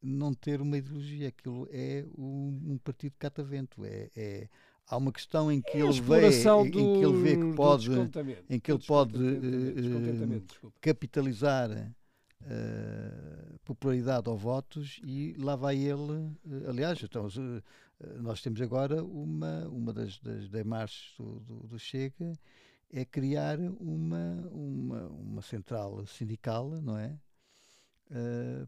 não 0.00 0.32
ter 0.32 0.60
uma 0.60 0.78
ideologia. 0.78 1.26
Aquilo 1.28 1.66
é 1.72 2.04
um, 2.16 2.60
um 2.74 2.78
partido 2.78 3.14
catavento. 3.18 3.84
É, 3.84 4.08
é, 4.16 4.48
há 4.86 4.96
uma 4.96 5.12
questão 5.12 5.50
em 5.50 5.60
que 5.60 5.78
É 5.78 5.80
ele 5.80 6.00
vê, 6.00 6.42
em, 6.44 6.66
em 6.66 6.70
que 6.72 7.04
ele 7.04 7.22
vê 7.22 7.36
do- 7.36 7.40
que 7.40 7.50
do 7.50 7.56
pode 7.56 7.90
em 8.48 8.60
que 8.60 8.72
do 8.72 8.76
ele 8.76 8.86
pode, 8.86 9.12
desculpa. 10.46 10.76
capitalizar 10.80 11.92
eh, 12.46 13.56
popularidade 13.64 14.28
ou 14.28 14.36
votos 14.36 15.00
e 15.04 15.34
lá 15.38 15.56
vai 15.56 15.76
ele. 15.76 16.30
eh, 16.46 16.68
aliás, 16.68 17.02
então, 17.02 17.26
eh, 17.28 17.62
nós 18.20 18.40
temos 18.42 18.60
agora 18.60 19.02
uma, 19.04 19.68
uma 19.68 19.92
das, 19.92 20.18
das 20.20 20.48
demarches 20.48 21.14
do, 21.18 21.40
do, 21.40 21.54
do 21.68 21.78
Chega 21.78 22.32
é 22.92 23.04
criar 23.04 23.58
uma, 23.60 24.48
uma, 24.50 25.02
uma 25.08 25.42
central 25.42 26.04
sindical, 26.06 26.68
não 26.82 26.96
é? 26.98 27.16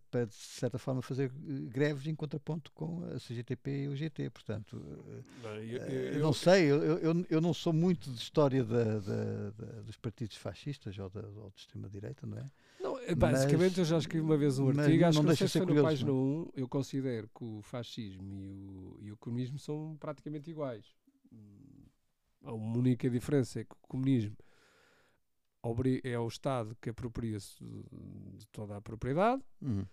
Para 0.08 0.26
de 0.26 0.34
certa 0.34 0.78
forma 0.78 1.02
fazer 1.02 1.28
greves 1.68 2.06
em 2.06 2.14
contraponto 2.14 2.70
com 2.72 3.02
a 3.06 3.18
CGTP 3.18 3.84
e 3.84 3.88
o 3.88 3.96
GT, 3.96 4.30
portanto 4.30 4.76
Não, 5.42 5.56
eu- 5.56 5.78
eu- 6.14 6.20
não 6.20 6.32
sei, 6.32 6.70
eu, 6.70 6.80
eu, 6.84 6.98
eu- 6.98 7.26
eu 7.28 7.40
não 7.40 7.52
sou 7.52 7.72
muito 7.72 8.08
de 8.08 8.18
história 8.18 8.62
da- 8.62 9.00
da- 9.00 9.50
da- 9.50 9.80
dos 9.82 9.96
partidos 9.96 10.36
fascistas 10.36 10.96
ou, 10.96 11.10
da, 11.10 11.26
ou 11.26 11.50
de 11.50 11.60
extrema-direita, 11.60 12.24
não 12.24 12.38
é? 12.38 12.46
Não, 12.82 12.98
é, 12.98 13.14
basicamente, 13.14 13.70
Mas- 13.70 13.78
eu 13.78 13.84
já 13.84 13.98
escrevi 13.98 14.24
uma 14.24 14.36
vez 14.36 14.58
um 14.58 14.68
artigo, 14.68 15.04
acho 15.04 15.16
não 15.18 15.22
que 15.22 15.28
não 15.28 15.36
sei 15.36 15.46
se 15.46 15.52
ser 15.52 15.58
foi 15.60 15.66
no 15.66 15.72
curioso, 15.72 15.86
página 15.88 16.12
1, 16.12 16.50
eu 16.56 16.68
considero 16.68 17.28
que 17.32 17.44
o 17.44 17.62
fascismo 17.62 18.34
e 18.34 18.48
o, 18.48 18.98
e 19.00 19.12
o 19.12 19.16
comunismo 19.16 19.58
são 19.58 19.96
praticamente 20.00 20.50
iguais. 20.50 20.84
Hum, 21.32 21.84
Há 22.44 22.52
uma 22.52 22.76
única 22.76 23.08
diferença, 23.08 23.60
é 23.60 23.64
que 23.64 23.72
o 23.72 23.86
comunismo 23.88 24.36
é 26.02 26.18
o 26.18 26.26
Estado 26.26 26.76
que 26.80 26.90
apropria-se 26.90 27.54
de, 27.62 28.46
toda 28.50 28.76
a 28.76 28.80
propriedade, 28.80 29.40
Uhum. 29.60 29.86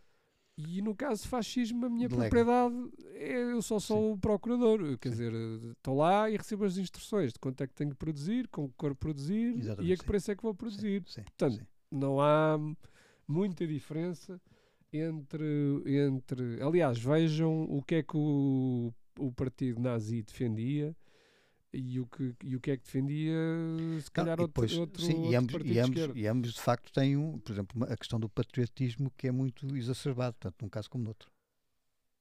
e 0.58 0.82
no 0.82 0.96
caso 0.96 1.22
de 1.24 1.30
fascismo, 1.30 1.86
a 1.86 1.90
minha 1.92 2.10
Delega. 2.10 2.28
propriedade 2.30 2.92
é 3.14 3.52
eu 3.54 3.62
só 3.62 3.80
sou 3.80 4.14
o 4.14 4.18
procurador. 4.18 4.98
Quer 4.98 5.10
dizer, 5.10 5.32
estou 5.78 5.96
lá 5.98 6.28
e 6.30 6.36
recebo 6.38 6.66
as 6.66 6.78
instruções 6.78 7.32
de 7.34 7.40
quanto 7.40 7.62
é 7.64 7.68
que 7.68 7.74
tenho 7.76 7.92
que 7.92 7.96
produzir, 7.98 8.48
com 8.48 8.68
que 8.68 8.74
cor 8.76 8.96
produzir 8.96 9.56
e 9.56 9.60
Exatamente, 9.60 9.94
a 9.94 9.96
que 9.98 10.02
sim. 10.02 10.08
preço 10.08 10.32
é 10.32 10.36
que 10.36 10.42
vou 10.44 10.56
produzir. 10.56 11.04
Sim, 11.06 11.22
Portanto, 11.22 11.58
sim. 11.58 11.68
Não 11.92 12.22
há 12.22 12.58
muita 13.28 13.66
diferença 13.66 14.40
entre. 14.92 15.46
entre 15.86 16.62
aliás, 16.62 16.98
vejam 17.00 17.64
o 17.64 17.82
que 17.84 17.96
é 17.96 18.04
que 18.04 18.16
o, 18.16 18.94
o 19.18 19.32
partido 19.32 19.80
nazi 19.80 20.22
defendia. 20.22 20.96
E 21.72 22.00
o, 22.00 22.08
que, 22.08 22.36
e 22.44 22.56
o 22.56 22.60
que 22.60 22.72
é 22.72 22.78
que 22.78 22.84
defendia, 22.84 23.36
se 24.02 24.10
calhar, 24.10 24.36
Não, 24.36 24.46
outro, 24.46 24.64
depois, 24.64 24.76
outro, 24.76 25.04
sim, 25.04 25.14
outro 25.14 25.32
e, 25.32 25.36
ambos, 25.36 25.52
partido 25.52 25.70
e, 25.70 25.74
de 25.74 25.80
ambos, 25.80 26.18
e 26.18 26.28
ambos 26.28 26.54
de 26.54 26.62
facto 26.62 26.92
têm, 26.92 27.16
um, 27.16 27.38
por 27.38 27.52
exemplo, 27.52 27.84
a 27.84 27.96
questão 27.96 28.20
do 28.20 28.28
patriotismo 28.28 29.12
que 29.16 29.28
é 29.28 29.32
muito 29.32 29.78
exacerbado, 29.78 30.36
tanto 30.40 30.56
num 30.64 30.68
caso 30.68 30.90
como 30.90 31.04
no 31.04 31.12
outro. 31.12 31.30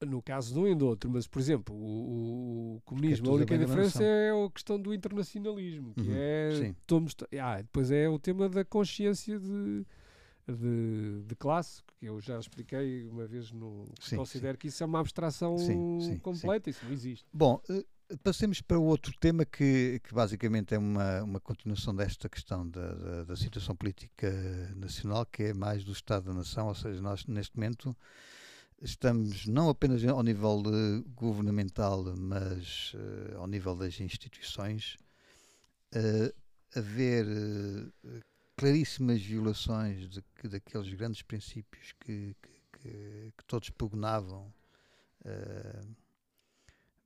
No 0.06 0.22
caso 0.22 0.54
de 0.54 0.60
um 0.60 0.68
e 0.68 0.76
do 0.76 0.86
outro, 0.86 1.10
mas, 1.10 1.26
por 1.26 1.40
exemplo, 1.40 1.74
o, 1.74 2.76
o 2.76 2.80
comunismo, 2.84 3.24
tudo 3.24 3.34
a 3.34 3.38
é 3.38 3.38
única 3.38 3.58
diferença 3.58 4.04
é 4.04 4.30
a 4.30 4.50
questão 4.50 4.80
do 4.80 4.94
internacionalismo, 4.94 5.92
que 5.94 6.02
Uhum, 6.02 6.14
é. 6.14 6.50
sim. 6.54 6.76
Tomos, 6.86 7.16
ah, 7.42 7.56
depois 7.56 7.90
é 7.90 8.08
o 8.08 8.16
tema 8.16 8.48
da 8.48 8.64
consciência 8.64 9.40
de, 9.40 9.84
de, 10.46 11.22
de 11.26 11.34
classe, 11.34 11.82
que 11.98 12.06
eu 12.06 12.20
já 12.20 12.38
expliquei 12.38 13.08
uma 13.08 13.26
vez 13.26 13.50
no. 13.50 13.86
Sim, 14.00 14.16
considero 14.18 14.56
que 14.56 14.68
isso 14.68 14.84
é 14.84 14.86
uma 14.86 15.00
abstração 15.00 15.58
Sim, 15.58 15.98
sim, 16.00 16.12
sim. 16.12 16.18
completa, 16.18 16.70
isso 16.70 16.84
não 16.84 16.92
existe. 16.92 17.26
Bom, 17.32 17.60
eh, 17.68 17.84
passemos 18.22 18.60
para 18.60 18.78
o 18.78 18.84
outro 18.84 19.12
tema 19.18 19.44
que, 19.44 20.00
que 20.04 20.14
basicamente 20.14 20.74
é 20.74 20.78
uma, 20.78 21.24
uma 21.24 21.40
continuação 21.40 21.92
desta 21.92 22.28
questão 22.28 22.68
da, 22.68 22.94
da, 22.94 23.24
da 23.24 23.36
situação 23.36 23.74
política 23.74 24.30
nacional, 24.76 25.26
que 25.26 25.42
é 25.42 25.54
mais 25.54 25.82
do 25.82 25.90
Estado 25.90 26.26
da 26.26 26.34
Nação, 26.34 26.68
ou 26.68 26.74
seja, 26.76 27.02
nós 27.02 27.26
neste 27.26 27.56
momento 27.56 27.96
estamos 28.82 29.46
não 29.46 29.68
apenas 29.68 30.04
ao 30.04 30.22
nível 30.22 30.62
governamental, 31.14 32.04
mas 32.16 32.92
eh, 32.94 33.34
ao 33.36 33.46
nível 33.46 33.74
das 33.76 33.98
instituições, 34.00 34.96
eh, 35.92 36.32
a 36.76 36.80
ver 36.80 37.26
eh, 37.26 38.20
claríssimas 38.56 39.20
violações 39.22 40.08
de, 40.10 40.22
que- 40.36 40.48
daqueles 40.48 40.92
grandes 40.94 41.22
princípios 41.22 41.92
que, 42.00 42.34
que, 42.42 42.62
que- 42.80 43.32
que 43.36 43.44
todos 43.46 43.70
pugnavam 43.70 44.52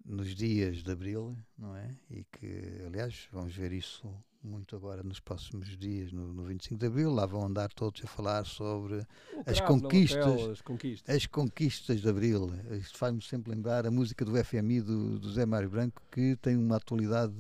nos 0.05 0.35
dias 0.35 0.83
de 0.83 0.91
Abril, 0.93 1.37
não 1.57 1.77
é? 1.77 1.91
E 2.11 2.25
que, 2.25 2.83
aliás, 2.87 3.29
vamos 3.33 3.55
ver 3.55 3.73
isso 3.73 4.13
muito 4.43 4.75
agora 4.75 5.03
nos 5.03 5.21
próximos 5.21 5.77
dias, 5.77 6.13
no, 6.13 6.33
no 6.33 6.45
25 6.45 6.79
de 6.81 6.87
Abril, 6.87 7.13
lá 7.13 7.25
vão 7.27 7.45
andar 7.47 7.73
todos 7.73 8.03
a 8.05 8.07
falar 8.07 8.45
sobre 8.45 9.07
As 9.47 9.59
cravo 9.61 9.77
na 9.77 9.83
conquistas- 9.83 10.27
lapela, 10.27 10.53
as 10.53 10.61
conquistas. 10.61 11.15
as 11.17 11.27
conquistas 11.27 12.01
de 12.01 12.09
Abril. 12.09 12.53
Isto 12.73 12.99
faz-me 12.99 13.23
sempre 13.23 13.53
lembrar 13.53 13.87
a 13.87 13.91
música 13.91 14.25
do 14.25 14.37
FMI 14.37 14.81
do, 14.81 15.19
do 15.19 15.31
Zé 15.33 15.47
Mário 15.47 15.71
Branco, 15.71 16.03
que 16.11 16.37
tem 16.37 16.57
uma 16.57 16.77
atualidade 16.77 17.35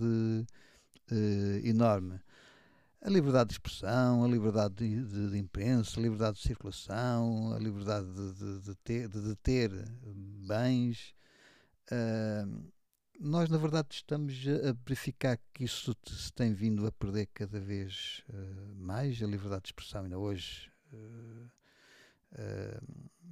eh, 1.10 1.60
enorme. 1.64 2.20
A 3.00 3.10
liberdade 3.10 3.48
de 3.48 3.54
expressão, 3.54 4.22
a 4.22 4.28
liberdade 4.28 4.74
de, 4.76 5.04
de- 5.04 5.30
de 5.30 5.38
imprensa, 5.38 5.98
a 5.98 6.02
liberdade 6.02 6.36
de 6.36 6.42
circulação, 6.44 7.52
a 7.52 7.58
liberdade 7.58 8.06
de, 8.12 8.60
de- 8.60 8.74
ter, 8.76 9.08
deter 9.08 9.70
bens. 10.46 11.12
Ah, 11.90 12.46
nós, 13.20 13.48
na 13.48 13.58
verdade, 13.58 13.88
estamos 13.92 14.34
a 14.68 14.72
verificar 14.72 15.38
que 15.52 15.64
isso 15.64 15.94
se 16.06 16.32
tem 16.32 16.52
vindo 16.52 16.86
a 16.86 16.92
perder 16.92 17.26
cada 17.26 17.60
vez 17.60 18.22
eh, 18.28 18.74
mais, 18.74 19.22
a 19.22 19.26
liberdade 19.26 19.62
de 19.62 19.68
expressão. 19.68 20.02
Ainda 20.02 20.18
hoje, 20.18 20.70
eh, 20.92 21.46
eh, 22.32 22.80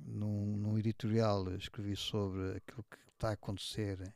num, 0.06 0.56
num 0.56 0.78
editorial, 0.78 1.52
escrevi 1.54 1.96
sobre 1.96 2.56
aquilo 2.56 2.84
que 2.84 2.98
está 3.14 3.30
a 3.30 3.32
acontecer. 3.32 4.14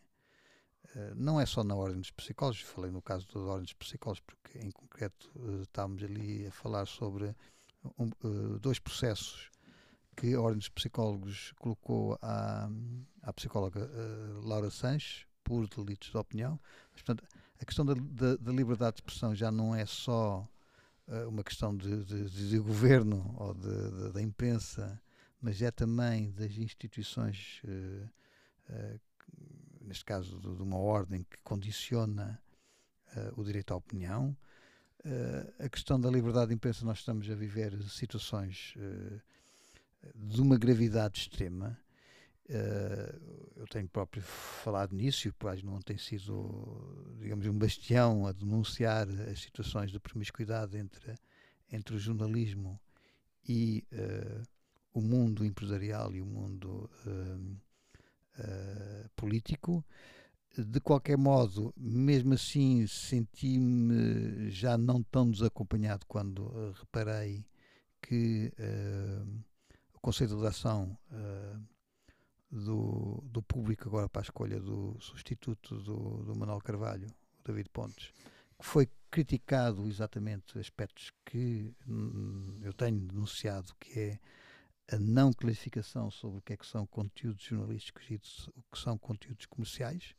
não 1.16 1.40
é 1.40 1.46
só 1.46 1.64
na 1.64 1.74
ordem 1.74 2.00
dos 2.00 2.12
psicólogos, 2.12 2.60
falei 2.60 2.90
no 2.90 3.02
caso 3.02 3.26
da 3.26 3.40
ordem 3.40 3.64
dos 3.64 3.72
psicólogos, 3.72 4.20
porque 4.20 4.58
em 4.58 4.70
concreto 4.70 5.32
estávamos 5.62 6.02
ali 6.04 6.46
a 6.46 6.52
falar 6.52 6.86
sobre 6.86 7.34
um, 7.98 8.10
dois 8.60 8.78
processos 8.78 9.50
que 10.16 10.32
a 10.32 10.40
Ordem 10.40 10.58
dos 10.58 10.68
Psicólogos 10.68 11.52
colocou 11.58 12.16
à, 12.22 12.70
à 13.22 13.32
psicóloga 13.32 13.90
Laura 14.44 14.70
Sanches 14.70 15.26
por 15.44 15.68
delitos 15.68 16.10
de 16.10 16.16
opinião. 16.16 16.58
Mas, 16.92 17.02
portanto, 17.02 17.24
a 17.60 17.64
questão 17.64 17.84
da, 17.84 17.94
da- 17.94 18.36
da 18.36 18.52
liberdade 18.52 18.96
de 18.96 19.02
expressão 19.02 19.34
já 19.34 19.50
não 19.52 19.74
é 19.74 19.86
só 19.86 20.48
eh, 21.06 21.26
uma 21.26 21.44
questão 21.44 21.76
de, 21.76 22.02
de- 22.04 22.48
de- 22.48 22.58
governo 22.58 23.34
ou 23.38 23.54
de- 23.54 24.12
da 24.12 24.22
imprensa, 24.22 25.00
mas 25.40 25.60
é 25.62 25.70
também 25.70 26.32
das 26.32 26.56
instituições, 26.56 27.60
eh, 27.64 28.98
que- 29.18 29.84
neste 29.86 30.04
caso 30.04 30.40
de, 30.40 30.62
uma 30.62 30.78
ordem 30.78 31.22
que 31.24 31.36
condiciona 31.44 32.40
o 33.36 33.44
direito 33.44 33.72
à 33.72 33.76
opinião. 33.76 34.36
A 35.60 35.68
questão 35.68 36.00
da 36.00 36.10
liberdade 36.10 36.48
de 36.48 36.54
imprensa, 36.54 36.84
nós 36.84 36.98
estamos 36.98 37.30
a 37.30 37.34
viver 37.34 37.80
situações 37.88 38.74
de 40.14 40.40
uma 40.40 40.56
gravidade 40.58 41.20
extrema. 41.20 41.78
Eh, 42.48 43.18
eu 43.56 43.66
tenho 43.68 43.88
próprio 43.88 44.22
falado 44.22 44.94
nisso 44.94 45.26
e 45.26 45.30
o 45.30 45.34
Paz 45.34 45.62
não 45.62 45.80
tem 45.80 45.96
sido, 45.96 47.16
digamos, 47.18 47.46
um 47.46 47.58
bastião 47.58 48.26
a 48.26 48.32
denunciar 48.32 49.08
as 49.30 49.40
situações 49.40 49.90
de 49.90 49.98
promiscuidade 49.98 50.76
entre, 50.76 51.14
entre 51.72 51.96
o 51.96 51.98
jornalismo 51.98 52.78
e 53.48 53.84
eh, 53.90 54.42
o 54.92 55.00
mundo 55.00 55.44
empresarial 55.44 56.14
e 56.14 56.20
o 56.20 56.26
mundo 56.26 56.90
eh, 58.38 59.08
político. 59.16 59.84
De 60.56 60.80
qualquer 60.80 61.18
modo, 61.18 61.74
mesmo 61.76 62.34
assim, 62.34 62.86
senti-me 62.86 64.50
já 64.50 64.78
não 64.78 65.02
tão 65.02 65.28
desacompanhado 65.28 66.06
quando 66.06 66.72
reparei 66.78 67.44
que 68.00 68.52
o 69.94 70.00
Conselho 70.00 70.38
de 70.38 70.46
Ação 70.46 70.96
eh, 71.10 71.56
do, 72.54 73.22
do 73.26 73.42
público 73.42 73.88
agora 73.88 74.08
para 74.08 74.22
a 74.22 74.24
escolha 74.24 74.60
do 74.60 74.96
substituto 75.00 75.76
do, 75.80 76.22
do 76.24 76.38
Manuel 76.38 76.60
Carvalho, 76.60 77.08
o 77.08 77.46
David 77.46 77.68
Pontes, 77.70 78.12
que 78.58 78.64
foi 78.64 78.88
criticado 79.10 79.86
exatamente 79.88 80.58
aspectos 80.58 81.12
que 81.24 81.74
hum, 81.88 82.60
eu 82.62 82.72
tenho 82.72 82.98
denunciado, 83.00 83.74
que 83.80 83.98
é 83.98 84.18
a 84.92 84.98
não 84.98 85.32
classificação 85.32 86.10
sobre 86.10 86.38
o 86.38 86.42
que 86.42 86.52
é 86.52 86.56
que 86.56 86.66
são 86.66 86.86
conteúdos 86.86 87.42
jornalísticos 87.42 88.04
e 88.10 88.14
o 88.14 88.62
que 88.70 88.78
são 88.78 88.96
conteúdos 88.98 89.46
comerciais, 89.46 90.14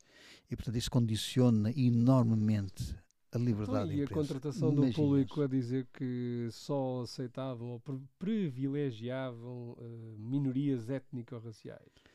e 0.50 0.56
portanto 0.56 0.76
isso 0.76 0.90
condiciona 0.90 1.70
enormemente 1.76 2.96
a 3.32 3.38
liberdade 3.38 3.92
então, 3.92 4.00
e 4.00 4.02
a 4.02 4.08
contratação 4.08 4.74
do 4.74 4.92
público 4.92 5.42
a 5.42 5.46
dizer 5.46 5.86
que 5.92 6.48
só 6.50 7.02
aceitavam 7.02 7.68
ou 7.68 7.82
privilegiavam 8.18 9.72
uh, 9.72 10.16
minorias 10.18 10.88
étnico-raciais. 10.88 12.05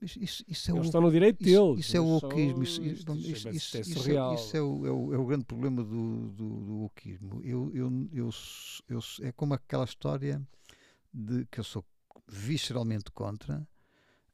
Isso, 0.00 0.44
isso 0.48 0.70
é 0.70 0.74
Eles 0.74 0.84
o, 0.84 0.88
estão 0.88 1.00
no 1.00 1.10
direito 1.10 1.42
deles. 1.44 1.86
Isso 1.86 1.96
é 1.96 2.00
o 2.00 2.16
oquismo. 2.16 2.62
Isso, 2.62 2.82
isso, 2.82 3.12
isso, 3.12 3.48
isso, 3.50 3.76
é. 4.10 4.34
Isso, 4.34 4.56
é, 4.56 4.60
o, 4.60 4.86
é, 4.86 4.90
o, 4.90 5.14
é 5.14 5.18
o 5.18 5.26
grande 5.26 5.44
problema 5.44 5.84
do, 5.84 6.30
do, 6.30 6.88
do. 6.88 6.90
Eu, 7.44 7.70
eu, 7.74 8.08
eu, 8.12 8.30
eu, 8.88 9.00
é 9.22 9.32
como 9.32 9.54
aquela 9.54 9.84
história 9.84 10.42
de 11.12 11.44
que 11.46 11.60
eu 11.60 11.64
sou 11.64 11.84
visceralmente 12.26 13.10
contra 13.12 13.66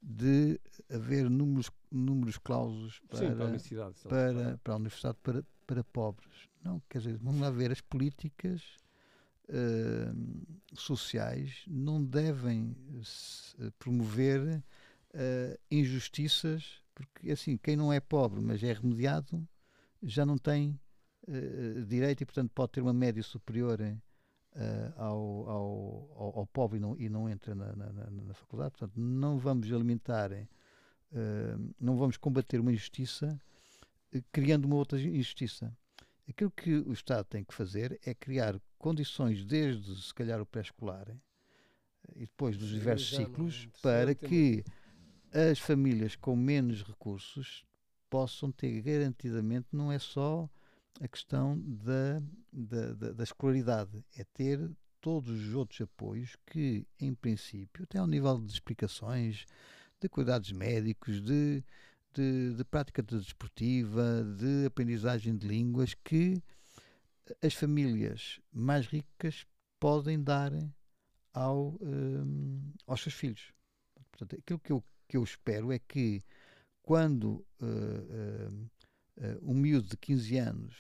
de 0.01 0.61
haver 0.91 1.29
números, 1.29 1.71
números 1.91 2.39
clausos 2.39 3.01
para, 3.09 3.19
Sim, 3.19 3.35
para, 3.35 3.45
a 3.45 3.47
universidade, 3.47 3.95
para, 4.09 4.59
para, 4.63 4.73
a 4.73 4.77
universidade 4.77 5.19
para, 5.23 5.45
para 5.67 5.85
pobres. 5.85 6.49
Não, 6.63 6.81
quer 6.89 6.99
dizer, 6.99 7.19
vamos 7.19 7.41
lá 7.41 7.51
ver, 7.51 7.73
as 7.73 7.81
políticas 7.81 8.63
uh, 9.49 10.77
sociais 10.77 11.65
não 11.67 12.03
devem 12.03 12.77
promover 13.79 14.63
uh, 15.19 15.59
injustiças, 15.71 16.83
porque 16.95 17.31
assim, 17.31 17.57
quem 17.57 17.77
não 17.77 17.93
é 17.93 18.01
pobre, 18.01 18.41
mas 18.41 18.63
é 18.63 18.73
remediado, 18.73 19.47
já 20.03 20.25
não 20.25 20.39
tem 20.39 20.79
uh, 21.27 21.85
direito 21.85 22.23
e, 22.23 22.27
portanto, 22.27 22.51
pode 22.55 22.73
ter 22.73 22.81
uma 22.81 22.95
média 22.95 23.23
superior 23.23 23.79
ao, 24.97 25.49
ao, 25.49 26.33
ao, 26.39 26.47
pobre 26.47 26.79
e 26.79 26.81
não, 26.81 26.97
e 26.99 27.09
não 27.09 27.29
entra 27.29 27.55
na, 27.55 27.77
na, 27.77 27.93
na, 28.11 28.35
faculdade. 28.35 28.73
Portanto, 28.73 28.95
não 28.97 29.39
vamos 29.39 29.71
alimentar, 29.73 30.31
não 31.79 31.97
vamos 31.97 32.17
combater 32.17 32.59
uma 32.59 32.73
injustiça 32.73 33.39
criando 34.33 34.65
uma 34.65 34.77
outra 34.77 35.01
injustiça. 35.01 35.77
Aquilo 36.29 36.51
que 36.51 36.75
o 36.75 36.93
Estado 36.93 37.25
tem 37.25 37.45
que 37.45 37.55
fazer 37.55 37.99
é 38.05 38.15
criar 38.15 38.61
condições, 38.79 39.45
desde 39.45 40.03
se 40.03 40.15
calhar 40.15 40.41
o 40.41 40.47
pré-escolar 40.47 41.09
e 42.15 42.21
depois 42.21 42.57
dos 42.57 42.69
diversos 42.71 43.17
ciclos, 43.17 43.69
para 43.83 44.15
que 44.15 44.65
as 45.33 45.59
famílias 45.59 46.17
com 46.17 46.35
menos 46.37 46.83
recursos 46.83 47.65
possam 48.11 48.51
ter 48.51 48.81
garantidamente, 48.81 49.69
não 49.73 49.93
é 49.93 49.99
só 49.99 50.49
a 51.01 51.09
questão 51.09 51.59
da, 51.59 52.23
da, 52.53 52.93
da, 52.95 53.13
da 53.13 53.25
escolaridade, 53.25 54.05
é 54.17 54.25
ter 54.25 54.71
todos 55.01 55.31
os 55.31 55.55
outros 55.55 55.81
apoios 55.81 56.37
que, 56.47 56.87
em 56.99 57.15
princípio, 57.15 57.85
até 57.85 57.99
ao 57.99 58.07
nível 58.07 58.39
de 58.41 58.53
explicações, 58.53 59.45
de 60.01 60.09
cuidados 60.09 60.51
médicos, 60.53 61.23
de 61.23 61.63
de, 62.19 62.55
de 62.55 62.65
prática 62.65 63.03
desportiva, 63.03 64.25
de 64.37 64.67
aprendizagem 64.67 65.37
de 65.37 65.47
línguas 65.47 65.95
que 65.95 66.43
as 67.43 67.55
famílias 67.55 68.41
mais 68.53 68.87
ricas 68.87 69.47
podem 69.79 70.21
dar 70.21 70.53
ao, 71.33 71.77
um, 71.81 72.73
aos 72.87 73.03
seus 73.03 73.15
filhos. 73.15 73.53
Portanto, 74.11 74.37
aquilo 74.41 74.59
que 74.59 74.73
eu, 74.73 74.83
que 75.09 75.17
eu 75.17 75.25
espero 75.25 75.73
é 75.73 75.79
que 75.79 76.23
quando 76.83 77.45
uh, 77.61 77.65
uh, 77.65 78.71
uh, 79.17 79.51
um 79.51 79.55
miúdo 79.55 79.89
de 79.89 79.97
15 79.97 80.39
anos 80.39 80.77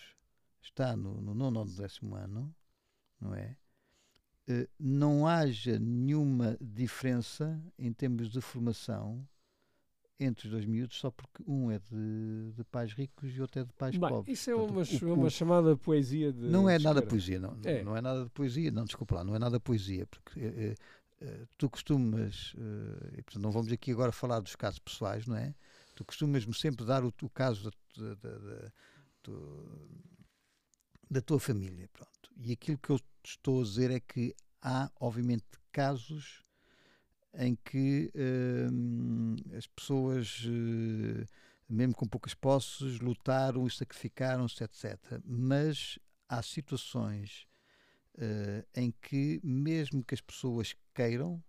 está 0.62 0.94
no, 0.96 1.20
no 1.20 1.34
nono 1.34 1.60
ou 1.60 1.64
no 1.66 1.72
décimo 1.72 2.14
ano, 2.14 2.54
não 3.20 3.34
é? 3.34 3.56
não 4.80 5.26
haja 5.26 5.78
nenhuma 5.78 6.56
diferença 6.58 7.62
em 7.78 7.92
termos 7.92 8.30
de 8.30 8.40
formação 8.40 9.28
entre 10.20 10.46
os 10.46 10.52
dois 10.52 10.64
miúdos 10.64 10.98
só 10.98 11.10
porque 11.10 11.42
um 11.46 11.70
é 11.70 11.78
de, 11.78 12.52
de 12.56 12.64
pais 12.64 12.92
ricos 12.92 13.36
e 13.36 13.40
outro 13.40 13.60
é 13.60 13.64
de 13.64 13.72
pais 13.74 13.96
Bem, 13.96 14.08
pobres. 14.08 14.38
Isso 14.38 14.50
é 14.50 14.54
uma, 14.54 14.82
o, 14.82 15.14
uma 15.14 15.30
chamada 15.30 15.76
poesia 15.76 16.32
de. 16.32 16.46
Não 16.46 16.68
é 16.68 16.78
nada 16.78 17.00
poesia, 17.02 17.38
não 17.38 17.56
é. 17.62 17.82
não 17.84 17.96
é 17.96 18.00
nada 18.00 18.24
de 18.24 18.30
poesia, 18.30 18.70
não, 18.70 18.84
desculpa 18.84 19.16
lá, 19.16 19.24
não 19.24 19.36
é 19.36 19.38
nada 19.38 19.60
poesia, 19.60 20.06
porque 20.06 20.40
é, 20.40 20.74
tu 21.56 21.68
costumas, 21.68 22.54
e 23.12 23.22
portanto 23.22 23.42
não 23.42 23.50
vamos 23.50 23.72
aqui 23.72 23.90
agora 23.90 24.12
falar 24.12 24.40
dos 24.40 24.54
casos 24.54 24.78
pessoais, 24.78 25.26
não 25.26 25.36
é? 25.36 25.54
Tu 25.94 26.04
costumas 26.04 26.44
sempre 26.58 26.86
dar 26.86 27.04
o, 27.04 27.12
o 27.22 27.30
caso 27.30 27.70
da, 27.96 28.14
da, 28.14 28.38
da, 28.38 28.72
da 31.10 31.20
tua 31.20 31.40
família, 31.40 31.88
pronto. 31.92 32.30
E 32.36 32.52
aquilo 32.52 32.78
que 32.78 32.90
eu 32.90 33.00
estou 33.24 33.60
a 33.60 33.64
dizer 33.64 33.90
é 33.90 33.98
que 33.98 34.32
há, 34.62 34.90
obviamente, 35.00 35.44
casos 35.72 36.44
em 37.34 37.56
que 37.56 38.12
uh, 38.14 39.56
as 39.56 39.66
pessoas, 39.66 40.44
mesmo 41.68 41.94
com 41.94 42.06
poucas 42.06 42.34
posses, 42.34 43.00
lutaram 43.00 43.66
e 43.66 43.70
sacrificaram-se, 43.70 44.62
etc. 44.62 45.20
Mas 45.24 45.98
há 46.28 46.42
situações 46.42 47.47
uh, 48.18 48.66
em 48.74 48.92
que, 49.00 49.40
mesmo 49.42 50.04
que 50.04 50.14
as 50.14 50.20
pessoas 50.20 50.74
queiram, 50.94 51.42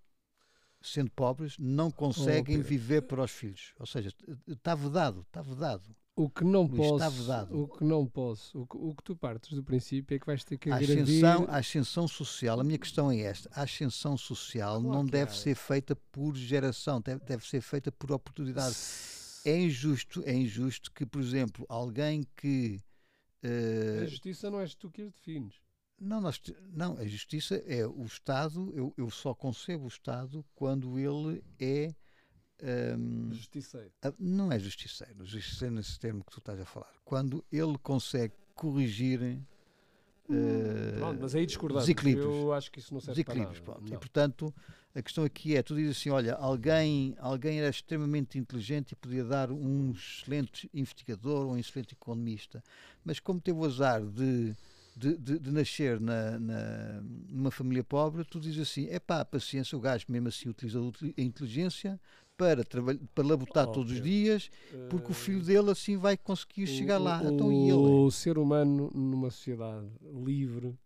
sendo 0.81 1.11
pobres, 1.11 1.57
não 1.59 1.91
conseguem 1.91 2.59
oh, 2.59 2.63
viver 2.63 3.01
para 3.01 3.23
os 3.23 3.31
filhos. 3.31 3.73
Ou 3.79 3.85
seja, 3.85 4.13
está 4.47 4.75
vedado, 4.75 5.21
está 5.21 5.41
vedado. 5.41 5.95
O 6.15 6.29
que 6.29 6.43
não 6.43 6.63
Luís, 6.63 6.85
posso, 6.85 7.47
o 7.49 7.67
que 7.69 7.83
não 7.85 8.05
posso, 8.05 8.61
o 8.61 8.67
que, 8.67 8.77
o 8.77 8.93
que, 8.93 9.03
tu 9.03 9.15
partes 9.15 9.53
do 9.53 9.63
princípio 9.63 10.15
é 10.15 10.19
que 10.19 10.25
vais 10.25 10.43
ter 10.43 10.57
que 10.57 10.69
a 10.69 10.75
ascensão, 10.75 11.45
a 11.47 11.57
ascensão 11.57 12.07
social, 12.09 12.59
a 12.59 12.63
minha 12.63 12.77
questão 12.77 13.09
é 13.09 13.21
esta, 13.21 13.49
a 13.53 13.63
ascensão 13.63 14.17
social 14.17 14.81
claro 14.81 14.97
não 14.97 15.05
deve 15.05 15.31
é. 15.31 15.33
ser 15.33 15.55
feita 15.55 15.95
por 16.11 16.35
geração, 16.35 16.99
deve, 16.99 17.23
deve 17.23 17.47
ser 17.47 17.61
feita 17.61 17.89
por 17.89 18.11
oportunidade. 18.11 18.75
É 19.45 19.57
injusto, 19.57 20.21
é 20.25 20.33
injusto 20.33 20.91
que, 20.91 21.05
por 21.05 21.21
exemplo, 21.21 21.65
alguém 21.69 22.27
que 22.35 22.81
uh, 23.45 24.03
a 24.03 24.05
justiça 24.05 24.51
não 24.51 24.59
és 24.59 24.75
tu 24.75 24.91
que 24.91 25.03
as 25.03 25.13
defines. 25.13 25.55
Não, 25.99 26.21
nós, 26.21 26.41
não, 26.71 26.97
a 26.97 27.05
justiça 27.05 27.55
é 27.67 27.85
o 27.85 28.05
Estado, 28.05 28.71
eu, 28.75 28.93
eu 28.97 29.09
só 29.09 29.33
concebo 29.33 29.85
o 29.85 29.87
Estado 29.87 30.45
quando 30.55 30.97
ele 30.97 31.43
é 31.59 31.93
um, 32.61 33.31
justiceiro. 33.31 33.91
Não 34.17 34.51
é 34.51 34.59
justiceiro, 34.59 35.25
justiceiro 35.25 35.75
nesse 35.75 35.97
termo 35.97 36.23
que 36.23 36.31
tu 36.31 36.39
estás 36.39 36.59
a 36.59 36.65
falar. 36.65 36.93
Quando 37.05 37.43
ele 37.51 37.77
consegue 37.77 38.33
corrigir 38.53 39.21
uh, 39.21 40.97
pronto, 40.97 41.21
mas 41.21 41.35
aí 41.35 41.45
desequilíbrios. 41.45 42.35
Eu 42.35 42.53
acho 42.53 42.71
que 42.71 42.79
isso 42.79 42.93
não 42.93 42.99
serve 42.99 43.23
desequilíbrios, 43.23 43.61
para 43.61 43.75
nada. 43.75 43.95
E 43.95 43.97
portanto, 43.97 44.53
a 44.93 45.01
questão 45.01 45.23
aqui 45.23 45.55
é: 45.55 45.63
tu 45.63 45.75
dizes 45.75 45.97
assim, 45.97 46.09
olha, 46.09 46.35
alguém, 46.35 47.15
alguém 47.19 47.59
era 47.59 47.69
extremamente 47.69 48.37
inteligente 48.37 48.91
e 48.91 48.95
podia 48.95 49.23
dar 49.23 49.51
um 49.51 49.91
excelente 49.91 50.69
investigador 50.73 51.45
ou 51.45 51.53
um 51.53 51.57
excelente 51.57 51.93
economista, 51.93 52.61
mas 53.03 53.19
como 53.19 53.39
teve 53.39 53.57
o 53.57 53.65
azar 53.65 54.05
de. 54.05 54.55
De, 54.99 55.17
de, 55.17 55.39
de, 55.39 55.51
nascer 55.51 55.97
na, 55.97 56.37
na, 56.37 57.01
numa 57.29 57.51
família 57.51 57.83
pobre, 57.83 58.25
tu 58.25 58.37
dizes 58.37 58.59
assim: 58.59 58.87
é 58.89 58.99
pá, 58.99 59.23
paciência, 59.23 59.77
o 59.77 59.81
gajo 59.81 60.05
mesmo 60.09 60.27
assim 60.27 60.49
utiliza 60.49 60.77
a 60.77 61.21
inteligência, 61.21 61.97
para, 62.35 62.63
para 62.65 63.25
labutar 63.25 63.67
oh, 63.69 63.71
todos 63.71 63.93
os 63.93 64.01
dias, 64.01 64.49
porque 64.89 65.07
uh, 65.07 65.11
o 65.11 65.13
filho 65.13 65.41
dele 65.41 65.71
assim 65.71 65.95
vai 65.95 66.17
conseguir 66.17 66.67
chegar 66.67 66.97
lá. 66.97 67.21
O, 67.21 67.33
então, 67.33 67.51
e 67.51 67.69
ele? 67.69 67.73
O 67.73 68.11
ser 68.11 68.37
humano 68.37 68.91
numa 68.93 69.29
sociedade 69.29 69.87
livre 70.25 70.77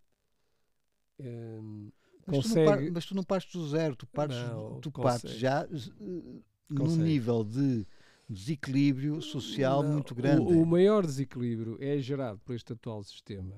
um, 1.20 1.92
mas, 2.26 2.38
consegue... 2.38 2.66
tu 2.66 2.66
par, 2.66 2.92
mas 2.92 3.06
tu 3.06 3.16
não 3.16 3.24
partes 3.24 3.54
do 3.54 3.68
zero, 3.68 3.96
tu 3.96 4.08
partes, 4.08 4.38
não, 4.38 4.80
tu 4.80 4.92
partes 4.92 5.32
já 5.32 5.66
uh, 5.66 6.44
num 6.70 6.96
nível 6.96 7.44
de 7.44 7.86
desequilíbrio 8.28 9.22
social 9.22 9.84
não, 9.84 9.94
muito 9.94 10.16
grande. 10.16 10.42
O, 10.42 10.62
o, 10.62 10.66
maior 10.66 11.06
desequilíbrio 11.06 11.78
é 11.80 11.98
gerado 12.00 12.40
por 12.46 12.56
este 12.56 12.74
atual 12.74 13.04
sistema, 13.04 13.54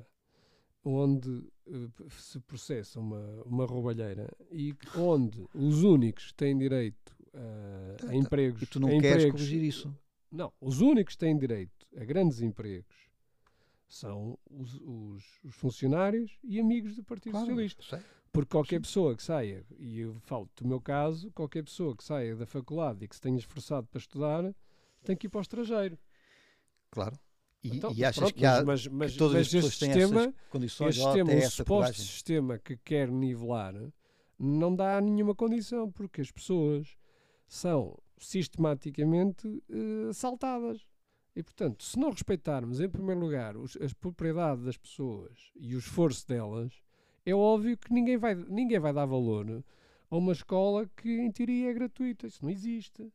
onde 0.86 1.30
uh, 1.30 2.10
se 2.12 2.40
processa 2.42 3.00
uma, 3.00 3.44
uma 3.44 3.66
roubalheira 3.66 4.32
e 4.52 4.76
onde 4.96 5.44
os 5.54 5.84
únicos 5.84 6.28
que 6.28 6.36
têm 6.36 6.58
direito 6.58 7.16
uh, 7.34 8.10
a 8.10 8.16
empregos. 8.16 8.62
E 8.62 8.66
tu 8.68 8.80
não 8.80 8.90
queres 8.90 9.06
empregos, 9.06 9.32
corrigir 9.32 9.64
isso? 9.64 9.96
Não, 10.32 10.54
os 10.62 10.82
únicos 10.82 11.16
que 11.16 11.20
têm 11.20 11.38
direito 11.38 11.88
a 11.98 12.06
grandes 12.06 12.42
empregos 12.42 12.96
são 13.88 14.38
os, 14.50 14.76
os, 14.82 15.24
os 15.44 15.56
funcionários 15.56 16.38
e 16.44 16.60
amigos 16.60 16.96
do 16.96 17.04
Partido 17.04 17.32
claro, 17.32 17.48
Socialista. 17.48 17.84
Sei. 17.84 18.00
Porque 18.32 18.52
qualquer 18.52 18.78
Sim. 18.78 18.82
pessoa 18.82 19.16
que 19.16 19.24
saia, 19.24 19.66
e 19.80 20.00
eu 20.00 20.20
falo 20.26 20.50
do 20.58 20.68
meu 20.68 20.82
caso, 20.82 21.32
qualquer 21.32 21.64
pessoa 21.64 21.96
que 21.96 22.04
saia 22.04 22.36
da 22.36 22.46
faculdade 22.46 23.06
e 23.06 23.08
que 23.08 23.16
se 23.16 23.22
tenha 23.22 23.38
esforçado 23.38 23.88
para 23.88 23.98
estudar, 23.98 24.54
tem 25.06 25.16
que 25.16 25.28
ir 25.28 25.30
para 25.30 25.40
o 25.40 25.42
estrangeiro. 25.42 25.98
Claro. 26.92 27.18
E, 27.66 27.78
então, 27.78 27.92
e 27.92 28.06
achas 28.06 28.20
pronto, 28.20 28.36
que, 28.36 28.46
há, 28.46 28.64
mas, 28.64 28.86
mas, 28.86 29.14
que 29.14 29.18
todas 29.18 29.34
mas 29.34 29.48
as 29.48 29.52
pessoas 29.52 29.78
têm 29.80 29.92
sistema, 29.92 30.22
essas 30.22 30.34
condições? 30.52 30.90
Este 30.90 31.04
sistema, 31.04 31.34
o 31.34 31.50
suposto 31.50 32.02
sistema 32.02 32.60
que 32.60 32.78
quer 32.78 33.10
nivelar, 33.10 33.74
não 34.38 34.76
dá 34.76 35.02
nenhuma 35.02 35.34
condição, 35.34 35.92
porque 35.92 36.22
as 36.22 36.30
pessoas 36.30 36.96
são 37.48 37.98
sistematicamente 38.20 39.48
uh, 39.48 40.10
assaltadas. 40.10 40.86
E, 41.36 41.42
portanto, 41.42 41.84
se 41.84 41.98
não 41.98 42.12
respeitarmos, 42.12 42.80
em 42.80 42.88
primeiro 42.88 43.20
lugar, 43.20 43.58
os, 43.58 43.76
as 43.78 43.94
propriedades 43.94 44.64
das 44.64 44.78
pessoas 44.78 45.52
e 45.56 45.76
o 45.76 45.80
esforço 45.80 46.28
delas, 46.28 46.72
é 47.26 47.34
óbvio 47.34 47.76
que 47.78 47.92
ninguém 47.92 48.16
vai, 48.16 48.36
ninguém 48.36 48.80
vai 48.80 48.94
dar 48.94 49.06
valor 49.06 49.64
a 50.10 50.16
uma 50.16 50.34
escola 50.34 50.88
que, 50.96 51.10
em 51.10 51.32
teoria, 51.32 51.72
é 51.72 51.74
gratuita. 51.74 52.28
Isso 52.28 52.44
não 52.44 52.52
existe. 52.52 53.12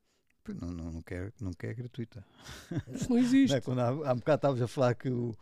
Não, 0.55 0.69
não, 0.69 0.93
não, 0.93 1.03
quer, 1.03 1.33
não 1.41 1.53
quer 1.53 1.75
gratuita. 1.75 2.25
Isso 2.93 3.11
não 3.11 3.19
existe. 3.19 3.51
Não 3.51 3.57
é, 3.57 3.61
quando 3.61 3.81
há, 3.81 3.89
há 3.89 4.13
um 4.13 4.17
bocado 4.17 4.37
estavas 4.37 4.63
a 4.63 4.69
falar 4.69 4.95
que 4.95 5.09
o, 5.09 5.35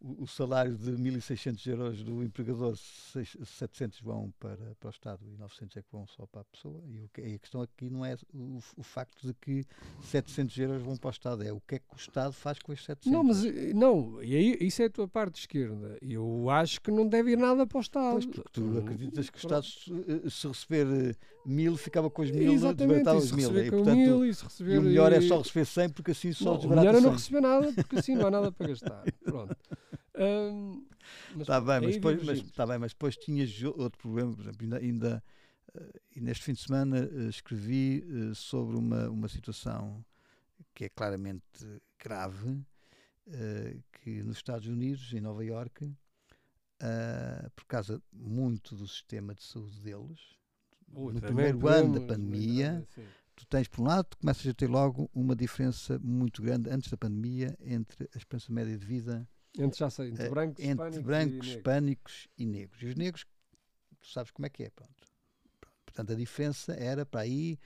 o, 0.00 0.26
salário 0.26 0.76
de 0.76 0.92
1.600 0.92 1.66
euros 1.66 2.02
do 2.02 2.22
empregador, 2.22 2.76
700 2.76 4.00
vão 4.00 4.32
para, 4.38 4.74
para 4.78 4.88
o 4.88 4.90
Estado 4.90 5.20
e 5.26 5.36
900 5.38 5.76
é 5.78 5.82
que 5.82 5.88
vão 5.90 6.06
só 6.06 6.26
para 6.26 6.42
a 6.42 6.44
pessoa. 6.44 6.82
E, 6.86 6.98
o, 6.98 7.10
e 7.18 7.34
a 7.34 7.38
questão 7.38 7.62
aqui 7.62 7.88
não 7.88 8.04
é 8.04 8.16
o, 8.32 8.58
o, 8.76 8.82
facto 8.82 9.26
de 9.26 9.34
que 9.34 9.64
700 10.02 10.58
euros 10.58 10.82
vão 10.82 10.96
para 10.96 11.08
o 11.08 11.10
Estado, 11.10 11.42
é 11.42 11.52
o 11.52 11.60
que 11.60 11.76
é 11.76 11.78
que 11.78 11.94
o 11.94 11.96
Estado 11.96 12.32
faz 12.32 12.58
com 12.58 12.72
esses 12.72 12.84
700. 12.84 13.12
Não, 13.12 13.24
mas 13.24 13.44
eh, 13.44 13.72
não, 13.72 14.22
e 14.22 14.36
aí, 14.36 14.58
isso 14.60 14.82
é 14.82 14.86
a 14.86 14.90
tua 14.90 15.08
parte 15.08 15.40
esquerda. 15.40 15.96
Eu 16.02 16.50
acho 16.50 16.80
que 16.80 16.90
não 16.90 17.08
deve 17.08 17.32
ir 17.32 17.38
nada 17.38 17.66
para 17.66 17.78
o 17.78 17.80
Estado. 17.80 18.12
Pois, 18.12 18.26
porque 18.26 18.50
tu 18.52 18.78
acreditas 18.78 19.30
que 19.30 19.38
o 19.38 19.40
Estado, 19.40 19.64
se, 19.64 20.30
se 20.30 20.48
receber 20.48 20.86
eh, 20.86 21.33
mil, 21.46 21.76
ficava 21.76 22.10
com 22.10 22.22
os 22.22 22.30
mil, 22.30 22.52
desbaratava 22.52 23.18
os 23.18 23.32
mil. 23.32 23.58
E, 23.58 23.70
portanto, 23.70 23.96
mil, 23.96 24.24
e, 24.24 24.28
receber, 24.28 24.74
e 24.74 24.78
o 24.78 24.82
melhor 24.82 25.12
é 25.12 25.20
só 25.20 25.38
receber 25.38 25.64
100, 25.64 25.88
porque 25.90 26.10
assim 26.10 26.32
só 26.32 26.52
não, 26.52 26.58
desbarata 26.58 26.80
O 26.80 26.84
melhor 26.84 26.98
é 26.98 27.00
não 27.00 27.12
receber 27.12 27.40
nada, 27.40 27.72
porque 27.74 27.96
assim 27.98 28.14
não 28.14 28.26
há 28.26 28.30
nada 28.30 28.52
para 28.52 28.68
gastar. 28.68 29.04
Pronto. 29.24 29.56
Um, 30.16 30.84
Está 31.38 31.60
bem, 31.60 31.80
mas 31.80 31.94
depois, 31.96 32.22
mas, 32.22 32.42
tá 32.52 32.66
bem, 32.66 32.78
mas 32.78 32.92
depois 32.92 33.16
tinhas 33.16 33.62
outro 33.62 33.98
problema, 33.98 34.32
por 34.32 34.42
exemplo, 34.42 34.62
ainda, 34.62 34.78
ainda 34.78 35.24
uh, 35.74 36.00
e 36.14 36.20
neste 36.20 36.44
fim 36.44 36.52
de 36.52 36.60
semana 36.60 37.04
uh, 37.04 37.28
escrevi 37.28 38.04
uh, 38.06 38.34
sobre 38.34 38.76
uma, 38.76 39.08
uma 39.08 39.28
situação 39.28 40.04
que 40.72 40.84
é 40.84 40.88
claramente 40.88 41.44
grave, 41.98 42.64
que 43.92 44.22
nos 44.22 44.36
Estados 44.36 44.66
Unidos, 44.66 45.12
em 45.14 45.20
Nova 45.20 45.44
Iorque, 45.44 45.90
por 47.54 47.64
causa 47.64 48.02
muito 48.12 48.74
do 48.74 48.86
sistema 48.88 49.34
de 49.34 49.42
saúde 49.44 49.80
deles, 49.80 50.20
no 50.88 51.20
primeiro 51.20 51.66
ano 51.68 52.00
da 52.00 52.06
pandemia, 52.14 52.86
tu 53.34 53.46
tens, 53.46 53.68
por 53.68 53.82
um 53.82 53.84
lado, 53.84 54.06
tu 54.10 54.18
começas 54.18 54.46
a 54.46 54.54
ter 54.54 54.68
logo 54.68 55.10
uma 55.14 55.34
diferença 55.34 55.98
muito 56.02 56.42
grande 56.42 56.70
antes 56.70 56.90
da 56.90 56.96
pandemia 56.96 57.56
entre 57.60 58.08
a 58.14 58.18
esperança 58.18 58.52
média 58.52 58.76
de 58.76 58.84
vida 58.84 59.28
entre, 59.56 59.78
já 59.78 59.88
sei, 59.88 60.08
entre 60.08 60.28
brancos, 60.28 60.64
entre 60.64 60.88
hispânicos, 60.88 61.02
brancos 61.04 61.46
e 61.46 61.50
hispânicos 61.50 62.28
e 62.36 62.46
negros. 62.46 62.82
E 62.82 62.86
os 62.86 62.94
negros, 62.96 63.26
tu 64.00 64.08
sabes 64.08 64.30
como 64.32 64.46
é 64.46 64.48
que 64.48 64.64
é, 64.64 64.70
pronto. 64.70 64.92
Portanto, 65.84 66.12
a 66.12 66.16
diferença 66.16 66.72
era 66.74 67.06
para 67.06 67.20
aí, 67.20 67.58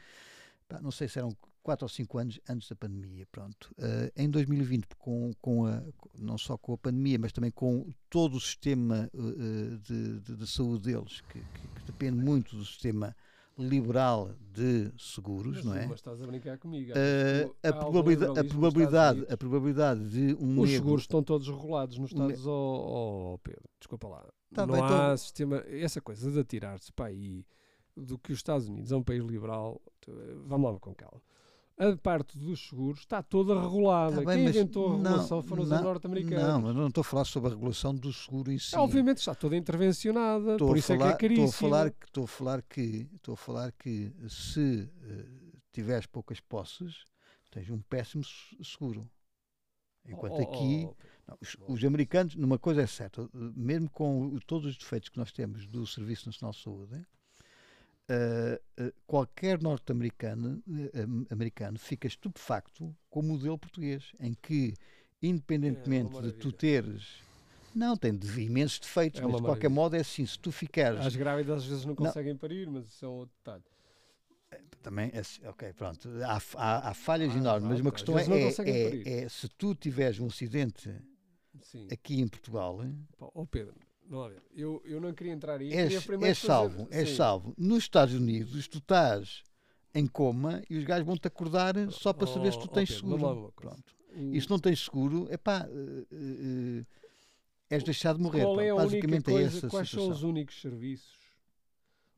pá, 0.69 0.81
não 0.81 0.91
sei 0.91 1.09
se 1.09 1.19
eram 1.19 1.35
4 1.69 1.85
ou 1.85 1.89
5 1.91 2.19
anos 2.19 2.41
antes 2.49 2.67
da 2.67 2.75
pandemia, 2.75 3.27
pronto. 3.31 3.71
Uh, 3.77 4.11
em 4.17 4.31
2020, 4.31 4.87
com, 4.97 5.33
com 5.39 5.67
a, 5.67 5.83
não 6.19 6.39
só 6.39 6.57
com 6.57 6.73
a 6.73 6.79
pandemia, 6.79 7.19
mas 7.19 7.31
também 7.31 7.51
com 7.51 7.87
todo 8.09 8.39
o 8.39 8.41
sistema 8.41 9.11
uh, 9.13 9.79
de, 9.81 10.19
de, 10.21 10.35
de, 10.35 10.47
saúde 10.47 10.85
deles, 10.85 11.21
que, 11.21 11.39
que, 11.39 11.69
que 11.75 11.85
depende 11.85 12.17
muito 12.17 12.57
do 12.57 12.65
sistema 12.65 13.15
liberal 13.59 14.31
de 14.51 14.91
seguros, 14.97 15.57
mas, 15.57 15.65
não 15.67 15.75
é? 15.77 15.87
Mas 15.89 15.99
estás 15.99 16.23
a 16.23 16.27
brincar 16.27 16.57
comigo. 16.57 16.93
Uh, 16.93 17.55
a, 17.63 17.71
probabilidade, 17.71 18.39
a, 18.39 18.45
probabilidade, 18.45 19.27
a 19.29 19.37
probabilidade 19.37 20.09
de 20.09 20.43
um 20.43 20.63
Os 20.63 20.71
seguros 20.71 21.03
estão 21.03 21.23
todos 21.23 21.49
regulados 21.49 21.99
nos 21.99 22.13
Estados 22.13 22.45
ne... 22.47 22.51
oh, 22.51 23.35
oh, 23.35 23.39
Pedro, 23.41 23.69
desculpa 23.79 24.09
lá. 24.09 24.27
Tá 24.55 24.67
não 24.67 24.73
bem, 24.73 24.83
há 24.83 24.87
então... 24.87 25.17
sistema... 25.19 25.63
Essa 25.67 26.01
coisa 26.01 26.31
de 26.31 26.41
atirar-se 26.41 26.91
para 26.95 27.11
aí 27.11 27.45
do 27.95 28.19
que 28.19 28.33
os 28.33 28.39
Estados 28.39 28.67
Unidos 28.71 28.91
é 28.91 28.97
um 28.97 29.03
país 29.03 29.23
liberal, 29.23 29.83
vamos 30.47 30.73
lá 30.73 30.79
com 30.79 30.95
calma 30.95 31.21
a 31.79 31.97
parte 31.97 32.37
dos 32.37 32.69
seguros 32.69 33.01
está 33.01 33.23
toda 33.23 33.61
regulada. 33.61 34.17
Tá 34.17 34.25
bem, 34.25 34.39
Quem 34.39 34.49
inventou 34.49 34.89
a 34.89 34.97
regulação 34.97 35.37
não, 35.37 35.43
foram 35.45 35.63
os 35.63 35.71
norte-americanos. 35.71 36.47
Não, 36.47 36.61
mas 36.61 36.75
não 36.75 36.89
estou 36.89 37.03
a 37.03 37.05
falar 37.05 37.25
sobre 37.25 37.51
a 37.51 37.55
regulação 37.55 37.95
do 37.95 38.13
seguro 38.13 38.51
em 38.51 38.59
si. 38.59 38.75
É, 38.75 38.79
obviamente 38.79 39.19
está 39.19 39.35
toda 39.35 39.57
intervencionada, 39.57 40.53
estou 40.53 40.69
por 40.69 40.77
isso 40.77 40.89
falar, 40.89 41.11
é 41.11 41.17
que 41.17 41.27
é 41.27 41.29
caríssimo. 41.29 41.47
Estou 41.47 41.69
a 41.69 41.71
falar, 41.71 41.87
estou 41.87 42.25
a 42.25 42.29
falar 42.29 42.63
que, 42.63 43.09
estou 43.15 43.35
a 43.35 43.37
falar 43.37 43.73
que 43.73 44.13
se 44.29 44.91
uh, 44.91 45.59
tiveres 45.73 46.07
poucas 46.07 46.41
posses, 46.41 47.05
tens 47.51 47.71
um 47.71 47.81
péssimo 47.81 48.25
seguro. 48.63 49.09
Enquanto 50.05 50.39
oh, 50.39 50.43
aqui, 50.43 50.85
oh, 50.87 50.91
oh, 50.91 50.97
não, 51.29 51.39
os, 51.41 51.57
os, 51.69 51.85
americanos, 51.85 52.35
numa 52.35 52.59
coisa 52.59 52.83
é 52.83 52.87
certa, 52.87 53.29
mesmo 53.33 53.91
com 53.91 54.37
todos 54.47 54.67
os 54.71 54.77
defeitos 54.77 55.11
que 55.11 55.19
nós 55.19 55.31
temos 55.31 55.67
do 55.67 55.87
Serviço 55.87 56.27
Nacional 56.27 56.53
de 56.53 56.63
Saúde, 56.63 57.07
uh, 58.09 58.93
qualquer 59.07 59.61
norte-americano 59.63 60.63
uh, 60.67 61.27
americano 61.31 61.79
fica 61.79 62.07
estupefacto 62.07 62.95
com 63.11 63.21
o 63.21 63.23
modelo 63.23 63.59
português, 63.59 64.13
em 64.21 64.35
que, 64.35 64.75
independentemente 65.23 66.17
é 66.17 66.23
de 66.23 66.33
tu 66.33 66.53
teres. 66.53 67.23
Não, 67.75 67.97
tem 67.97 68.17
de 68.17 68.41
imensos 68.41 68.79
defeitos, 68.81 69.21
é 69.21 69.25
mas 69.25 69.37
de 69.37 69.43
qualquer 69.43 69.71
modo 69.71 69.95
é 69.95 70.01
assim: 70.01 70.25
se 70.25 70.39
tu 70.39 70.51
ficares. 70.51 71.01
As 71.01 71.15
grávidas 71.15 71.59
às 71.59 71.67
vezes 71.67 71.85
não 71.85 71.95
conseguem 71.95 72.33
não. 72.33 72.39
parir, 72.39 72.69
mas 72.69 72.87
isso 72.87 73.05
é 73.05 73.09
um 73.09 73.13
outro 73.13 73.35
detalhe. 73.39 73.63
Também, 74.83 75.13
é, 75.13 75.49
ok, 75.49 75.73
pronto. 75.75 76.09
Há, 76.25 76.41
há, 76.55 76.89
há 76.91 76.95
falhas 76.95 77.35
ah, 77.35 77.39
enormes, 77.39 77.69
mas 77.69 77.81
uma 77.81 77.93
questão 77.93 78.19
é, 78.19 78.25
é, 78.25 79.25
é, 79.25 79.29
se 79.29 79.49
tu 79.51 79.75
tiveres 79.75 80.19
um 80.19 80.27
acidente 80.27 80.91
Sim. 81.61 81.89
aqui 81.93 82.21
em 82.21 82.29
Portugal. 82.29 82.81
oh 83.19 83.47
Pedro, 83.47 83.75
Vamos 84.09 84.33
ver. 84.33 84.43
Eu, 84.55 84.83
eu 84.85 85.01
não 85.01 85.13
queria 85.13 85.33
entrar 85.33 85.61
aí. 85.61 85.73
És, 85.73 86.09
é 86.23 86.35
salvo, 86.35 86.87
fazer... 86.87 87.03
é 87.03 87.07
salvo. 87.07 87.55
Nos 87.59 87.85
Estados 87.85 88.15
Unidos, 88.15 88.67
tu 88.67 88.79
estás 88.79 89.43
em 89.95 90.07
coma 90.07 90.63
e 90.69 90.79
os 90.79 90.85
gajos 90.85 91.07
vão-te 91.07 91.27
acordar 91.27 91.75
só 91.91 92.13
para 92.13 92.27
saber 92.27 92.49
oh, 92.49 92.53
se 92.53 92.61
tu 92.61 92.69
tens 92.69 92.91
okay, 92.91 92.97
seguro. 92.97 93.53
Pronto. 93.55 93.97
O... 94.17 94.35
E 94.35 94.41
se 94.41 94.49
não 94.49 94.59
tens 94.59 94.83
seguro, 94.83 95.27
é 95.31 95.37
pá, 95.37 95.67
uh, 95.67 96.15
uh, 96.15 96.87
és 97.69 97.83
deixado 97.83 98.17
de 98.17 98.23
morrer. 98.23 98.43
Qual 98.43 98.61
é 98.61 98.71
a 98.71 98.75
Basicamente 98.75 99.29
é 99.29 99.33
coisa, 99.33 99.67
é 99.67 99.71
quais 99.71 99.89
situação. 99.89 100.07
são 100.07 100.11
os 100.11 100.23
únicos 100.23 100.61
serviços 100.61 101.19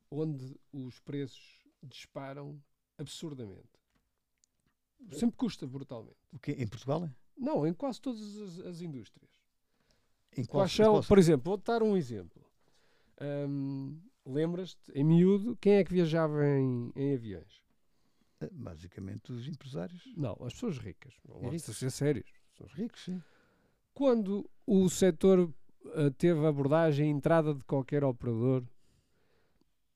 onde 0.09 0.57
os 0.71 0.99
preços 0.99 1.65
disparam 1.83 2.61
absurdamente? 2.97 3.69
Sempre 5.11 5.35
custa 5.35 5.65
brutalmente. 5.67 6.15
O 6.31 6.39
quê? 6.39 6.55
Em 6.57 6.67
Portugal? 6.67 7.09
Não, 7.35 7.65
em 7.65 7.73
quase 7.73 7.99
todas 7.99 8.37
as, 8.37 8.59
as 8.59 8.81
indústrias. 8.81 9.30
Em 10.37 10.45
qual, 10.45 10.67
são, 10.67 11.01
por 11.01 11.17
exemplo, 11.17 11.51
vou 11.51 11.57
dar 11.57 11.83
um 11.83 11.97
exemplo. 11.97 12.41
Um, 13.19 13.99
Lembras-te, 14.25 14.91
em 14.93 15.03
miúdo, 15.03 15.57
quem 15.57 15.73
é 15.73 15.83
que 15.83 15.93
viajava 15.93 16.45
em, 16.45 16.91
em 16.95 17.15
aviões? 17.15 17.61
Eh, 18.39 18.49
basicamente 18.51 19.31
os 19.31 19.47
empresários. 19.47 20.03
Não, 20.15 20.37
as 20.41 20.53
pessoas 20.53 20.77
ricas. 20.77 21.13
Não 21.27 21.49
ricos. 21.49 21.75
ser 21.75 21.89
sérios. 21.89 22.31
Os 22.59 22.73
ricos, 22.73 23.03
sim. 23.03 23.21
Quando 23.93 24.47
o 24.65 24.87
setor 24.89 25.39
uh, 25.39 26.11
teve 26.17 26.45
abordagem 26.45 27.09
entrada 27.09 27.55
de 27.55 27.63
qualquer 27.65 28.03
operador, 28.03 28.63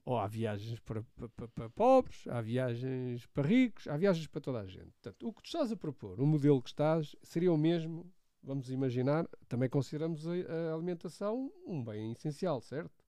ou 0.04 0.18
há 0.18 0.28
viagens 0.28 0.80
para, 0.80 1.04
para, 1.36 1.48
para, 1.48 1.70
pobres, 1.70 2.28
há 2.28 2.42
viagens 2.42 3.26
para 3.28 3.48
ricos, 3.48 3.88
há 3.88 3.96
viagens 3.96 4.28
para 4.28 4.42
toda 4.42 4.60
a 4.62 4.68
gente. 4.68 4.92
Portanto, 5.02 5.28
o 5.28 5.34
que 5.34 5.44
tu 5.44 5.46
estás 5.46 5.72
a 5.72 5.78
propor, 5.78 6.20
o 6.20 6.26
modelo 6.26 6.62
que 6.62 6.70
estás, 6.70 7.16
seria 7.22 7.52
o 7.54 7.58
mesmo 7.58 8.12
vamos 8.46 8.70
imaginar, 8.70 9.28
também 9.48 9.68
consideramos 9.68 10.26
a, 10.28 10.32
a 10.32 10.74
alimentação 10.74 11.52
um 11.66 11.84
bem 11.84 12.12
essencial, 12.12 12.62
certo? 12.62 13.04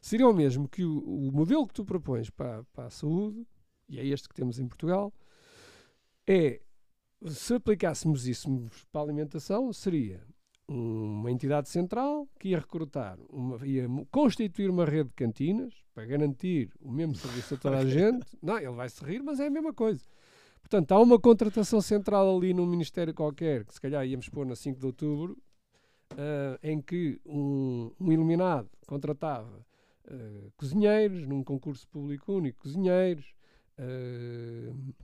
Seria 0.00 0.28
o 0.28 0.34
mesmo 0.34 0.68
que 0.68 0.84
o, 0.84 0.98
o 0.98 1.32
modelo 1.32 1.66
que 1.66 1.74
tu 1.74 1.84
propões 1.84 2.30
para, 2.30 2.64
para 2.72 2.86
a 2.86 2.90
saúde, 2.90 3.46
e 3.88 3.98
é 3.98 4.06
este 4.06 4.28
que 4.28 4.34
temos 4.34 4.58
em 4.58 4.66
Portugal, 4.66 5.12
é 6.26 6.60
se 7.26 7.54
aplicássemos 7.54 8.26
isso 8.26 8.48
para 8.90 9.02
a 9.02 9.04
alimentação, 9.04 9.72
seria 9.72 10.22
uma 10.66 11.30
entidade 11.30 11.68
central 11.68 12.28
que 12.38 12.50
ia 12.50 12.58
recrutar, 12.58 13.18
uma, 13.28 13.66
ia 13.66 13.86
constituir 14.10 14.70
uma 14.70 14.84
rede 14.84 15.08
de 15.08 15.14
cantinas 15.14 15.74
para 15.92 16.06
garantir 16.06 16.70
o 16.80 16.90
mesmo 16.90 17.14
serviço 17.16 17.54
a 17.54 17.58
toda 17.58 17.78
a 17.78 17.84
gente. 17.84 18.38
Não, 18.40 18.56
ele 18.56 18.70
vai 18.70 18.88
se 18.88 19.04
rir, 19.04 19.22
mas 19.22 19.40
é 19.40 19.48
a 19.48 19.50
mesma 19.50 19.74
coisa. 19.74 20.04
Portanto, 20.60 20.92
há 20.92 21.00
uma 21.00 21.18
contratação 21.18 21.80
central 21.80 22.36
ali 22.36 22.54
num 22.54 22.66
ministério 22.66 23.12
qualquer, 23.12 23.64
que 23.64 23.74
se 23.74 23.80
calhar 23.80 24.06
íamos 24.06 24.28
pôr 24.28 24.46
na 24.46 24.54
5 24.54 24.78
de 24.78 24.86
outubro, 24.86 25.36
uh, 26.12 26.58
em 26.62 26.80
que 26.80 27.20
um, 27.26 27.90
um 28.00 28.12
iluminado 28.12 28.68
contratava 28.86 29.66
uh, 30.06 30.52
cozinheiros, 30.56 31.26
num 31.26 31.42
concurso 31.42 31.88
público 31.88 32.32
único, 32.32 32.60
cozinheiros, 32.60 33.34
uh, 33.78 35.00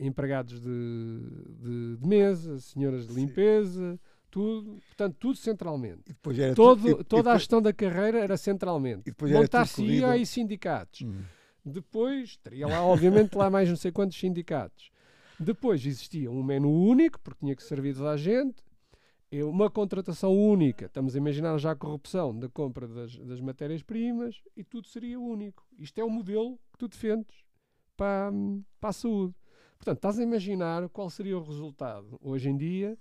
empregados 0.00 0.60
de, 0.60 1.20
de, 1.60 1.96
de, 1.96 2.06
mesa, 2.06 2.58
senhoras 2.58 3.06
de 3.06 3.14
limpeza, 3.14 3.92
Sim. 3.92 3.98
tudo, 4.28 4.80
portanto, 4.88 5.16
tudo 5.18 5.36
centralmente. 5.36 6.12
Todo, 6.56 6.82
tu, 6.82 6.88
e, 6.88 6.90
toda 6.90 6.90
e 6.90 7.04
depois, 7.04 7.26
a 7.28 7.38
gestão 7.38 7.62
da 7.62 7.72
carreira 7.72 8.18
era 8.18 8.36
centralmente. 8.36 9.14
Montar-se 9.22 10.04
aí 10.04 10.26
sindicatos. 10.26 11.02
Hum 11.02 11.22
depois, 11.66 12.36
teria 12.36 12.66
lá, 12.66 12.82
obviamente, 12.82 13.34
lá 13.34 13.50
mais 13.50 13.68
não 13.68 13.76
sei 13.76 13.90
quantos 13.90 14.18
sindicatos. 14.18 14.90
Depois 15.38 15.84
existia 15.84 16.30
um 16.30 16.42
menu 16.42 16.70
único, 16.70 17.20
porque 17.20 17.40
tinha 17.40 17.56
que 17.56 17.62
servir 17.62 17.94
toda 17.94 18.10
a 18.10 18.16
gente. 18.16 18.64
Uma 19.32 19.68
contratação 19.68 20.32
única. 20.34 20.86
Estamos 20.86 21.14
a 21.14 21.18
imaginar 21.18 21.58
já 21.58 21.72
a 21.72 21.76
corrupção 21.76 22.38
da 22.38 22.48
compra 22.48 22.86
das, 22.86 23.16
das 23.18 23.40
matérias-primas 23.40 24.40
e 24.56 24.64
tudo 24.64 24.86
seria 24.86 25.18
único. 25.20 25.66
Isto 25.78 26.00
é 26.00 26.04
o 26.04 26.08
modelo 26.08 26.56
que 26.72 26.78
tu 26.78 26.88
defendes. 26.88 27.44
para, 27.96 28.30
para 28.80 28.90
a 28.90 28.92
saúde. 28.92 29.34
Portanto, 29.76 29.96
estás 29.96 30.18
a 30.18 30.22
imaginar 30.22 30.88
qual 30.88 31.10
seria 31.10 31.36
o 31.36 31.42
resultado. 31.42 32.18
Hoje 32.22 32.48
em 32.48 32.56
dia, 32.56 32.96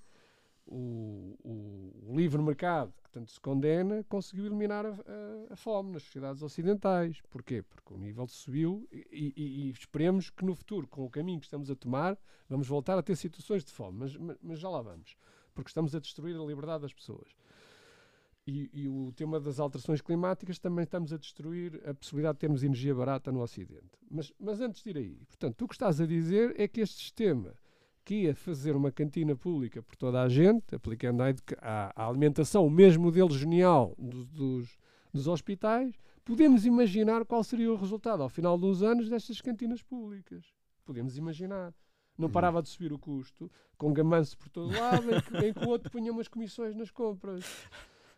o, 0.68 1.38
o, 1.44 2.12
o 2.12 2.16
livre 2.16 2.42
mercado, 2.42 2.94
que 3.04 3.12
tanto 3.12 3.32
se 3.32 3.40
condena, 3.40 4.04
conseguiu 4.10 4.46
eliminar 4.46 4.86
a, 4.86 4.90
a, 4.90 5.54
a, 5.54 5.56
fome 5.56 5.92
nas 5.92 6.04
sociedades 6.04 6.42
ocidentais. 6.42 7.22
Porquê? 7.30 7.62
Porque 7.62 7.94
o 7.94 7.98
nível 7.98 8.28
subiu 8.28 8.88
e, 8.92 9.34
e, 9.36 9.68
e, 9.68 9.70
esperemos 9.70 10.30
que 10.30 10.44
no 10.44 10.56
futuro, 10.56 10.88
com 10.88 11.06
o 11.06 11.10
caminho 11.10 11.40
que 11.40 11.46
estamos 11.46 11.70
a 11.70 11.76
tomar, 11.76 12.18
vamos 12.50 12.68
voltar 12.68 12.98
a 12.98 13.04
ter 13.04 13.16
situações 13.16 13.64
de 13.64 13.72
fome. 13.72 14.00
Mas, 14.00 14.18
mas, 14.18 14.38
mas 14.42 14.60
já 14.60 14.70
lá 14.70 14.82
vamos. 14.82 15.16
Porque 15.54 15.70
estamos 15.70 15.96
a 15.96 16.00
destruir 16.00 16.36
a 16.36 16.44
liberdade 16.44 16.82
das 16.82 16.94
pessoas. 16.94 17.30
E, 18.48 18.70
e, 18.74 18.88
o 18.88 19.12
tema 19.12 19.40
das 19.40 19.60
alterações 19.60 20.02
climáticas 20.02 20.60
também 20.60 20.84
estamos 20.84 21.12
a 21.12 21.18
destruir 21.18 21.82
a 21.88 21.96
possibilidade 21.96 22.36
de 22.36 22.42
termos 22.42 22.64
energia 22.64 22.94
barata 22.94 23.32
no 23.32 23.42
Ocidente. 23.42 23.98
Mas, 24.10 24.32
mas 24.40 24.62
antes 24.62 24.84
de 24.84 24.90
ir 24.92 24.98
aí, 24.98 25.16
portanto, 25.28 25.64
o 25.64 25.68
que 25.68 25.74
estás 25.74 26.00
a 26.00 26.06
dizer 26.06 26.54
é 26.60 26.68
que 26.68 26.82
este 26.82 26.96
sistema 26.96 27.56
que 28.06 28.14
ia 28.22 28.36
fazer 28.36 28.76
uma 28.76 28.92
cantina 28.92 29.36
pública 29.36 29.82
por 29.82 29.96
toda 29.96 30.22
a 30.22 30.30
gente, 30.30 30.76
aplicando 30.76 31.24
a, 31.58 32.08
alimentação, 32.08 32.66
o 32.66 32.70
mesmo 32.70 33.06
modelo 33.06 33.32
genial 33.32 33.96
dos, 33.98 34.28
dos, 34.28 34.78
dos 35.12 35.28
hospitais, 35.28 35.96
podemos 36.24 36.68
imaginar 36.68 37.26
qual 37.26 37.44
seria 37.44 37.72
o 37.72 37.76
resultado 37.76 38.22
ao 38.22 38.30
final 38.30 38.60
de 38.60 38.66
uns 38.66 38.84
anos 38.84 39.10
destas 39.10 39.42
cantinas 39.42 39.82
públicas. 39.82 40.46
Podemos 40.86 41.18
imaginar. 41.18 41.74
Não 42.16 42.28
hum. 42.28 42.32
parava 42.32 42.62
de 42.62 42.70
subir 42.70 42.94
o 42.94 43.00
custo, 43.00 43.52
com 43.76 43.92
gamanço 43.92 44.38
por 44.38 44.50
todo 44.50 44.72
lado, 44.72 45.14
em 45.14 45.22
que, 45.22 45.38
em 45.48 45.54
que 45.54 45.66
o 45.66 45.70
outro 45.70 45.92
punha 45.92 46.12
umas 46.12 46.28
comissões 46.28 46.76
nas 46.76 46.92
compras. 46.92 47.44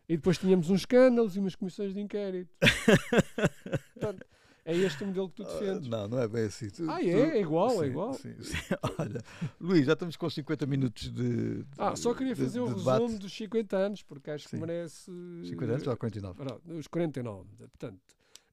E 0.08 0.18
depois 0.18 0.38
tínhamos 0.38 0.70
uns 0.70 0.82
escândalos 0.82 1.36
e 1.36 1.40
umas 1.40 1.56
comissões 1.56 1.94
de 1.94 2.02
inquérito. 2.02 2.54
Portanto, 3.96 4.26
é 4.68 4.76
este 4.76 5.02
o 5.02 5.08
modelo 5.08 5.30
que 5.30 5.36
tu 5.38 5.44
ah, 5.44 5.46
defendes. 5.46 5.88
não, 5.88 6.10
não 6.10 6.20
é 6.20 6.28
bem 6.28 6.44
assim. 6.44 6.70
Tu, 6.70 6.92
ah, 6.92 7.02
é? 7.02 7.10
Tu, 7.10 7.18
é 7.18 7.40
igual, 7.40 7.70
é 7.70 7.76
sim, 7.76 7.84
é 7.84 7.88
igual. 7.88 8.14
Sim, 8.16 8.36
sim. 8.42 8.56
Olha, 9.00 9.24
Luís, 9.62 9.86
já 9.86 9.94
estamos 9.94 10.18
com 10.18 10.30
50 10.30 10.66
minutos 10.66 11.04
de. 11.10 11.64
de 11.64 11.66
ah, 11.78 11.96
só 11.96 12.14
queria 12.14 12.36
de, 12.36 12.44
fazer 12.44 12.60
o 12.60 12.66
resumo 12.66 12.98
debate. 12.98 13.18
dos 13.18 13.34
50 13.34 13.78
anos, 13.78 14.04
porque 14.04 14.30
acho 14.30 14.50
que 14.50 14.58
merece. 14.58 15.10
50 15.46 15.74
anos 15.74 15.88
ou 15.88 15.96
49? 15.96 16.44
os 16.78 16.88
49. 16.88 17.48
Portanto, 17.58 18.00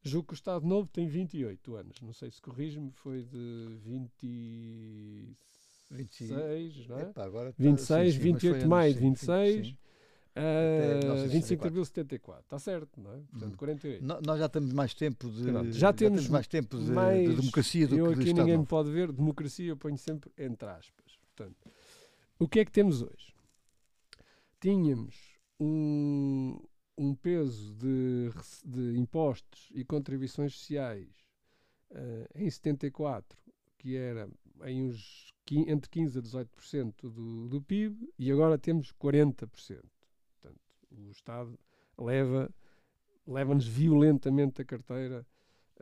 julgo 0.04 0.28
que 0.28 0.34
o 0.34 0.36
Estado 0.36 0.64
Novo 0.64 0.88
tem 0.88 1.08
28 1.08 1.74
anos. 1.74 2.00
Não 2.00 2.12
sei 2.12 2.30
se 2.30 2.40
corrijo-me, 2.40 2.92
foi 2.92 3.24
de 3.24 3.76
20. 3.84 5.36
26, 5.90 6.88
não 6.88 6.98
é? 6.98 7.02
Epa, 7.02 7.24
agora 7.24 7.54
26, 7.58 7.88
tá, 7.88 8.04
sim, 8.04 8.12
sim, 8.12 8.18
28 8.18 8.60
de 8.60 8.66
maio 8.66 8.94
de 8.94 9.00
26. 9.00 9.66
Sim, 9.66 9.76
Uh, 10.36 11.28
25 11.28 11.62
de 11.62 11.68
abril 11.68 11.82
de 11.82 11.88
74, 11.88 12.42
está 12.42 12.58
certo, 12.58 13.00
não 13.00 13.12
é? 13.14 13.20
Portanto, 13.30 13.52
hum. 13.52 13.56
48. 13.56 14.04
No, 14.04 14.20
nós 14.20 14.38
já 14.40 14.48
temos 14.48 14.72
mais 14.72 14.92
tempo 14.92 15.30
de, 15.30 15.44
já, 15.44 15.52
temos, 15.52 15.76
já 15.76 15.92
temos 15.92 16.28
mais 16.28 16.48
tempo 16.48 16.76
de, 16.76 16.90
mais, 16.90 17.30
de 17.30 17.36
democracia 17.36 17.86
do 17.86 17.96
eu 17.96 18.12
que 18.12 18.20
aqui 18.20 18.32
ninguém 18.32 18.58
me 18.58 18.66
pode 18.66 18.90
ver, 18.90 19.12
democracia 19.12 19.68
eu 19.68 19.76
ponho 19.76 19.96
sempre 19.96 20.32
entre 20.36 20.68
aspas. 20.68 21.18
Portanto, 21.36 21.70
o 22.36 22.48
que 22.48 22.58
é 22.58 22.64
que 22.64 22.72
temos 22.72 23.00
hoje? 23.00 23.32
Tínhamos 24.60 25.14
um, 25.60 26.60
um 26.98 27.14
peso 27.14 27.72
de, 27.74 28.30
de 28.64 28.98
impostos 28.98 29.70
e 29.72 29.84
contribuições 29.84 30.52
sociais 30.56 31.08
uh, 31.92 32.26
em 32.34 32.50
74 32.50 33.38
que 33.78 33.96
era 33.96 34.28
em 34.64 34.82
uns 34.82 35.32
entre 35.50 35.90
15% 35.90 36.18
a 36.18 36.22
18% 36.22 36.94
do, 37.02 37.48
do 37.48 37.62
PIB 37.62 38.10
e 38.18 38.32
agora 38.32 38.58
temos 38.58 38.92
40% 38.94 39.93
o 40.98 41.10
Estado 41.10 41.58
leva 41.98 42.52
leva-nos 43.26 43.66
violentamente 43.66 44.60
a 44.60 44.64
carteira 44.64 45.26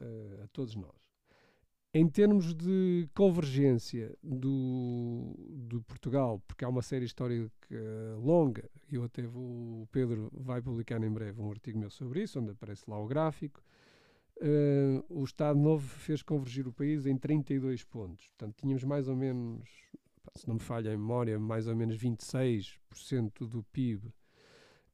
uh, 0.01 0.45
a 0.45 0.49
todos 0.49 0.75
nós. 0.75 1.03
Em 1.95 2.09
termos 2.09 2.55
de 2.55 3.07
convergência 3.15 4.17
do, 4.23 5.35
do 5.51 5.83
Portugal, 5.83 6.43
porque 6.47 6.65
há 6.65 6.69
uma 6.69 6.81
série 6.81 7.05
histórica 7.05 7.77
longa, 8.19 8.71
eu 8.91 9.05
até 9.05 9.27
vou, 9.27 9.83
o 9.83 9.89
Pedro 9.93 10.31
vai 10.33 10.63
publicar 10.63 11.03
em 11.03 11.11
breve 11.11 11.43
um 11.43 11.51
artigo 11.51 11.79
meu 11.79 11.91
sobre 11.91 12.23
isso, 12.23 12.41
onde 12.41 12.53
aparece 12.53 12.85
lá 12.89 12.99
o 12.99 13.07
gráfico, 13.07 13.63
uh, 14.39 15.05
o 15.11 15.23
Estado 15.23 15.59
Novo 15.59 15.87
fez 15.87 16.23
convergir 16.23 16.67
o 16.67 16.73
país 16.73 17.05
em 17.05 17.19
32 17.19 17.85
pontos. 17.85 18.27
Portanto, 18.29 18.57
tínhamos 18.57 18.85
mais 18.85 19.07
ou 19.07 19.15
menos, 19.17 19.69
se 20.35 20.49
não 20.49 20.55
me 20.55 20.63
falha 20.63 20.95
a 20.95 20.97
memória, 20.97 21.39
mais 21.39 21.67
ou 21.67 21.77
menos 21.77 21.99
26% 21.99 23.47
do 23.47 23.63
PIB 23.65 24.11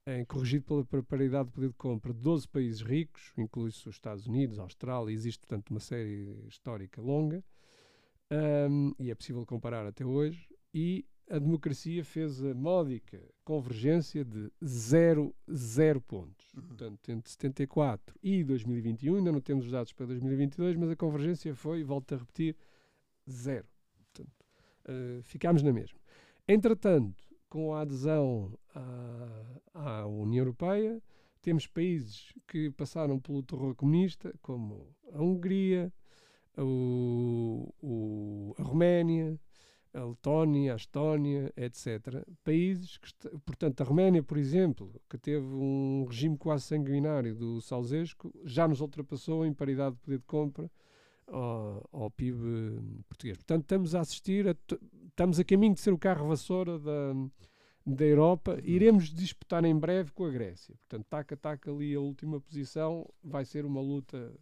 é 0.09 0.25
corrigido 0.25 0.65
pela 0.87 1.03
paridade 1.03 1.49
de 1.49 1.55
poder 1.55 1.69
de 1.69 1.75
compra 1.75 2.15
de 2.15 2.21
12 2.21 2.49
países 2.49 2.81
ricos, 2.81 3.33
inclui-se 3.37 3.87
os 3.87 3.97
Estados 3.97 4.27
Unidos, 4.27 4.59
a 4.59 4.63
Austrália, 4.63 5.13
existe, 5.13 5.41
portanto, 5.41 5.69
uma 5.69 5.81
série 5.81 6.35
histórica 6.49 7.03
longa, 7.03 7.45
um, 8.71 8.95
e 8.99 9.11
é 9.11 9.15
possível 9.15 9.45
comparar 9.45 9.87
até 9.87 10.07
hoje, 10.07 10.49
e 10.73 11.05
a 11.29 11.39
democracia 11.39 12.03
fez 12.03 12.43
a 12.43 12.55
módica 12.55 13.21
convergência 13.45 14.25
de 14.25 14.51
0, 14.65 15.35
0 15.53 16.01
pontos. 16.01 16.55
Uhum. 16.55 16.63
Portanto, 16.63 17.11
entre 17.11 17.31
74 17.31 18.19
e 18.23 18.43
2021, 18.43 19.17
ainda 19.17 19.31
não 19.31 19.43
temos 19.43 19.67
os 19.67 19.73
dados 19.73 19.93
para 19.93 20.07
2022, 20.07 20.77
mas 20.77 20.91
a 20.91 20.97
convergência 20.97 21.55
foi, 21.55 21.85
volto 21.85 22.15
a 22.15 22.19
repetir, 22.19 22.57
zero. 23.31 23.67
Portanto, 24.15 24.47
uh, 24.89 25.23
ficámos 25.23 25.63
na 25.63 25.71
mesma. 25.71 25.99
Entretanto, 26.47 27.28
com 27.49 27.74
a 27.74 27.80
adesão 27.80 28.53
à, 28.74 30.01
à 30.03 30.07
União 30.07 30.42
Europeia, 30.42 31.03
temos 31.40 31.66
países 31.66 32.32
que 32.46 32.70
passaram 32.70 33.18
pelo 33.18 33.42
terror 33.42 33.74
comunista, 33.74 34.34
como 34.42 34.94
a 35.12 35.22
Hungria, 35.22 35.92
o, 36.57 37.72
o, 37.80 38.55
a 38.59 38.62
Roménia, 38.62 39.38
a 39.94 40.05
Letónia, 40.05 40.74
a 40.74 40.76
Estónia, 40.76 41.53
etc. 41.57 42.24
Países 42.44 42.99
que, 42.99 43.12
portanto, 43.46 43.80
a 43.80 43.84
Roménia, 43.84 44.22
por 44.22 44.36
exemplo, 44.36 45.01
que 45.09 45.16
teve 45.16 45.46
um 45.46 46.05
regime 46.09 46.36
quase 46.36 46.64
sanguinário 46.64 47.34
do 47.34 47.61
Salzesco, 47.61 48.32
já 48.44 48.68
nos 48.68 48.80
ultrapassou 48.80 49.46
em 49.46 49.53
paridade 49.53 49.94
de 49.96 50.01
poder 50.03 50.18
de 50.18 50.24
compra 50.24 50.70
ao, 51.29 51.89
ao 51.93 52.11
PIB 52.11 52.81
português. 53.09 53.37
Portanto, 53.37 53.62
estamos 53.62 53.95
a 53.95 54.01
assistir, 54.01 54.49
a, 54.49 54.57
estamos 55.09 55.39
a 55.39 55.45
caminho 55.45 55.74
de 55.74 55.81
ser 55.81 55.93
o 55.93 55.99
carro 55.99 56.29
vassoura 56.29 56.79
da, 56.79 57.12
da 57.87 58.05
Europa. 58.05 58.53
Uhum. 58.53 58.61
Iremos 58.64 59.12
disputar 59.12 59.64
em 59.64 59.76
breve 59.76 60.12
com 60.12 60.24
a 60.24 60.31
Grécia. 60.31 60.74
Portanto, 60.76 61.07
taca-taca 61.09 61.70
ali 61.70 61.95
a 61.95 62.01
última 62.01 62.41
posição, 62.41 63.09
vai 63.22 63.45
ser 63.45 63.64
uma 63.64 63.81
luta, 63.81 64.33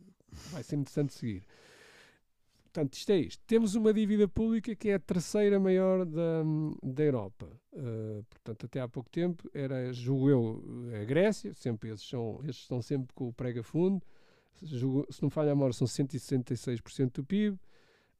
vai 0.53 0.62
ser 0.62 0.76
interessante 0.76 1.14
seguir. 1.14 1.43
Portanto, 2.76 2.93
isto 2.93 3.11
é 3.11 3.16
isto. 3.16 3.43
Temos 3.47 3.74
uma 3.74 3.91
dívida 3.91 4.28
pública 4.28 4.76
que 4.76 4.91
é 4.91 4.95
a 4.95 4.99
terceira 4.99 5.59
maior 5.59 6.05
da, 6.05 6.43
da 6.82 7.03
Europa. 7.03 7.49
Uh, 7.72 8.22
portanto, 8.28 8.66
até 8.66 8.80
há 8.80 8.89
pouco 8.89 9.09
tempo 9.09 9.49
era, 9.55 9.91
julgo 9.95 10.28
eu, 10.28 10.64
a 11.01 11.05
Grécia, 11.05 11.55
sempre 11.55 11.89
esses, 11.89 12.07
são, 12.07 12.41
esses 12.43 12.61
estão 12.61 12.82
sempre 12.82 13.14
com 13.14 13.28
o 13.28 13.32
prega 13.32 13.62
fundo. 13.62 14.05
Se 14.64 15.22
não 15.22 15.30
falha 15.30 15.52
a 15.52 15.54
memória, 15.54 15.72
são 15.72 15.86
166% 15.86 17.12
do 17.12 17.24
PIB. 17.24 17.59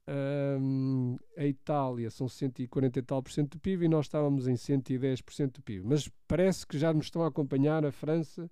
Um, 0.09 1.17
a 1.37 1.45
Itália 1.45 2.09
são 2.11 2.29
140 2.29 2.99
e 2.99 3.03
tal 3.03 3.21
por 3.21 3.33
cento 3.33 3.53
do 3.53 3.59
PIB 3.59 3.87
e 3.87 3.89
nós 3.89 4.07
estávamos 4.07 4.47
em 4.47 4.55
110% 4.55 5.53
do 5.53 5.63
PIB. 5.63 5.85
Mas 5.85 6.09
parece 6.29 6.67
que 6.67 6.79
já 6.79 6.93
nos 6.93 7.07
estão 7.07 7.23
a 7.23 7.29
acompanhar 7.29 7.85
a 7.85 7.91
França 7.91 8.49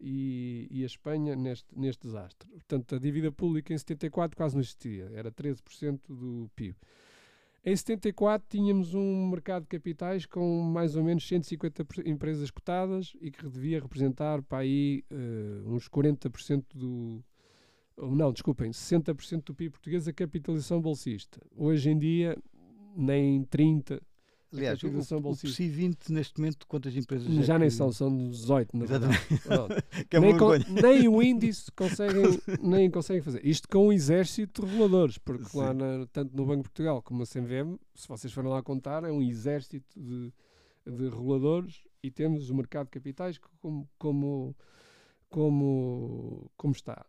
e, 0.00 0.66
e 0.70 0.82
a 0.82 0.86
Espanha 0.86 1.36
neste, 1.36 1.66
neste 1.78 2.06
desastre. 2.06 2.48
Portanto, 2.50 2.94
a 2.94 2.98
dívida 2.98 3.30
pública 3.30 3.74
em 3.74 3.78
74 3.78 4.36
quase 4.36 4.54
não 4.54 4.62
existia, 4.62 5.10
era 5.12 5.30
13% 5.30 6.00
do 6.08 6.50
PIB. 6.56 6.76
Em 7.66 7.74
74 7.74 8.46
tínhamos 8.48 8.94
um 8.94 9.28
mercado 9.28 9.62
de 9.62 9.68
capitais 9.68 10.26
com 10.26 10.60
mais 10.62 10.96
ou 10.96 11.02
menos 11.02 11.26
150 11.26 11.86
empresas 12.04 12.50
cotadas 12.50 13.16
e 13.20 13.30
que 13.30 13.48
devia 13.48 13.80
representar 13.80 14.42
para 14.42 14.58
aí 14.58 15.02
uh, 15.10 15.74
uns 15.74 15.88
40% 15.88 16.62
do, 16.74 17.24
não, 17.96 18.32
desculpem, 18.32 18.70
60% 18.70 19.44
do 19.44 19.54
PIB 19.54 19.70
português 19.70 20.08
a 20.08 20.12
capitalização 20.12 20.80
bolsista. 20.80 21.40
Hoje 21.56 21.90
em 21.90 21.98
dia, 21.98 22.36
nem 22.96 23.44
30%. 23.44 24.00
Aliás, 24.54 24.80
o, 24.82 24.88
o 24.88 25.36
PSI 25.36 25.68
20 25.68 26.12
neste 26.12 26.38
momento, 26.38 26.66
quantas 26.68 26.96
empresas 26.96 27.26
Já 27.44 27.56
é 27.56 27.58
nem 27.58 27.68
que... 27.68 27.74
são, 27.74 27.90
são 27.90 28.28
18, 28.28 28.76
na 28.76 28.86
verdade. 28.86 29.18
é 30.10 30.20
nem, 30.20 30.36
com, 30.36 30.50
nem 30.80 31.08
o 31.08 31.20
índice 31.20 31.72
conseguem, 31.72 32.40
nem 32.62 32.88
conseguem 32.88 33.20
fazer. 33.20 33.44
Isto 33.44 33.68
com 33.68 33.88
um 33.88 33.92
exército 33.92 34.62
de 34.62 34.70
reguladores, 34.70 35.18
porque 35.18 35.44
Sim. 35.44 35.58
lá, 35.58 35.74
na, 35.74 36.06
tanto 36.12 36.36
no 36.36 36.46
Banco 36.46 36.62
de 36.62 36.68
Portugal 36.68 37.02
como 37.02 37.20
na 37.20 37.26
CMVM, 37.26 37.76
se 37.94 38.06
vocês 38.06 38.32
forem 38.32 38.50
lá 38.50 38.62
contar, 38.62 39.02
é 39.02 39.10
um 39.10 39.20
exército 39.20 40.00
de, 40.00 40.32
de 40.86 41.08
reguladores 41.08 41.82
e 42.02 42.10
temos 42.10 42.48
o 42.48 42.54
mercado 42.54 42.86
de 42.86 42.92
capitais 42.92 43.38
como, 43.60 43.88
como, 43.98 44.56
como, 45.28 46.50
como 46.56 46.72
está. 46.72 47.04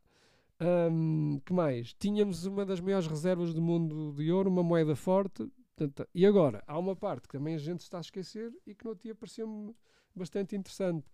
Um, 0.60 1.40
que 1.46 1.54
mais? 1.54 1.94
Tínhamos 1.94 2.46
uma 2.46 2.66
das 2.66 2.80
maiores 2.80 3.08
reservas 3.08 3.54
do 3.54 3.62
mundo 3.62 4.14
de 4.14 4.32
ouro, 4.32 4.50
uma 4.50 4.64
moeda 4.64 4.96
forte. 4.96 5.48
Portanto, 5.76 6.08
e 6.14 6.26
agora, 6.26 6.64
há 6.66 6.80
uma 6.80 6.96
parte 6.96 7.28
que 7.28 7.38
também 7.38 7.56
a 7.56 7.58
gente 7.58 7.82
está 7.82 7.98
a 7.98 8.02
esquecer 8.02 8.54
e 8.66 8.74
que 8.74 8.86
no 8.86 8.96
dia 8.96 9.14
pareceu-me 9.14 9.76
bastante 10.16 10.56
interessante, 10.56 11.06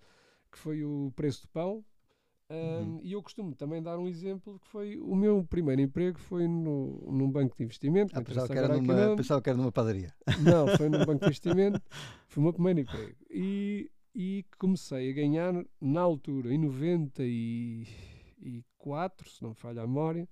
que 0.51 0.57
foi 0.57 0.83
o 0.83 1.11
preço 1.15 1.43
do 1.43 1.47
pão. 1.49 1.83
Um, 2.51 2.99
E 3.01 3.13
eu 3.13 3.23
costumo 3.23 3.55
também 3.55 3.81
dar 3.81 3.97
um 3.97 4.09
exemplo 4.09 4.59
que 4.59 4.67
foi 4.67 4.99
o 4.99 5.15
meu 5.15 5.41
primeiro 5.45 5.81
emprego 5.81 6.19
foi 6.19 6.49
no, 6.49 7.09
num 7.09 7.31
banco 7.31 7.55
de 7.55 7.63
investimento. 7.63 8.11
Ah, 8.13 8.21
pensava, 8.21 8.49
que 8.49 8.57
era 8.57 8.67
numa, 8.67 9.15
pensava 9.15 9.41
que 9.41 9.49
era 9.49 9.57
numa 9.57 9.71
padaria. 9.71 10.13
Não, 10.43 10.67
foi 10.77 10.89
num 10.89 10.99
banco 10.99 11.19
de 11.19 11.27
investimento. 11.27 11.81
Foi 12.27 12.41
o 12.41 12.43
meu 12.43 12.51
primeiro 12.53 12.81
emprego. 12.81 13.15
E, 13.29 13.89
e 14.13 14.45
comecei 14.59 15.09
a 15.09 15.13
ganhar, 15.13 15.53
na 15.79 16.01
altura, 16.01 16.53
em 16.53 16.57
94, 16.57 19.29
se 19.29 19.41
não 19.41 19.51
me 19.51 19.55
falha 19.55 19.83
a 19.83 19.87
memória, 19.87 20.27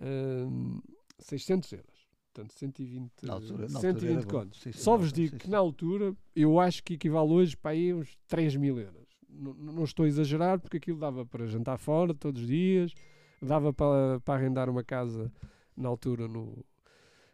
hum, 0.00 0.82
600 1.18 1.72
euros. 1.72 1.97
Portanto, 2.38 2.52
120, 2.54 3.26
Na 3.26 3.32
altura- 3.32 3.68
na 3.68 3.80
120 3.80 3.94
altura 3.96 4.12
era 4.12 4.22
bom. 4.22 4.30
contos. 4.30 4.60
Sim, 4.60 4.70
sim, 4.72 4.78
Só 4.80 4.96
vos 4.96 5.12
digo 5.12 5.32
sim, 5.32 5.38
que 5.38 5.50
na 5.50 5.58
altura, 5.58 6.16
eu 6.36 6.60
acho 6.60 6.84
que 6.84 6.94
equivale 6.94 7.32
hoje 7.32 7.56
para 7.56 7.72
aí 7.72 7.92
uns 7.92 8.16
3 8.28 8.54
mil 8.54 8.78
euros. 8.78 9.08
Não, 9.28 9.54
não 9.54 9.84
estou 9.84 10.04
a 10.04 10.08
exagerar, 10.08 10.60
porque 10.60 10.76
aquilo 10.76 11.00
dava 11.00 11.26
para 11.26 11.46
jantar 11.48 11.78
fora 11.78 12.14
todos 12.14 12.42
os 12.42 12.46
dias, 12.46 12.94
dava 13.42 13.72
para, 13.72 14.20
para 14.20 14.34
arrendar 14.34 14.70
uma 14.70 14.84
casa 14.84 15.32
na 15.76 15.88
altura 15.88 16.28
no, 16.28 16.64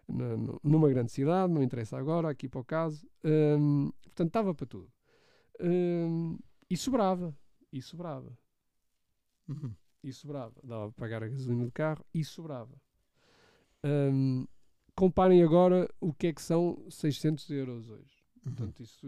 na- 0.09 0.59
numa 0.63 0.89
grande 0.89 1.13
cidade, 1.13 1.53
não 1.53 1.63
interessa 1.63 1.99
agora, 1.99 2.31
aqui 2.31 2.49
para 2.49 2.61
o 2.61 2.65
caso. 2.65 3.07
Hum, 3.23 3.91
portanto, 4.05 4.29
estava 4.29 4.55
para 4.55 4.67
tudo. 4.67 4.91
Hum, 5.61 6.39
e 6.71 6.77
sobrava, 6.79 7.37
e 7.71 7.83
sobrava, 7.83 8.37
Uhum. 9.49 9.75
e 10.03 10.13
sobrava. 10.15 10.55
Dava 10.65 10.91
para 10.93 11.01
pagar 11.05 11.23
a 11.23 11.29
gasolina 11.29 11.67
do 11.67 11.73
carro 11.73 12.03
e 12.15 12.25
sobrava. 12.25 12.75
Hum, 13.85 14.47
comparem 14.95 15.43
agora 15.43 15.89
o 16.01 16.13
que 16.13 16.29
é 16.29 16.33
que 16.33 16.43
são 16.43 16.83
600 16.89 17.49
euros 17.51 17.89
hoje. 17.89 18.15
Uhum. 18.47 18.53
Portanto, 18.55 18.83
isso, 18.83 19.07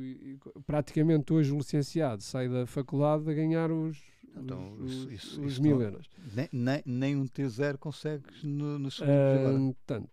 praticamente 0.66 1.32
hoje 1.32 1.52
o 1.52 1.58
licenciado 1.58 2.22
sai 2.22 2.48
da 2.48 2.66
faculdade 2.66 3.28
a 3.30 3.34
ganhar 3.34 3.70
os, 3.70 4.02
Então, 4.36 4.74
os, 4.78 4.92
isso- 4.92 5.10
isso- 5.12 5.42
os 5.42 5.52
isso 5.52 5.62
mil 5.62 5.76
não- 5.76 5.82
euros. 5.84 6.08
Nem, 6.34 6.48
nem, 6.52 6.82
nem 6.86 7.16
um 7.16 7.26
T0 7.26 7.76
consegues 7.78 8.42
no, 8.42 8.78
no 8.78 8.90
segundo 8.90 9.12
Ah, 9.12 9.34
agora. 9.40 9.58
Portanto, 9.58 10.10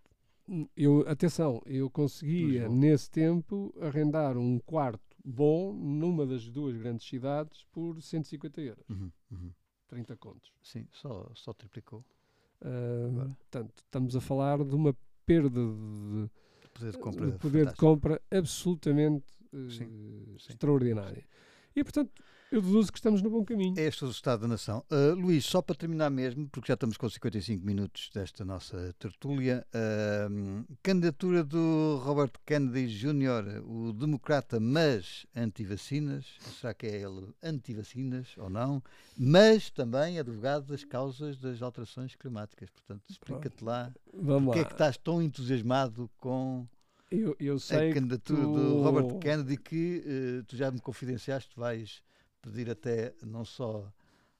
eu, 0.76 1.04
atenção, 1.08 1.62
eu 1.64 1.88
conseguia 1.90 2.68
nesse 2.68 3.10
tempo 3.10 3.74
arrendar 3.80 4.36
um 4.36 4.58
quarto 4.58 5.02
bom 5.24 5.72
numa 5.72 6.26
das 6.26 6.46
duas 6.50 6.76
grandes 6.76 7.06
cidades 7.08 7.64
por 7.72 8.00
150 8.02 8.60
euros, 8.60 8.84
Uhum, 8.90 9.10
uhum. 9.32 9.50
30 9.88 10.16
contos. 10.18 10.52
Sim, 10.62 10.86
só, 10.92 11.30
só 11.34 11.54
triplicou. 11.54 12.04
Agora. 12.60 13.28
portanto, 13.38 13.72
estamos 13.84 14.14
a 14.16 14.20
falar 14.20 14.62
de 14.64 14.74
uma 14.74 14.94
perda 15.26 15.60
de, 15.60 16.30
poder 16.72 16.92
de 16.92 16.98
compra. 16.98 17.26
de 17.26 17.38
poder 17.38 17.66
de 17.66 17.74
compra 17.76 18.20
absolutamente 18.30 19.26
eh, 19.52 19.70
Sim, 19.70 20.36
sim. 20.38 20.52
extraordinária. 20.52 21.24
E, 21.74 21.82
portanto, 21.82 22.12
eu 22.50 22.62
deduzo 22.62 22.92
que 22.92 22.98
estamos 22.98 23.20
no 23.20 23.28
bom 23.30 23.44
caminho. 23.44 23.74
É 23.76 23.82
este 23.86 24.04
o 24.04 24.08
Estado 24.10 24.42
da 24.42 24.48
Nação. 24.48 24.84
Ah, 24.88 25.12
Luís, 25.16 25.44
só 25.44 25.60
para 25.60 25.74
terminar 25.74 26.08
mesmo, 26.08 26.48
porque 26.48 26.68
já 26.68 26.74
estamos 26.74 26.96
com 26.96 27.08
55 27.08 27.64
minutos 27.66 28.10
desta 28.14 28.44
nossa 28.44 28.94
tertúlia, 28.98 29.66
ah, 29.74 30.28
candidatura 30.82 31.42
do 31.42 32.00
Robert 32.04 32.30
Kennedy 32.46 32.86
Jr., 32.86 33.60
o 33.66 33.92
democrata, 33.92 34.60
mas 34.60 35.26
anti-vacinas. 35.34 36.26
Será 36.60 36.72
que 36.72 36.86
é 36.86 37.02
ele 37.02 37.34
anti-vacinas 37.42 38.28
ou 38.38 38.48
não? 38.48 38.80
Mas 39.16 39.68
também 39.70 40.18
advogado 40.20 40.66
das 40.66 40.84
causas 40.84 41.36
das 41.36 41.60
alterações 41.60 42.14
climáticas. 42.14 42.70
Portanto, 42.70 43.02
explica-te 43.10 43.64
lá 43.64 43.92
Vamos 44.12 44.44
porque 44.54 44.58
lá. 44.60 44.64
é 44.64 44.68
que 44.68 44.72
estás 44.74 44.96
tão 44.96 45.20
entusiasmado 45.20 46.08
com 46.18 46.68
eu, 47.10 47.34
eu 47.40 47.56
a 47.56 47.92
candidatura 47.94 48.42
tu- 48.42 48.54
do 48.54 48.82
Robert 48.82 49.18
Kennedy 49.18 49.56
que 49.56 50.02
eh, 50.06 50.42
tu 50.46 50.56
já 50.56 50.70
me 50.70 50.80
confidenciaste 50.80 51.50
vais 51.56 52.00
pedir 52.44 52.70
até 52.70 53.14
não 53.22 53.44
só 53.44 53.90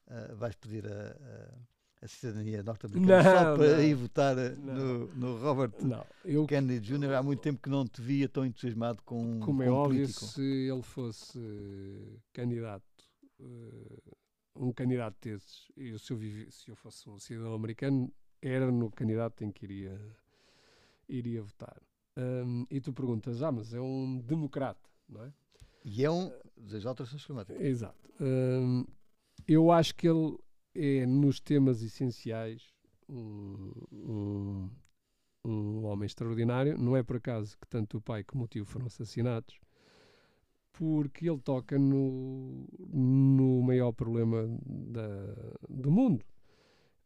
eh, 0.09 0.34
vais 0.34 0.55
pedir 0.57 0.86
a, 0.86 0.90
a- 1.12 1.55
a 2.02 2.09
cidadania 2.09 2.62
norte-americana 2.62 3.22
só 3.22 3.46
para 3.46 3.66
não. 3.76 3.82
ir 3.82 3.94
votar 3.94 4.36
eh, 4.38 4.50
Não. 4.57 4.74
no, 4.74 5.07
no 5.14 5.38
Robert 5.40 5.72
Não, 5.82 6.07
eu 6.24 6.46
Kennedy 6.46 6.80
Jr. 6.80 7.14
Há 7.14 7.22
muito 7.22 7.40
tempo 7.40 7.61
que 7.62 7.70
não 7.70 7.86
te 7.86 8.00
via 8.02 8.28
tão 8.28 8.44
entusiasmado 8.44 9.02
com, 9.02 9.40
Como 9.40 9.62
com 9.62 9.68
é 9.68 9.70
um 9.70 9.74
óbvio, 9.74 10.07
político. 10.07 10.26
se 10.26 10.42
ele 10.42 10.82
fosse 10.82 11.38
eh, 11.38 12.18
candidato, 12.32 12.84
um 14.57 14.72
candidato 14.72 15.16
desses, 15.20 15.70
e 15.76 15.98
se 15.98 16.12
eu, 16.12 16.16
vivi- 16.16 16.50
se 16.50 16.70
eu 16.70 16.76
fosse 16.76 17.09
um 17.09 17.18
cidadão 17.18 17.55
americano, 17.55 18.12
era 18.40 18.70
no 18.70 18.90
candidato 18.90 19.42
em 19.42 19.50
que 19.50 19.64
iria, 19.64 20.00
iria 21.09 21.42
votar. 21.42 21.80
Ahm, 22.16 22.64
e 22.70 22.80
tu 22.80 22.92
perguntas, 22.92 23.42
ah, 23.42 23.50
mas 23.52 23.74
é 23.74 23.80
um 23.80 24.20
democrata, 24.20 24.88
não 25.09 25.24
é? 25.24 25.32
E 25.85 26.05
é 26.05 26.11
um 26.11 26.32
das 26.57 26.87
alterações 26.87 27.24
climáticas. 27.24 27.61
Exato. 27.61 28.11
Ahm, 28.20 28.85
eu 29.47 29.70
acho 29.70 29.95
que 29.95 30.09
ele 30.09 30.37
é, 30.74 31.07
nos 31.07 31.41
temas 31.41 31.82
essenciais, 31.82 32.72
um, 33.09 33.70
um, 33.93 34.70
um 35.45 35.85
homem 35.85 36.07
extraordinário. 36.07 36.78
Não 36.78 36.97
é 36.97 37.03
por 37.03 37.16
acaso 37.16 37.57
que 37.59 37.68
tanto 37.68 37.99
o 37.99 38.01
pai 38.01 38.24
como 38.24 38.45
o 38.45 38.49
tio 38.49 38.64
foram 38.64 38.87
assassinados, 38.87 39.59
porque 40.72 41.28
ele 41.28 41.41
toca 41.41 41.78
no, 41.78 42.66
no 42.93 43.62
maior 43.62 43.93
problema 43.93 44.49
da, 44.64 45.35
do 45.68 45.91
mundo. 45.91 46.24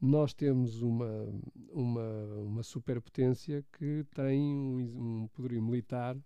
Nós 0.01 0.33
temos 0.33 0.81
uma, 0.81 1.27
uma, 1.71 2.25
uma 2.37 2.63
superpotência 2.63 3.65
que 3.73 4.07
tem 4.15 4.41
um, 4.41 5.23
um 5.23 5.29
poderio 5.29 5.61
militar 5.61 6.17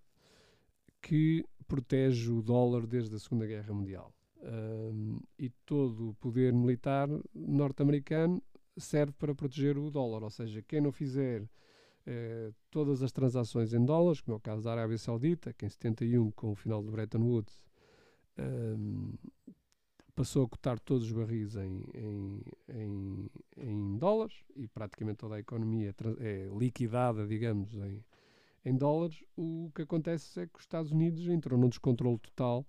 que 1.01 1.45
protege 1.73 2.31
o 2.31 2.43
dólar 2.43 2.87
desde 2.87 3.17
a 3.17 3.19
Segunda 3.19 3.47
Guerra 3.47 3.73
Mundial. 3.73 4.13
E 5.39 5.49
todo 5.65 6.11
o 6.11 6.15
poder 6.17 6.53
militar 6.53 7.09
norte-americano 7.35 8.43
serve 8.77 9.15
para 9.19 9.35
proteger 9.35 9.79
o 9.79 9.91
dólar, 9.91 10.23
ou 10.23 10.29
seja, 10.29 10.61
quem 10.61 10.83
não 10.83 10.93
fizer 10.93 11.49
eh, 12.07 12.51
todas 12.71 13.03
as 13.03 13.11
transações 13.11 13.73
em 13.73 13.83
dólares, 13.83 14.21
como 14.21 14.35
é 14.35 14.37
o 14.37 14.41
caso 14.41 14.63
da 14.63 14.73
Arábia 14.73 14.99
Saudita, 14.99 15.55
que 15.55 15.65
em 15.65 15.69
71, 15.71 16.31
com 16.33 16.53
o 16.53 16.55
final 16.55 16.83
de 16.83 16.91
Bretton 16.91 17.23
Woods, 17.23 17.63
passou 20.15 20.45
a 20.45 20.49
cotar 20.49 20.79
todos 20.79 21.07
os 21.07 21.13
barris 21.13 21.57
em, 21.57 21.85
em, 21.95 22.43
em, 22.69 23.31
em 23.57 23.97
dólares 23.97 24.35
e 24.57 24.69
praticamente 24.69 25.19
toda 25.19 25.37
a 25.37 25.41
economia 25.41 25.95
é 26.21 26.27
é 26.27 26.51
liquidada, 26.55 27.27
digamos, 27.27 27.75
em, 27.75 28.05
em 28.65 28.77
dólares, 28.77 29.23
o 29.37 29.71
que 29.75 29.83
acontece 29.83 30.41
é 30.41 30.47
que 30.47 30.59
os 30.59 30.65
Estados 30.65 30.93
Unidos 30.93 31.27
entrou 31.27 31.59
num 31.59 31.69
descontrole 31.69 32.19
total 32.19 32.67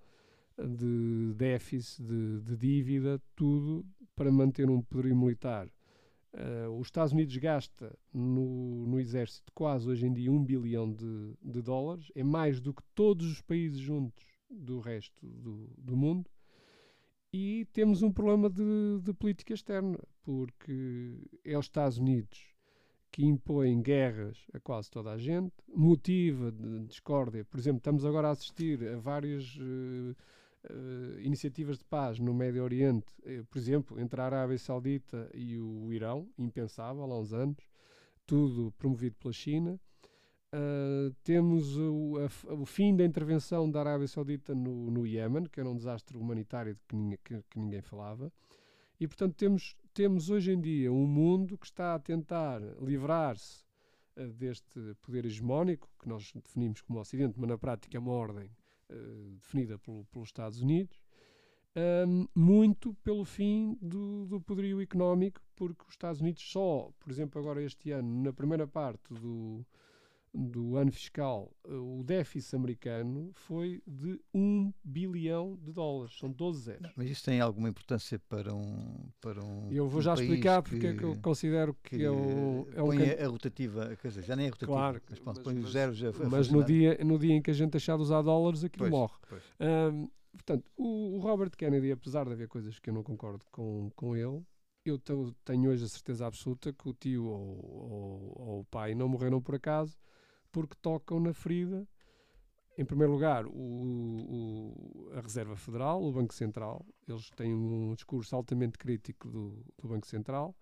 de 0.58 1.34
déficit, 1.36 2.04
de, 2.04 2.42
de 2.42 2.58
dívida, 2.58 3.22
tudo 3.36 3.86
para 4.16 4.32
manter 4.32 4.70
um 4.70 4.82
poderio 4.82 5.16
militar. 5.16 5.68
Eh, 6.34 6.68
os 6.68 6.88
Estados 6.88 7.14
Unidos 7.14 7.36
gasta 7.38 7.96
no, 8.12 8.88
no 8.88 9.00
exército 9.00 9.52
quase 9.54 9.88
hoje 9.88 10.06
em 10.06 10.14
dia 10.14 10.32
um 10.32 10.44
bilhão 10.44 10.92
de, 10.92 11.34
de 11.42 11.62
dólares, 11.62 12.12
é 12.16 12.24
mais 12.24 12.60
do 12.60 12.74
que 12.74 12.84
todos 12.96 13.32
os 13.32 13.42
países 13.42 13.80
juntos 13.80 14.26
do 14.50 14.80
resto 14.80 15.26
do, 15.26 15.70
do 15.78 15.96
mundo. 15.96 16.30
E 17.32 17.66
temos 17.74 18.04
um 18.04 18.12
problema 18.12 18.48
de, 18.48 19.00
de 19.02 19.14
política 19.14 19.54
externa, 19.54 19.98
porque 20.24 21.18
é 21.44 21.58
os 21.58 21.66
Estados 21.66 21.98
Unidos 21.98 22.53
que 23.14 23.24
impõem 23.24 23.80
guerras 23.80 24.38
a 24.54 24.60
quase 24.60 24.90
toda 24.90 25.12
a 25.12 25.18
gente, 25.20 25.54
motiva 25.68 26.52
discórdia. 26.88 27.46
Por 27.46 27.60
exemplo, 27.60 27.78
estamos 27.78 28.04
agora 28.06 28.30
a 28.30 28.32
assistir 28.32 28.84
a 28.90 28.98
várias 28.98 29.56
eh, 29.62 30.16
eh, 30.64 31.22
iniciativas 31.22 31.78
de 31.78 31.86
paz 31.86 32.18
no 32.18 32.34
Médio 32.34 32.64
Oriente, 32.64 33.14
eh, 33.24 33.44
por 33.52 33.60
exemplo, 33.60 34.00
entre 34.00 34.20
a 34.20 34.26
Arábia 34.26 34.58
Saudita 34.58 35.30
e 35.32 35.60
o 35.60 35.94
Irão, 35.94 36.28
impensável 36.40 37.04
há 37.04 37.20
uns 37.20 37.34
anos, 37.34 37.58
tudo 38.26 38.74
promovido 38.80 39.16
pela 39.18 39.32
China. 39.34 39.80
Uh, 40.56 41.12
temos 41.24 41.78
o, 41.78 42.18
a 42.20 42.54
o 42.54 42.66
fim 42.66 42.96
da 42.96 43.04
intervenção 43.04 43.70
da 43.70 43.80
Arábia 43.80 44.08
Saudita 44.08 44.54
no, 44.56 44.90
no 44.92 45.06
Iémen, 45.08 45.46
que 45.46 45.60
era 45.60 45.70
um 45.70 45.76
desastre 45.76 46.18
humanitário 46.18 46.76
de 46.76 46.82
que, 46.88 47.18
que- 47.24 47.44
que 47.50 47.60
ninguém 47.60 47.82
falava. 47.82 48.32
E, 49.00 49.08
portanto, 49.08 49.36
temos, 49.36 49.76
temos 49.94 50.30
hoje 50.30 50.52
em 50.52 50.60
dia 50.60 50.92
um 50.92 51.06
mundo 51.08 51.58
que 51.58 51.66
está 51.66 51.96
a 51.96 52.00
tentar 52.00 52.60
livrar-se 52.82 53.64
uh, 54.18 54.28
deste 54.34 54.80
poder 55.02 55.26
hegemónico, 55.26 55.90
que 56.00 56.08
nós 56.08 56.32
definimos 56.34 56.82
como 56.82 57.00
Ocidente, 57.00 57.40
mas 57.40 57.50
na 57.50 57.58
prática 57.58 57.96
é 57.98 58.00
uma 58.00 58.12
ordem 58.12 58.50
uh, 58.90 59.36
definida 59.36 59.78
pelo- 59.80 60.06
pelos 60.06 60.30
Estados 60.30 60.62
Unidos, 60.62 61.02
um, 62.08 62.28
muito 62.36 62.94
pelo 63.04 63.26
fim 63.26 63.78
do, 63.82 64.26
do 64.28 64.40
poderio 64.42 64.80
económico, 64.82 65.42
porque 65.56 65.84
os 65.88 65.94
Estados 65.94 66.22
Unidos 66.22 66.44
só, 66.52 66.92
por 67.00 67.10
exemplo, 67.12 67.42
agora 67.42 67.64
este 67.64 67.92
ano, 67.92 68.24
na 68.24 68.32
primeira 68.34 68.68
parte 68.68 69.12
do, 69.14 69.66
do 70.34 70.76
ano 70.78 70.92
fiscal, 70.92 71.52
eh, 71.68 71.74
o 71.74 72.04
déficit 72.04 72.56
americano 72.56 73.32
foi 73.36 73.84
de 73.86 74.20
1 74.34 74.74
bilhão 74.84 75.56
de 75.62 75.72
dólares. 75.72 76.18
São 76.18 76.32
12 76.32 76.64
zeros. 76.64 76.92
Mas 76.96 77.10
isso 77.10 77.24
tem 77.24 77.40
alguma 77.40 77.70
importância 77.70 78.18
para 78.28 78.54
um. 78.54 79.10
Para 79.22 79.44
um 79.44 79.72
Eu 79.72 79.88
vou 79.88 80.00
um 80.00 80.02
já 80.04 80.16
país 80.16 80.28
explicar 80.28 80.64
porque 80.64 80.88
é 80.88 80.94
que 80.96 81.04
eu 81.04 81.16
considero 81.22 81.76
que, 81.84 81.98
que 81.98 82.04
é, 82.04 82.12
um, 82.12 82.66
é 82.74 82.82
um 82.82 82.88
põe 82.88 82.98
can- 82.98 83.22
a, 83.22 83.26
a 83.26 83.30
rotativa, 83.30 83.96
quer 84.02 84.08
dizer, 84.08 84.24
já 84.24 84.36
nem 84.36 84.48
é 84.48 84.50
rotativa, 84.50 84.72
Claro, 84.74 85.02
mas, 85.08 85.20
pronto, 85.20 85.36
mas- 85.38 85.44
põe 85.44 85.60
os 85.60 85.72
zeros 85.72 86.04
a, 86.04 86.10
a 86.10 86.30
Mas 86.30 86.50
no 86.50 86.64
dia, 86.64 86.98
no 87.04 87.20
dia 87.20 87.34
em 87.36 87.42
que 87.42 87.52
a 87.52 87.54
gente 87.54 87.72
deixar 87.72 87.96
de 87.96 88.02
usar 88.02 88.22
dólares, 88.24 88.64
aquilo 88.64 88.90
Pois, 88.90 88.92
morre. 88.92 89.14
pois. 89.30 89.44
Portanto, 90.32 90.72
o, 90.76 91.18
o, 91.18 91.20
Robert 91.20 91.52
Kennedy, 91.56 91.92
apesar 91.92 92.26
de 92.26 92.32
haver 92.32 92.48
coisas 92.48 92.80
que 92.80 92.90
eu 92.90 92.94
não 92.94 93.04
concordo 93.04 93.46
com, 93.52 93.92
com 93.96 94.16
ele, 94.16 94.42
eu 94.84 95.00
tenho 95.46 95.70
hoje 95.70 95.86
a 95.86 95.88
certeza 95.88 96.26
absoluta 96.26 96.74
que 96.74 96.90
o 96.90 96.94
tio 96.94 97.26
ou, 97.26 97.60
ou, 97.64 98.34
ou 98.36 98.60
o 98.62 98.66
pai 98.66 98.96
não 98.96 99.08
morreram 99.08 99.40
por 99.40 99.54
acaso 99.56 99.96
porque 100.54 100.76
tocam 100.82 101.20
na 101.20 101.34
ferida. 101.34 101.86
Em 102.78 102.86
primeiro 102.86 103.12
lugar, 103.12 103.46
o, 103.46 103.52
o, 103.52 105.12
a 105.14 105.20
Reserva 105.20 105.56
Federal, 105.58 106.02
o 106.02 106.12
Banco 106.12 106.34
Central, 106.34 106.86
eles 107.08 107.30
têm 107.32 107.54
um 107.54 107.94
discurso 107.94 108.36
altamente 108.36 108.78
crítico 108.78 109.30
do, 109.30 109.66
do 109.78 109.90
Banco 109.90 110.08
Central, 110.08 110.56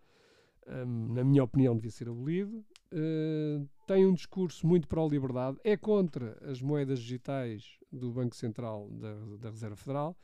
um, 0.68 1.14
na 1.14 1.24
minha 1.24 1.44
opinião, 1.44 1.76
devia 1.76 1.92
ser 1.92 2.10
abolido. 2.10 2.66
Uh, 2.92 3.68
tem 3.88 4.06
um 4.06 4.14
discurso 4.14 4.66
muito 4.68 4.88
pró-liberdade, 4.88 5.58
é 5.64 5.78
contra 5.78 6.38
as 6.50 6.62
moedas 6.62 7.00
digitais 7.00 7.78
do 7.92 8.12
Banco 8.12 8.36
Central 8.36 8.90
da, 8.92 9.14
da 9.38 9.50
Reserva 9.50 9.76
Federal. 9.76 10.18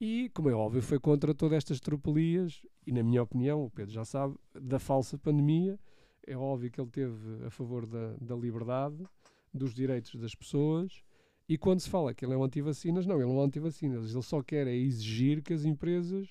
E, 0.00 0.30
como 0.34 0.50
é 0.50 0.54
óbvio, 0.54 0.82
foi 0.82 0.98
contra 0.98 1.34
todas 1.34 1.58
estas 1.58 1.80
tropelias 1.80 2.66
e, 2.86 2.92
na 2.92 3.02
minha 3.02 3.22
opinião, 3.22 3.64
o 3.64 3.70
Pedro 3.70 3.92
já 3.92 4.04
sabe, 4.04 4.36
da 4.52 4.78
falsa 4.78 5.16
pandemia. 5.16 5.78
É 6.26 6.36
óbvio 6.36 6.70
que 6.70 6.80
ele 6.80 6.90
teve 6.90 7.44
a 7.44 7.50
favor 7.50 7.86
da, 7.86 8.14
da 8.20 8.34
liberdade, 8.34 9.04
dos 9.52 9.74
direitos 9.74 10.14
das 10.20 10.34
pessoas 10.34 11.04
e 11.48 11.58
quando 11.58 11.80
se 11.80 11.90
fala 11.90 12.14
que 12.14 12.24
ele 12.24 12.32
é 12.32 12.36
um 12.36 12.44
anti-vacinas, 12.44 13.06
não, 13.06 13.16
ele 13.16 13.26
não 13.26 13.38
é 13.38 13.42
um 13.42 13.44
anti-vacinas. 13.44 14.12
Ele 14.12 14.22
só 14.22 14.42
quer 14.42 14.66
é 14.66 14.74
exigir 14.74 15.42
que 15.42 15.52
as 15.52 15.64
empresas 15.64 16.28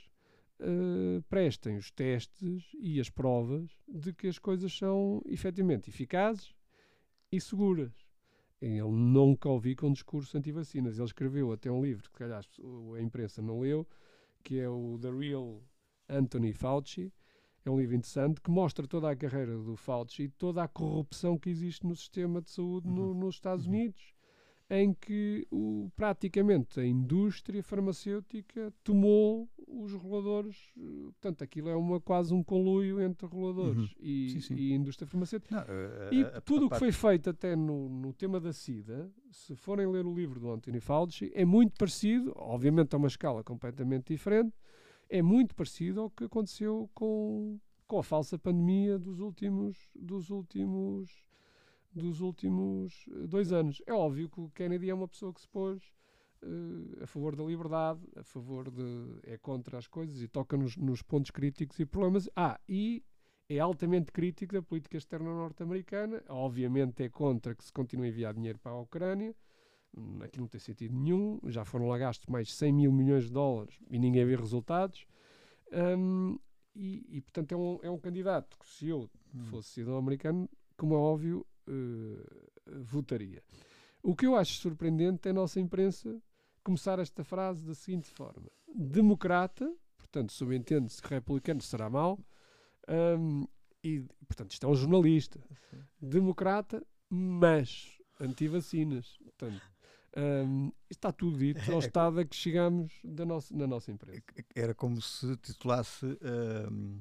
uh, 0.59 1.21
prestem 1.29 1.77
os 1.77 1.91
testes 1.91 2.63
e 2.79 2.99
as 2.99 3.09
provas 3.09 3.69
de 3.87 4.11
que 4.11 4.27
as 4.27 4.39
coisas 4.39 4.75
são 4.75 5.21
efetivamente 5.27 5.89
eficazes 5.89 6.55
e 7.31 7.39
seguras. 7.39 7.91
Ele 8.59 8.81
nunca 8.81 9.49
ouvi 9.49 9.75
com 9.75 9.87
um 9.87 9.93
discurso 9.93 10.35
anti-vacinas. 10.35 10.97
Ele 10.97 11.05
escreveu 11.05 11.51
até 11.51 11.69
um 11.69 11.83
livro 11.83 12.09
que, 12.09 12.17
calhar, 12.17 12.43
a 12.95 13.01
imprensa 13.01 13.41
não 13.41 13.59
leu, 13.59 13.87
que 14.43 14.59
é 14.59 14.69
o 14.69 14.97
The 14.99 15.11
Real 15.11 15.61
Anthony 16.09 16.53
Fauci. 16.53 17.13
É 17.65 17.69
um 17.69 17.77
livro 17.77 17.95
interessante 17.95 18.41
que 18.41 18.51
mostra 18.51 18.87
toda 18.87 19.09
a 19.09 19.15
carreira 19.15 19.57
do 19.57 19.75
Fauci 19.75 20.23
e 20.23 20.29
toda 20.29 20.63
a 20.63 20.67
corrupção 20.67 21.37
que 21.37 21.49
existe 21.49 21.85
no 21.85 21.95
sistema 21.95 22.41
de 22.41 22.51
saúde 22.51 22.87
no, 22.89 23.09
uhum. 23.09 23.13
nos 23.13 23.35
Estados 23.35 23.65
uhum. 23.65 23.71
Unidos 23.71 24.13
em 24.69 24.93
que 24.93 25.45
o, 25.51 25.91
praticamente 25.95 26.79
a 26.79 26.85
indústria 26.85 27.61
farmacêutica 27.61 28.73
tomou 28.83 29.47
os 29.67 29.91
reguladores, 29.91 30.57
portanto, 30.75 31.43
aquilo 31.43 31.69
é 31.69 31.75
uma, 31.75 31.99
quase 31.99 32.33
um 32.33 32.43
conluio 32.43 33.01
entre 33.01 33.27
reguladores 33.27 33.91
uhum. 33.91 33.97
e, 33.99 34.29
sim, 34.31 34.41
sim. 34.41 34.55
e, 34.55 34.73
indústria 34.73 35.07
farmacêutica. 35.07 35.55
Não, 35.55 36.11
e 36.11 36.23
a, 36.23 36.41
tudo 36.41 36.65
o 36.65 36.69
que 36.69 36.79
foi 36.79 36.91
feito 36.91 37.29
até 37.29 37.55
no, 37.55 37.89
no, 37.89 38.13
tema 38.13 38.39
da 38.39 38.53
SIDA, 38.53 39.11
se 39.31 39.55
forem 39.55 39.87
ler 39.87 40.05
o 40.05 40.13
livro 40.13 40.39
do 40.39 40.49
Anthony 40.49 40.79
Fauci, 40.79 41.31
é 41.35 41.45
muito 41.45 41.73
parecido, 41.77 42.33
obviamente 42.35 42.95
a 42.95 42.97
uma 42.97 43.07
escala 43.07 43.43
completamente 43.43 44.13
diferente, 44.13 44.53
é 45.09 45.21
muito 45.21 45.55
parecido 45.55 46.01
ao 46.01 46.09
que 46.09 46.25
aconteceu 46.25 46.89
com, 46.93 47.59
com 47.87 47.99
a 47.99 48.03
falsa 48.03 48.37
pandemia 48.37 48.97
dos 48.97 49.19
últimos, 49.19 49.89
dos 49.95 50.29
últimos 50.29 51.23
dos 51.93 52.21
últimos 52.21 53.05
eh, 53.07 53.27
dois 53.27 53.51
anos. 53.51 53.81
É 53.85 53.93
óbvio 53.93 54.29
que 54.29 54.41
o 54.41 54.49
Kennedy 54.49 54.89
é 54.89 54.93
uma 54.93 55.07
pessoa 55.07 55.33
que 55.33 55.41
se 55.41 55.47
pôs 55.47 55.93
uh, 56.41 57.03
a 57.03 57.07
favor 57.07 57.35
da 57.35 57.43
liberdade, 57.43 58.01
a 58.15 58.23
favor 58.23 58.69
de. 58.69 59.19
é 59.23 59.37
contra 59.37 59.77
as 59.77 59.87
coisas 59.87 60.21
e 60.21 60.27
toca 60.27 60.57
nos, 60.57 60.75
nos 60.75 61.01
pontos 61.01 61.31
críticos 61.31 61.79
e 61.79 61.85
problemas. 61.85 62.29
Ah, 62.35 62.59
e 62.67 63.03
é 63.47 63.59
altamente 63.59 64.11
crítico 64.11 64.53
da 64.53 64.61
política 64.61 64.97
externa 64.97 65.29
norte-americana, 65.29 66.23
obviamente 66.29 67.03
é 67.03 67.09
contra 67.09 67.53
que 67.53 67.63
se 67.63 67.71
continue 67.71 68.07
a 68.07 68.09
enviar 68.09 68.33
dinheiro 68.33 68.59
para 68.59 68.71
a 68.71 68.79
Ucrânia. 68.79 69.35
Aqui 70.21 70.39
não 70.39 70.47
tem 70.47 70.59
sentido 70.59 70.95
nenhum. 70.95 71.39
Já 71.47 71.63
foram 71.63 71.87
lá 71.87 71.97
gastos 71.97 72.27
mais 72.27 72.47
de 72.47 72.53
100 72.53 72.73
mil 72.73 72.91
milhões 72.91 73.25
de 73.25 73.31
dólares 73.31 73.77
e 73.89 73.99
ninguém 73.99 74.25
vê 74.25 74.35
resultados. 74.35 75.05
Um, 75.71 76.37
e, 76.75 77.17
e, 77.17 77.21
portanto, 77.21 77.51
é 77.51 77.57
um, 77.57 77.79
é 77.83 77.89
um 77.89 77.99
candidato 77.99 78.57
que, 78.57 78.67
se 78.67 78.87
eu 78.87 79.09
hum. 79.33 79.45
fosse 79.45 79.69
cidadão 79.69 79.97
americano, 79.97 80.49
como 80.75 80.95
é 80.95 80.97
óbvio, 80.97 81.45
uh, 81.67 82.83
votaria. 82.83 83.43
O 84.01 84.15
que 84.15 84.25
eu 84.25 84.35
acho 84.35 84.53
surpreendente 84.55 85.27
é 85.27 85.31
a 85.31 85.33
nossa 85.33 85.59
imprensa 85.59 86.21
começar 86.63 86.97
esta 86.99 87.23
frase 87.23 87.65
da 87.65 87.75
seguinte 87.75 88.09
forma: 88.09 88.49
democrata, 88.73 89.71
portanto, 89.97 90.31
subentende-se 90.31 91.01
que 91.01 91.09
republicano 91.09 91.61
será 91.61 91.89
mau, 91.89 92.19
um, 93.19 93.45
e, 93.83 94.01
portanto, 94.27 94.51
isto 94.51 94.65
é 94.65 94.69
um 94.69 94.75
jornalista. 94.75 95.39
Democrata, 96.01 96.85
mas 97.09 97.99
anti-vacinas. 98.19 99.17
Portanto, 99.17 99.61
um, 100.15 100.71
está 100.89 101.11
tudo 101.11 101.37
dito 101.37 101.71
ao 101.71 101.77
é 101.81 101.85
estado 101.85 102.19
a 102.19 102.25
que 102.25 102.35
chegamos 102.35 102.93
da 103.03 103.25
nossa, 103.25 103.55
na 103.55 103.67
nossa 103.67 103.91
empresa. 103.91 104.21
Era 104.55 104.73
como 104.73 105.01
se 105.01 105.35
titulasse 105.37 106.05
um, 106.71 106.99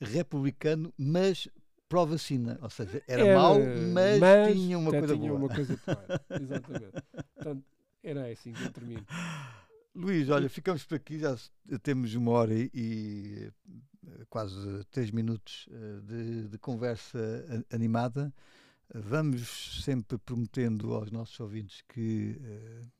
republicano, 0.00 0.92
mas 0.98 1.48
pró-vacina. 1.88 2.58
Ou 2.62 2.70
seja, 2.70 3.02
era, 3.06 3.22
era 3.22 3.38
mau, 3.38 3.58
mas, 3.92 4.18
mas, 4.18 4.52
tinha 4.52 4.78
uma 4.78 4.90
coisa 4.90 5.14
tinha 5.14 5.28
boa. 5.28 5.40
Uma 5.40 5.48
coisa 5.48 5.80
Exatamente. 6.40 7.02
Portanto, 7.34 7.64
era 8.02 8.30
assim 8.30 8.52
que 8.52 8.62
eu 8.62 8.72
termino. 8.72 9.06
Luís, 9.94 10.30
olha, 10.30 10.48
ficamos 10.48 10.84
por 10.84 10.94
aqui, 10.94 11.18
já 11.18 11.36
temos 11.82 12.14
uma 12.14 12.30
hora 12.30 12.54
e, 12.54 12.70
e 12.72 13.52
eh, 14.06 14.24
quase 14.28 14.84
três 14.90 15.10
minutos 15.10 15.68
eh, 15.70 16.00
de, 16.02 16.48
de, 16.48 16.58
conversa 16.58 17.18
animada. 17.72 18.32
Vamos 18.94 19.82
sempre 19.84 20.18
prometendo 20.18 20.92
aos 20.94 21.10
nossos 21.12 21.38
ouvintes 21.38 21.82
que 21.88 22.36
uh, 22.40 22.90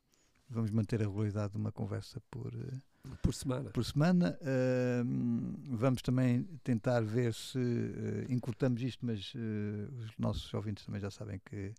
vamos 0.50 0.70
manter 0.70 1.00
a 1.00 1.04
regularidade 1.04 1.52
de 1.52 1.58
uma 1.58 1.72
conversa 1.72 2.20
por, 2.30 2.52
uh, 2.54 3.16
por 3.22 3.32
semana. 3.32 3.70
Por 3.70 3.84
semana. 3.84 4.38
Uh, 4.40 5.76
vamos 5.76 6.02
também 6.02 6.44
tentar 6.62 7.00
ver 7.00 7.32
se 7.32 7.58
uh, 7.58 8.32
encurtamos 8.32 8.82
isto, 8.82 9.04
mas 9.06 9.32
os 9.34 10.18
nossos 10.18 10.52
ouvintes 10.52 10.84
também 10.84 11.00
já 11.00 11.10
sabem 11.10 11.40
que 11.44 11.72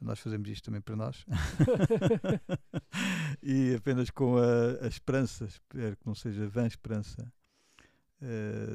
nós 0.00 0.20
fazemos 0.20 0.48
isto 0.48 0.66
também 0.66 0.80
para 0.80 0.96
nós. 0.96 1.24
e 3.42 3.74
apenas 3.74 4.10
com 4.10 4.36
a, 4.36 4.84
a, 4.84 4.88
esperança, 4.88 5.46
espero 5.46 5.96
que 5.96 6.06
não 6.06 6.14
seja 6.14 6.46
vã 6.48 6.66
esperança, 6.66 7.32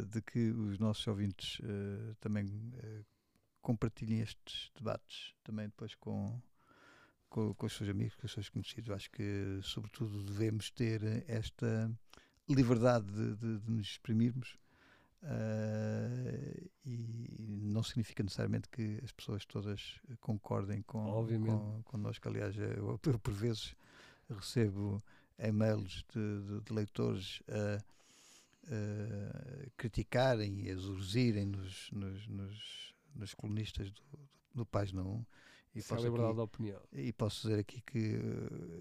de 0.10 0.22
que 0.22 0.52
os 0.52 0.80
nossos 0.80 1.06
ouvintes 1.08 1.62
também 2.22 2.46
compartilhem 3.64 4.20
estes 4.20 4.70
debates 4.76 5.34
também 5.44 5.66
depois 5.66 5.96
com 5.96 6.40
com, 7.34 7.52
com 7.56 7.66
os 7.66 7.74
seus 7.74 7.90
amigos, 7.90 8.16
com 8.16 8.28
os 8.28 8.32
seus 8.32 8.48
conhecidos. 8.48 8.92
Acho 8.92 9.10
que, 9.10 9.60
sobretudo, 9.64 10.24
devemos 10.24 10.70
ter 10.70 11.26
esta 11.28 11.92
liberdade 12.48 13.08
de, 13.12 13.36
de, 13.36 13.60
de 13.60 13.72
nos 13.72 13.88
exprimirmos. 13.88 14.56
Uh, 15.24 16.70
e 16.86 17.60
não 17.64 17.82
significa 17.82 18.22
necessariamente 18.22 18.68
que 18.70 19.00
as 19.04 19.12
pessoas 19.12 19.46
todas 19.46 20.00
concordem 20.20 20.82
com, 20.84 21.06
com 21.06 21.82
connosco. 21.86 22.28
Aliás, 22.28 22.56
eu, 22.58 23.00
eu, 23.04 23.20
por 23.20 23.34
vezes 23.34 23.74
recebo 24.30 25.02
e-mails 25.40 26.06
de, 26.14 26.42
de, 26.42 26.62
de 26.62 26.74
leitores 26.74 27.42
a, 27.48 27.78
a, 28.68 29.70
criticarem 29.78 30.60
e 30.60 30.72
a 30.72 30.76
nos, 30.76 31.90
nos, 31.92 32.28
nos, 32.28 32.93
nos 33.16 33.34
colunistas 33.34 33.92
do, 33.92 34.02
do, 34.54 34.66
Página 34.66 35.04
1 35.04 35.26
e 35.76 35.80
Isso 35.80 35.94
é 35.94 35.98
a 35.98 36.02
liberdade 36.02 36.30
aqui, 36.30 36.36
de 36.36 36.42
opinião. 36.42 36.82
E 36.94 37.14
posso 37.14 37.48
dizer 37.48 37.60
aqui 37.60 37.82
que. 37.82 38.20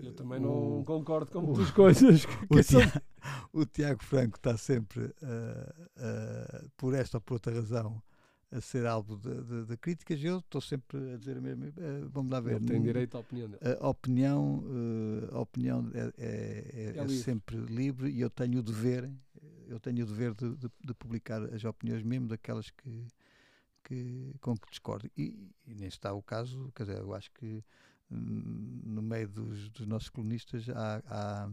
Eu 0.03 0.13
também 0.15 0.39
o, 0.41 0.77
não 0.77 0.85
concordo 0.85 1.31
com 1.31 1.41
muitas 1.41 1.71
coisas. 1.73 2.27
Que, 2.27 2.59
o, 2.59 2.63
Tiago, 2.63 3.01
o, 3.53 3.65
Tiago, 3.65 4.05
Franco 4.05 4.37
está 4.37 4.57
sempre, 4.59 5.05
uh, 5.05 5.13
uh, 5.97 6.71
por 6.77 6.95
esta 6.95 7.17
ou 7.17 7.21
por 7.23 7.35
outra 7.35 7.55
razão, 7.55 8.03
a 8.51 8.61
ser 8.61 8.85
alvo 8.85 9.17
de, 9.17 9.43
de, 9.43 9.65
de 9.65 9.77
críticas 9.79 10.21
e 10.21 10.27
eu 10.27 10.41
estou 10.41 10.61
sempre 10.61 11.15
a 11.15 11.17
dizer 11.17 11.41
mesmo. 11.41 11.65
Uh, 11.65 12.11
vamos 12.11 12.31
lá 12.31 12.41
ver. 12.41 12.57
Ele 12.57 12.67
tem 12.67 12.83
direito 12.83 13.17
à 13.17 13.21
opinião 13.21 13.49
dele. 13.49 13.63
A 13.81 13.89
opinião, 13.89 14.65
a 15.33 15.41
opinião 15.41 15.91
é, 15.95 16.13
é, 16.19 16.93
é, 16.95 16.99
é 16.99 17.09
sempre 17.09 17.57
livre 17.57 18.11
e 18.11 18.21
eu 18.21 18.29
tenho 18.29 18.59
o 18.59 18.63
dever, 18.63 19.11
eu 19.67 19.81
tenho 19.81 20.05
o 20.05 20.07
dever 20.07 20.35
de, 20.35 20.55
de 20.59 20.95
publicar 20.95 21.43
as 21.55 21.65
opiniões, 21.65 22.03
mesmo 22.03 22.29
daquelas 22.29 22.69
que 22.69 23.07
que, 23.85 24.35
com 24.41 24.57
que 24.57 24.69
discordo. 24.71 25.11
E, 25.17 25.51
e 25.67 25.75
nem 25.75 25.89
está 25.89 26.13
o 26.13 26.23
caso, 26.23 26.71
quer 26.75 26.85
dizer, 26.85 26.99
eu 26.99 27.15
acho 27.15 27.31
que 27.33 27.63
hum, 28.11 28.81
no 28.85 29.03
meio 29.03 29.29
dos, 29.29 29.69
dos 29.71 29.87
nossos 29.87 30.09
colunistas 30.09 30.69
há, 30.69 31.03
há, 31.07 31.51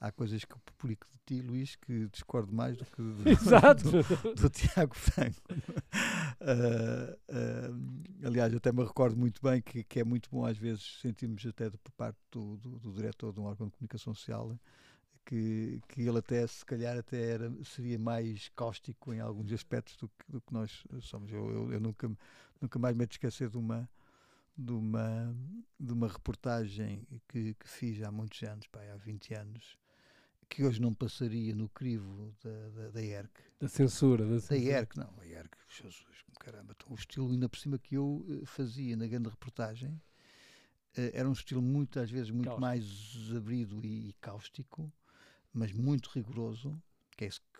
há, 0.00 0.12
coisas 0.12 0.44
que 0.44 0.54
eu 0.54 0.58
publico 0.76 1.06
de 1.10 1.18
ti, 1.24 1.42
Luís, 1.42 1.76
que 1.76 2.08
discordo 2.08 2.52
mais 2.52 2.76
do 2.76 2.84
que 2.84 3.02
do, 3.02 3.22
Exato. 3.28 3.90
do, 3.90 4.34
do 4.34 4.50
Tiago 4.50 4.94
Franco. 4.94 5.40
uh, 6.40 7.14
uh, 7.30 8.26
aliás, 8.26 8.54
até 8.54 8.72
me 8.72 8.84
recordo 8.84 9.16
muito 9.16 9.40
bem 9.42 9.60
que, 9.62 9.84
que 9.84 10.00
é 10.00 10.04
muito 10.04 10.28
bom 10.30 10.44
às 10.44 10.58
vezes 10.58 10.98
sentirmos 11.00 11.44
até 11.46 11.70
por 11.70 11.92
parte 11.92 12.18
do, 12.30 12.56
do, 12.56 12.78
do 12.78 12.92
diretor 12.92 13.32
de 13.32 13.40
um 13.40 13.44
órgão 13.44 13.66
de 13.66 13.72
comunicação 13.72 14.14
social 14.14 14.58
que, 15.24 15.80
que 15.88 16.02
ele 16.02 16.18
até 16.18 16.46
se 16.46 16.64
calhar 16.64 16.96
até 16.98 17.30
era, 17.30 17.52
seria 17.64 17.98
mais 17.98 18.48
cáustico 18.56 19.12
em 19.12 19.20
alguns 19.20 19.52
aspectos 19.52 19.96
do 19.96 20.08
que, 20.08 20.24
do 20.30 20.40
que 20.40 20.52
nós 20.52 20.84
somos. 21.00 21.32
Eu, 21.32 21.50
eu, 21.50 21.72
eu, 21.72 21.80
nunca, 21.80 22.10
nunca 22.60 22.78
mais 22.78 22.96
me 22.96 23.04
esquecer 23.04 23.48
de 23.48 23.56
uma 23.58 23.88
de 24.56 24.72
uma, 24.72 25.36
de 25.80 25.92
uma 25.92 26.06
reportagem 26.06 27.04
que, 27.28 27.54
que 27.54 27.68
fiz 27.68 28.00
há 28.02 28.10
muitos 28.12 28.40
anos, 28.44 28.68
pá, 28.68 28.80
há 28.92 28.96
20 28.96 29.34
anos, 29.34 29.76
que 30.48 30.62
hoje 30.64 30.80
não 30.80 30.94
passaria 30.94 31.52
no 31.54 31.68
crivo 31.68 32.32
da, 32.42 32.68
da, 32.68 32.90
da 32.90 33.02
ERC. 33.02 33.32
Da 33.58 33.66
censura. 33.68 34.24
Da, 34.24 34.34
Da 34.34 34.40
censura. 34.40 34.78
ERC, 34.78 34.96
não, 34.96 35.12
a 35.20 35.26
ERC, 35.26 35.56
Jesus, 35.68 36.04
caramba, 36.38 36.72
então, 36.78 36.92
o 36.92 36.94
estilo 36.94 37.30
ainda 37.32 37.48
por 37.48 37.58
cima 37.58 37.78
que 37.78 37.96
eu 37.96 38.24
eh, 38.28 38.46
fazia 38.46 38.96
na 38.96 39.06
grande 39.08 39.28
reportagem 39.28 40.00
eh, 40.96 41.10
era 41.14 41.28
um 41.28 41.32
estilo 41.32 41.60
muito, 41.60 41.98
às 41.98 42.10
vezes, 42.10 42.30
muito 42.30 42.44
Cáustico. 42.44 42.60
mais 42.60 43.36
abrido 43.36 43.84
e, 43.84 44.10
e 44.10 44.12
cáustico, 44.20 44.92
mas 45.54 45.72
muito 45.72 46.10
rigoroso, 46.12 46.76
que 47.16 47.24
é 47.24 47.28
isso 47.28 47.40
que, 47.40 47.54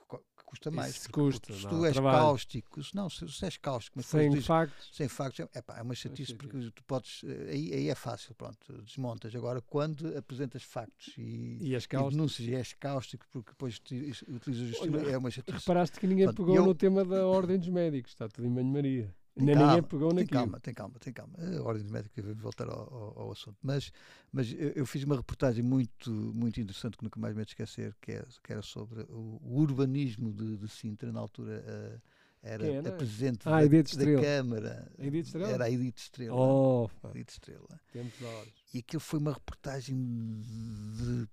custa 0.45 0.71
mais. 0.71 0.95
Isso 0.97 1.11
porque 1.11 1.21
custa, 1.21 1.53
se 1.53 1.67
tu 1.69 1.85
és 1.85 1.95
trabalho. 1.95 2.19
cáustico, 2.19 2.83
se 2.83 2.95
não, 2.95 3.09
se, 3.09 3.27
se 3.29 3.45
és 3.45 3.57
cáustico, 3.57 3.97
mas 3.99 4.07
Sem 4.07 4.31
dizes- 4.31 4.47
factos. 4.47 4.91
sem 4.93 5.09
factos, 5.09 5.47
é, 5.53 5.63
pá, 5.63 5.79
é 5.79 5.83
uma 5.83 5.95
chatice 5.95 6.35
porque 6.35 6.71
tu 6.73 6.85
podes, 6.85 7.23
eh, 7.25 7.51
aí, 7.51 7.73
aí 7.73 7.89
é 7.89 7.95
fácil, 7.95 8.35
pronto, 8.35 8.73
desmontas. 8.83 9.35
Agora, 9.35 9.61
quando 9.63 10.17
apresentas 10.17 10.63
factos 10.63 11.15
e, 11.19 11.59
E 11.61 11.75
e 11.75 11.79
denúncias 12.11 12.47
e 12.49 12.55
és 12.55 12.73
cáustico 12.75 13.27
porque 13.31 13.51
depois 13.51 13.79
ti- 13.81 14.13
utilizas 14.29 14.69
o 14.69 14.73
estilo, 14.73 15.09
é 15.09 15.17
uma 15.19 15.31
chatice. 15.31 15.59
Reparaste 15.59 15.99
que 15.99 16.07
ninguém 16.07 16.27
Pronto, 16.27 16.37
pegou 16.45 16.55
eu- 16.57 16.67
no 16.67 16.75
tema 16.75 17.05
da 17.05 17.27
ordem 17.27 17.59
dos 17.59 17.69
médicos. 17.69 18.13
Está 18.13 18.29
tudo 18.29 18.47
em 18.47 18.53
banho-maria. 18.53 19.15
Tem 19.37 19.47
Nem 19.47 19.57
calma, 19.57 19.67
ninguém 19.67 19.83
pegou 19.83 20.13
tem 20.15 20.27
naquilo. 20.27 20.29
calma, 20.29 20.61
tem 20.61 20.73
calma, 20.75 20.99
tem 21.01 21.13
calma. 21.13 21.35
A 21.39 21.63
ordem 21.63 21.83
dos 21.83 21.91
médicos, 21.93 22.25
vamos 22.25 22.41
voltar 22.41 22.69
ao, 22.69 22.95
ao- 22.95 23.19
ao 23.23 23.33
assunto. 23.33 23.57
Mas, 23.63 23.91
mas 24.33 24.53
eu, 24.53 24.71
eu 24.71 24.87
fiz 24.87 25.03
uma 25.03 25.17
reportagem 25.17 25.63
muito, 25.63 26.11
muito 26.13 26.61
interessante 26.61 26.97
que 26.97 27.03
nunca 27.05 27.19
mais 27.19 27.35
me 27.35 27.45
de 27.45 27.51
esquecer, 27.51 27.97
que, 28.01 28.13
é, 28.13 28.25
que 28.43 28.53
era 28.53 28.63
sobre 28.63 29.03
o, 29.09 29.41
urbanismo 29.61 30.33
de, 30.33 30.57
de 30.57 30.69
Sintra, 30.69 31.11
na 31.13 31.19
altura 31.21 31.65
eh, 31.67 32.01
era 32.43 32.67
era? 32.67 32.89
a 32.91 32.93
presidente 32.93 33.49
Ah, 33.49 33.61
da, 33.61 33.67
da. 33.67 34.21
Câmara. 34.23 34.93
A 34.99 35.07
Edith 35.07 35.27
Estrela? 35.27 35.51
Era 35.51 35.65
a 35.65 35.71
Edith 35.71 35.99
Estrela. 35.99 36.37
Oh, 36.37 36.89
Edith 37.15 37.31
Estrela. 37.31 37.81
tempos 37.93 38.19
de 38.19 38.25
horas. 38.25 38.53
E 38.73 38.79
aquilo 38.79 39.01
foi 39.01 39.19
uma 39.19 39.33
reportagem 39.33 39.97
de 39.97 41.29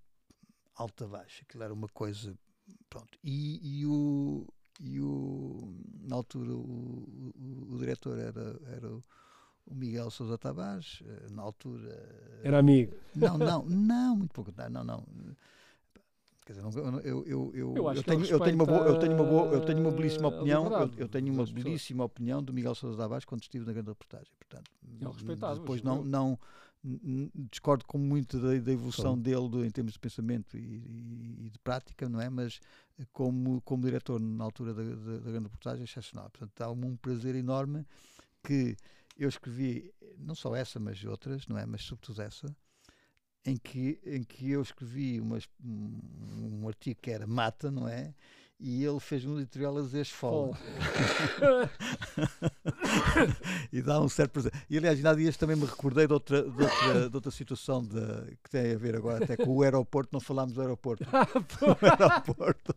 alta 0.76 1.06
a 1.06 1.08
baixo. 1.08 1.43
Aquilo 1.43 1.64
era 1.64 1.74
uma 1.74 1.88
coisa. 1.89 2.34
Pronto. 2.89 3.18
E, 3.24 3.80
e 3.82 3.86
o. 3.86 4.47
E 4.84 5.00
o, 5.00 5.74
na 6.08 6.16
altura 6.16 6.52
o, 6.54 7.32
o, 7.36 7.68
o 7.76 7.78
diretor 7.78 8.18
era, 8.18 8.60
era 8.76 8.88
o, 8.92 9.04
o 9.68 9.76
Miguel 9.76 10.10
Sousa 10.10 10.38
Tavares, 10.38 11.04
eh, 11.06 11.28
na 11.32 11.44
altura. 11.44 11.90
eh, 12.44 12.48
Era 12.48 12.60
amigo. 12.60 12.94
Não, 13.16 13.38
não, 13.38 13.64
não, 13.66 14.16
muito 14.16 14.34
pouco. 14.34 14.52
Não, 14.70 14.84
não. 14.84 15.04
Quer 16.46 16.54
dizer, 16.54 16.66
eu, 17.06 17.24
eu, 17.28 17.52
eu, 17.54 17.94
Eu 17.94 18.04
tenho, 18.04 18.26
eu 18.26 18.40
tenho 18.40 18.56
uma 18.56 18.66
boa, 18.66 18.80
eu 18.88 19.00
tenho 19.00 19.14
uma 19.14 19.24
boa, 19.24 19.54
eu 19.54 19.62
tenho 19.62 19.80
uma 19.80 19.92
belíssima 19.92 20.28
opinião, 20.30 20.64
eu, 20.66 20.92
eu 20.98 21.08
tenho 21.08 21.32
uma 21.34 21.46
belíssima 21.46 22.04
opinião 22.04 22.44
do 22.44 22.52
Miguel 22.52 22.74
Sousa 22.74 22.98
Tavares 22.98 23.26
quando 23.26 23.44
estive 23.44 23.64
na 23.66 23.72
grande 23.74 23.90
reportagem. 23.90 24.28
Portanto, 24.40 24.70
depois 25.60 25.82
não, 25.84 26.04
não 26.04 26.40
discordo 27.36 27.86
com 27.86 27.98
muito 27.98 28.40
da, 28.40 28.58
da 28.60 28.72
evolução 28.72 29.16
Sim. 29.16 29.22
dele 29.22 29.50
do- 29.50 29.64
em 29.66 29.70
termos 29.70 29.94
de 29.94 30.00
pensamento 30.00 30.58
e, 30.58 30.60
e- 31.46 31.50
de 31.52 31.60
prática, 31.60 32.10
não 32.10 32.20
é? 32.20 32.30
Mas 32.30 32.60
eh, 33.00 33.06
como, 33.14 33.62
como 33.62 33.84
diretor 33.84 34.20
na 34.20 34.44
altura 34.44 34.74
da, 34.74 34.84
da, 34.84 35.18
da 35.20 35.32
grande 35.32 35.44
reportagem, 35.46 35.82
é 35.82 35.84
excepcional. 35.84 36.30
Portanto, 36.30 36.52
dá-me 36.58 36.86
um 36.86 36.96
prazer 36.96 37.36
enorme 37.36 37.86
que 38.44 38.76
eu 39.18 39.30
escrevi, 39.30 39.94
eh, 40.02 40.16
não 40.18 40.34
só 40.34 40.56
essa, 40.56 40.80
mas 40.80 41.04
outras, 41.04 41.48
não 41.48 41.58
é? 41.58 41.66
Mas 41.66 41.84
sobretudo 41.84 42.22
essa, 42.22 42.56
em 43.46 43.58
que, 43.58 44.00
em 44.06 44.24
que 44.24 44.50
eu 44.52 44.62
escrevi 44.62 45.20
umas, 45.20 45.48
um, 45.64 46.62
um 46.64 46.68
artigo 46.68 47.00
que 47.02 47.12
era 47.12 47.28
Mata, 47.28 47.70
não 47.72 47.88
é? 47.88 48.14
E 48.64 48.86
ele 48.86 48.99
fez 48.99 49.26
um 49.26 49.39
editorial 49.39 49.76
a 49.76 49.82
dizer 49.82 50.01
esfola. 50.01 50.55
e 53.74 53.82
dá 53.82 53.99
um 53.99 54.07
certo 54.07 54.34
prazer. 54.34 54.53
E 54.70 54.78
aliás, 54.78 54.97
ainda 54.97 55.09
há 55.09 55.16
dias 55.16 55.36
também 55.36 55.55
me 55.55 55.66
recordei 55.66 56.05
de 56.05 56.14
outra, 56.14 56.43
de 56.43 56.62
outra, 56.64 57.09
de 57.09 57.16
outra 57.16 57.32
situação 57.32 57.84
de- 57.84 58.38
que 58.43 58.51
tem 58.51 58.74
a 58.74 58.78
ver 58.78 58.95
agora 58.95 59.24
até 59.24 59.36
com 59.36 59.49
o 59.55 59.64
aeroporto, 59.64 60.09
não 60.14 60.20
falámos 60.20 60.53
do 60.53 60.62
aeroporto. 60.62 61.03
do 61.59 61.86
aeroporto. 61.86 62.76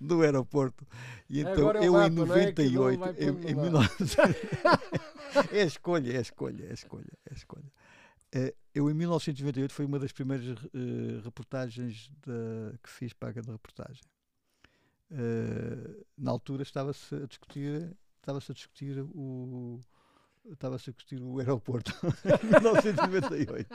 Do 0.00 0.22
aeroporto. 0.22 0.86
E 1.30 1.40
então 1.40 1.70
é 1.70 1.80
o 1.80 1.84
eu 1.84 2.02
em 2.02 2.04
é? 2.04 2.08
Que 2.10 2.14
não 2.16 2.26
98, 2.26 2.98
vai 3.00 3.10
em, 3.18 3.34
pôr 3.34 3.50
em 3.50 3.54
no 3.54 3.62
1900 3.62 4.36
é 5.52 5.62
a 5.62 5.64
escolha, 5.64 6.12
é 6.12 6.18
a 6.18 6.20
escolha, 6.20 6.64
é 6.66 6.70
a 6.70 6.74
escolha, 6.74 7.12
é 7.26 7.32
a 7.32 7.36
escolha. 7.36 7.72
Eh, 8.32 8.54
eu 8.74 8.90
em 8.90 8.94
1998 8.94 9.72
foi 9.72 9.86
uma 9.86 9.98
das 9.98 10.12
primeiras 10.12 10.58
eh, 10.74 11.20
reportagens 11.24 12.10
da- 12.26 12.76
que 12.82 12.90
fiz 12.90 13.14
para 13.14 13.30
a 13.30 13.32
grande 13.32 13.50
reportagem. 13.50 14.02
Eh, 15.10 16.04
na 16.16 16.30
altura 16.30 16.62
estava-se 16.62 17.14
a 17.14 17.26
discutir, 17.26 17.96
estava-se 18.20 18.52
a 18.52 18.54
discutir 18.54 19.00
o 19.14 19.80
estava-se 20.52 20.88
a 20.88 20.92
discutir 20.92 21.22
o 21.22 21.38
aeroporto 21.38 21.92
em 22.42 22.46
1998. 22.46 23.68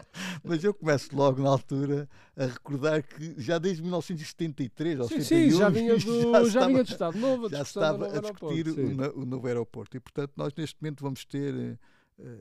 Mas 0.44 0.64
eu 0.64 0.74
começo 0.74 1.16
logo 1.16 1.42
na 1.42 1.50
altura 1.50 2.10
a 2.36 2.46
recordar 2.46 3.04
que 3.04 3.40
já 3.40 3.58
desde 3.58 3.82
1973 3.84 5.00
ou 5.00 5.08
Sim, 5.08 5.22
71 5.22 5.52
sim, 5.52 5.58
já 5.58 5.70
vinha, 5.70 5.94
do, 5.98 6.32
já 6.32 6.32
já, 6.32 6.48
estava- 6.48 6.68
vinha 6.68 6.84
do 6.84 6.90
Estado 6.92 7.18
Novo, 7.20 7.46
a 7.46 7.50
já 7.50 7.62
estava 7.62 8.08
a 8.08 8.20
discutir 8.22 8.68
o, 8.70 9.22
o 9.22 9.26
novo 9.26 9.48
aeroporto. 9.48 9.98
E, 9.98 10.00
portanto, 10.00 10.34
nós 10.36 10.54
neste 10.56 10.82
momento 10.82 11.02
vamos 11.02 11.26
ter, 11.26 11.54
eh, 11.54 11.78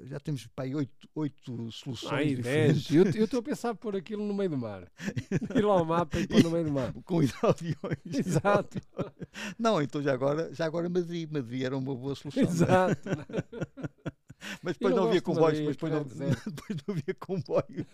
já 0.04 0.20
temos 0.20 0.48
aí 0.56 0.74
oito, 0.74 1.08
oito 1.14 1.72
soluções 1.72 2.12
Ai, 2.12 2.34
diferentes 2.34 2.88
10. 2.88 3.14
Eu 3.16 3.24
estou 3.24 3.40
a 3.40 3.42
pensar 3.42 3.74
pôr 3.74 3.96
aquilo 3.96 4.24
no 4.24 4.34
meio 4.34 4.50
do 4.50 4.58
mar. 4.58 4.90
Ir 5.56 5.64
lá 5.64 5.74
ao 5.74 5.84
mapa 5.84 6.18
e 6.18 6.26
pôr 6.26 6.42
no 6.42 6.50
meio 6.50 6.64
do 6.64 6.72
mar. 6.72 6.92
com 7.04 7.22
hidroaviões. 7.22 7.98
Exato, 8.06 8.78
Não, 9.58 9.80
então 9.80 10.02
já 10.02 10.12
agora, 10.12 10.52
já 10.52 10.66
agora 10.66 10.88
Madrid. 10.88 11.30
Madrid 11.30 11.62
era 11.62 11.76
uma 11.76 11.94
boa 11.94 12.14
solução. 12.14 12.42
é? 12.42 12.46
exato. 12.46 13.08
Mas 14.62 14.74
depois 14.74 14.94
não 14.94 15.02
não 15.02 15.08
havia 15.08 15.22
comboios, 15.22 15.58
Madrid, 15.60 15.72
depois, 15.72 15.92
não, 15.92 16.02
depois 16.04 16.78
não 16.86 16.94
havia 16.94 17.14
comboios. 17.14 17.86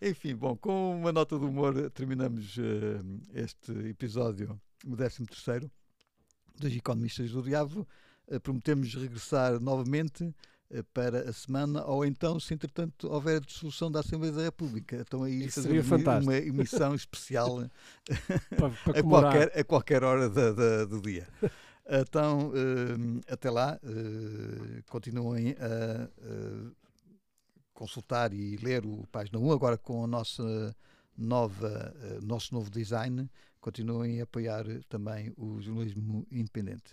Enfim, 0.00 0.34
bom, 0.34 0.56
com 0.56 0.96
uma 0.98 1.12
nota 1.12 1.38
de 1.38 1.44
humor 1.44 1.90
terminamos 1.90 2.56
eh, 2.58 3.40
este 3.42 3.72
episódio, 3.88 4.58
o 4.86 4.96
13 4.96 5.26
terceiro 5.26 5.70
dos 6.58 6.74
Economistas 6.74 7.30
do 7.30 7.42
Diabo. 7.42 7.86
Eh, 8.28 8.38
prometemos 8.38 8.94
regressar 8.94 9.60
novamente 9.60 10.34
eh, 10.70 10.82
para 10.94 11.28
a 11.28 11.32
semana, 11.32 11.84
ou 11.84 12.04
então, 12.04 12.40
se 12.40 12.54
entretanto 12.54 13.06
houver 13.08 13.36
a 13.36 13.40
dissolução 13.40 13.90
da 13.92 14.00
Assembleia 14.00 14.32
da 14.32 14.42
República. 14.44 14.96
Então 14.96 15.22
aí 15.24 15.44
Isso 15.44 15.62
seria 15.62 15.82
uma- 15.82 15.98
fantástico. 15.98 16.30
uma 16.32 16.38
emissão 16.38 16.94
especial 16.94 17.68
Para, 18.56 18.70
para 18.70 19.00
a 19.00 19.02
qualquer, 19.02 19.58
a 19.60 19.64
qualquer 19.64 20.02
hora 20.04 20.28
da- 20.28 20.52
da- 20.52 20.84
do 20.84 21.00
dia. 21.00 21.26
Então, 21.86 22.50
eh, 22.56 23.20
até 23.30 23.50
lá, 23.50 23.78
eh, 23.82 24.80
continuem 24.88 25.50
a 25.60 26.08
eh, 26.18 26.70
consultar 27.74 28.32
e 28.32 28.56
ler 28.56 28.86
o 28.86 29.06
Página 29.12 29.38
1, 29.38 29.52
agora 29.52 29.76
com 29.76 30.02
a 30.02 30.06
nossa 30.06 30.74
nova, 31.14 31.94
nosso 32.22 32.54
novo 32.54 32.70
design. 32.70 33.28
Continuem 33.60 34.20
a 34.20 34.24
apoiar 34.24 34.64
também 34.88 35.30
o 35.36 35.60
jornalismo 35.60 36.26
independente. 36.30 36.92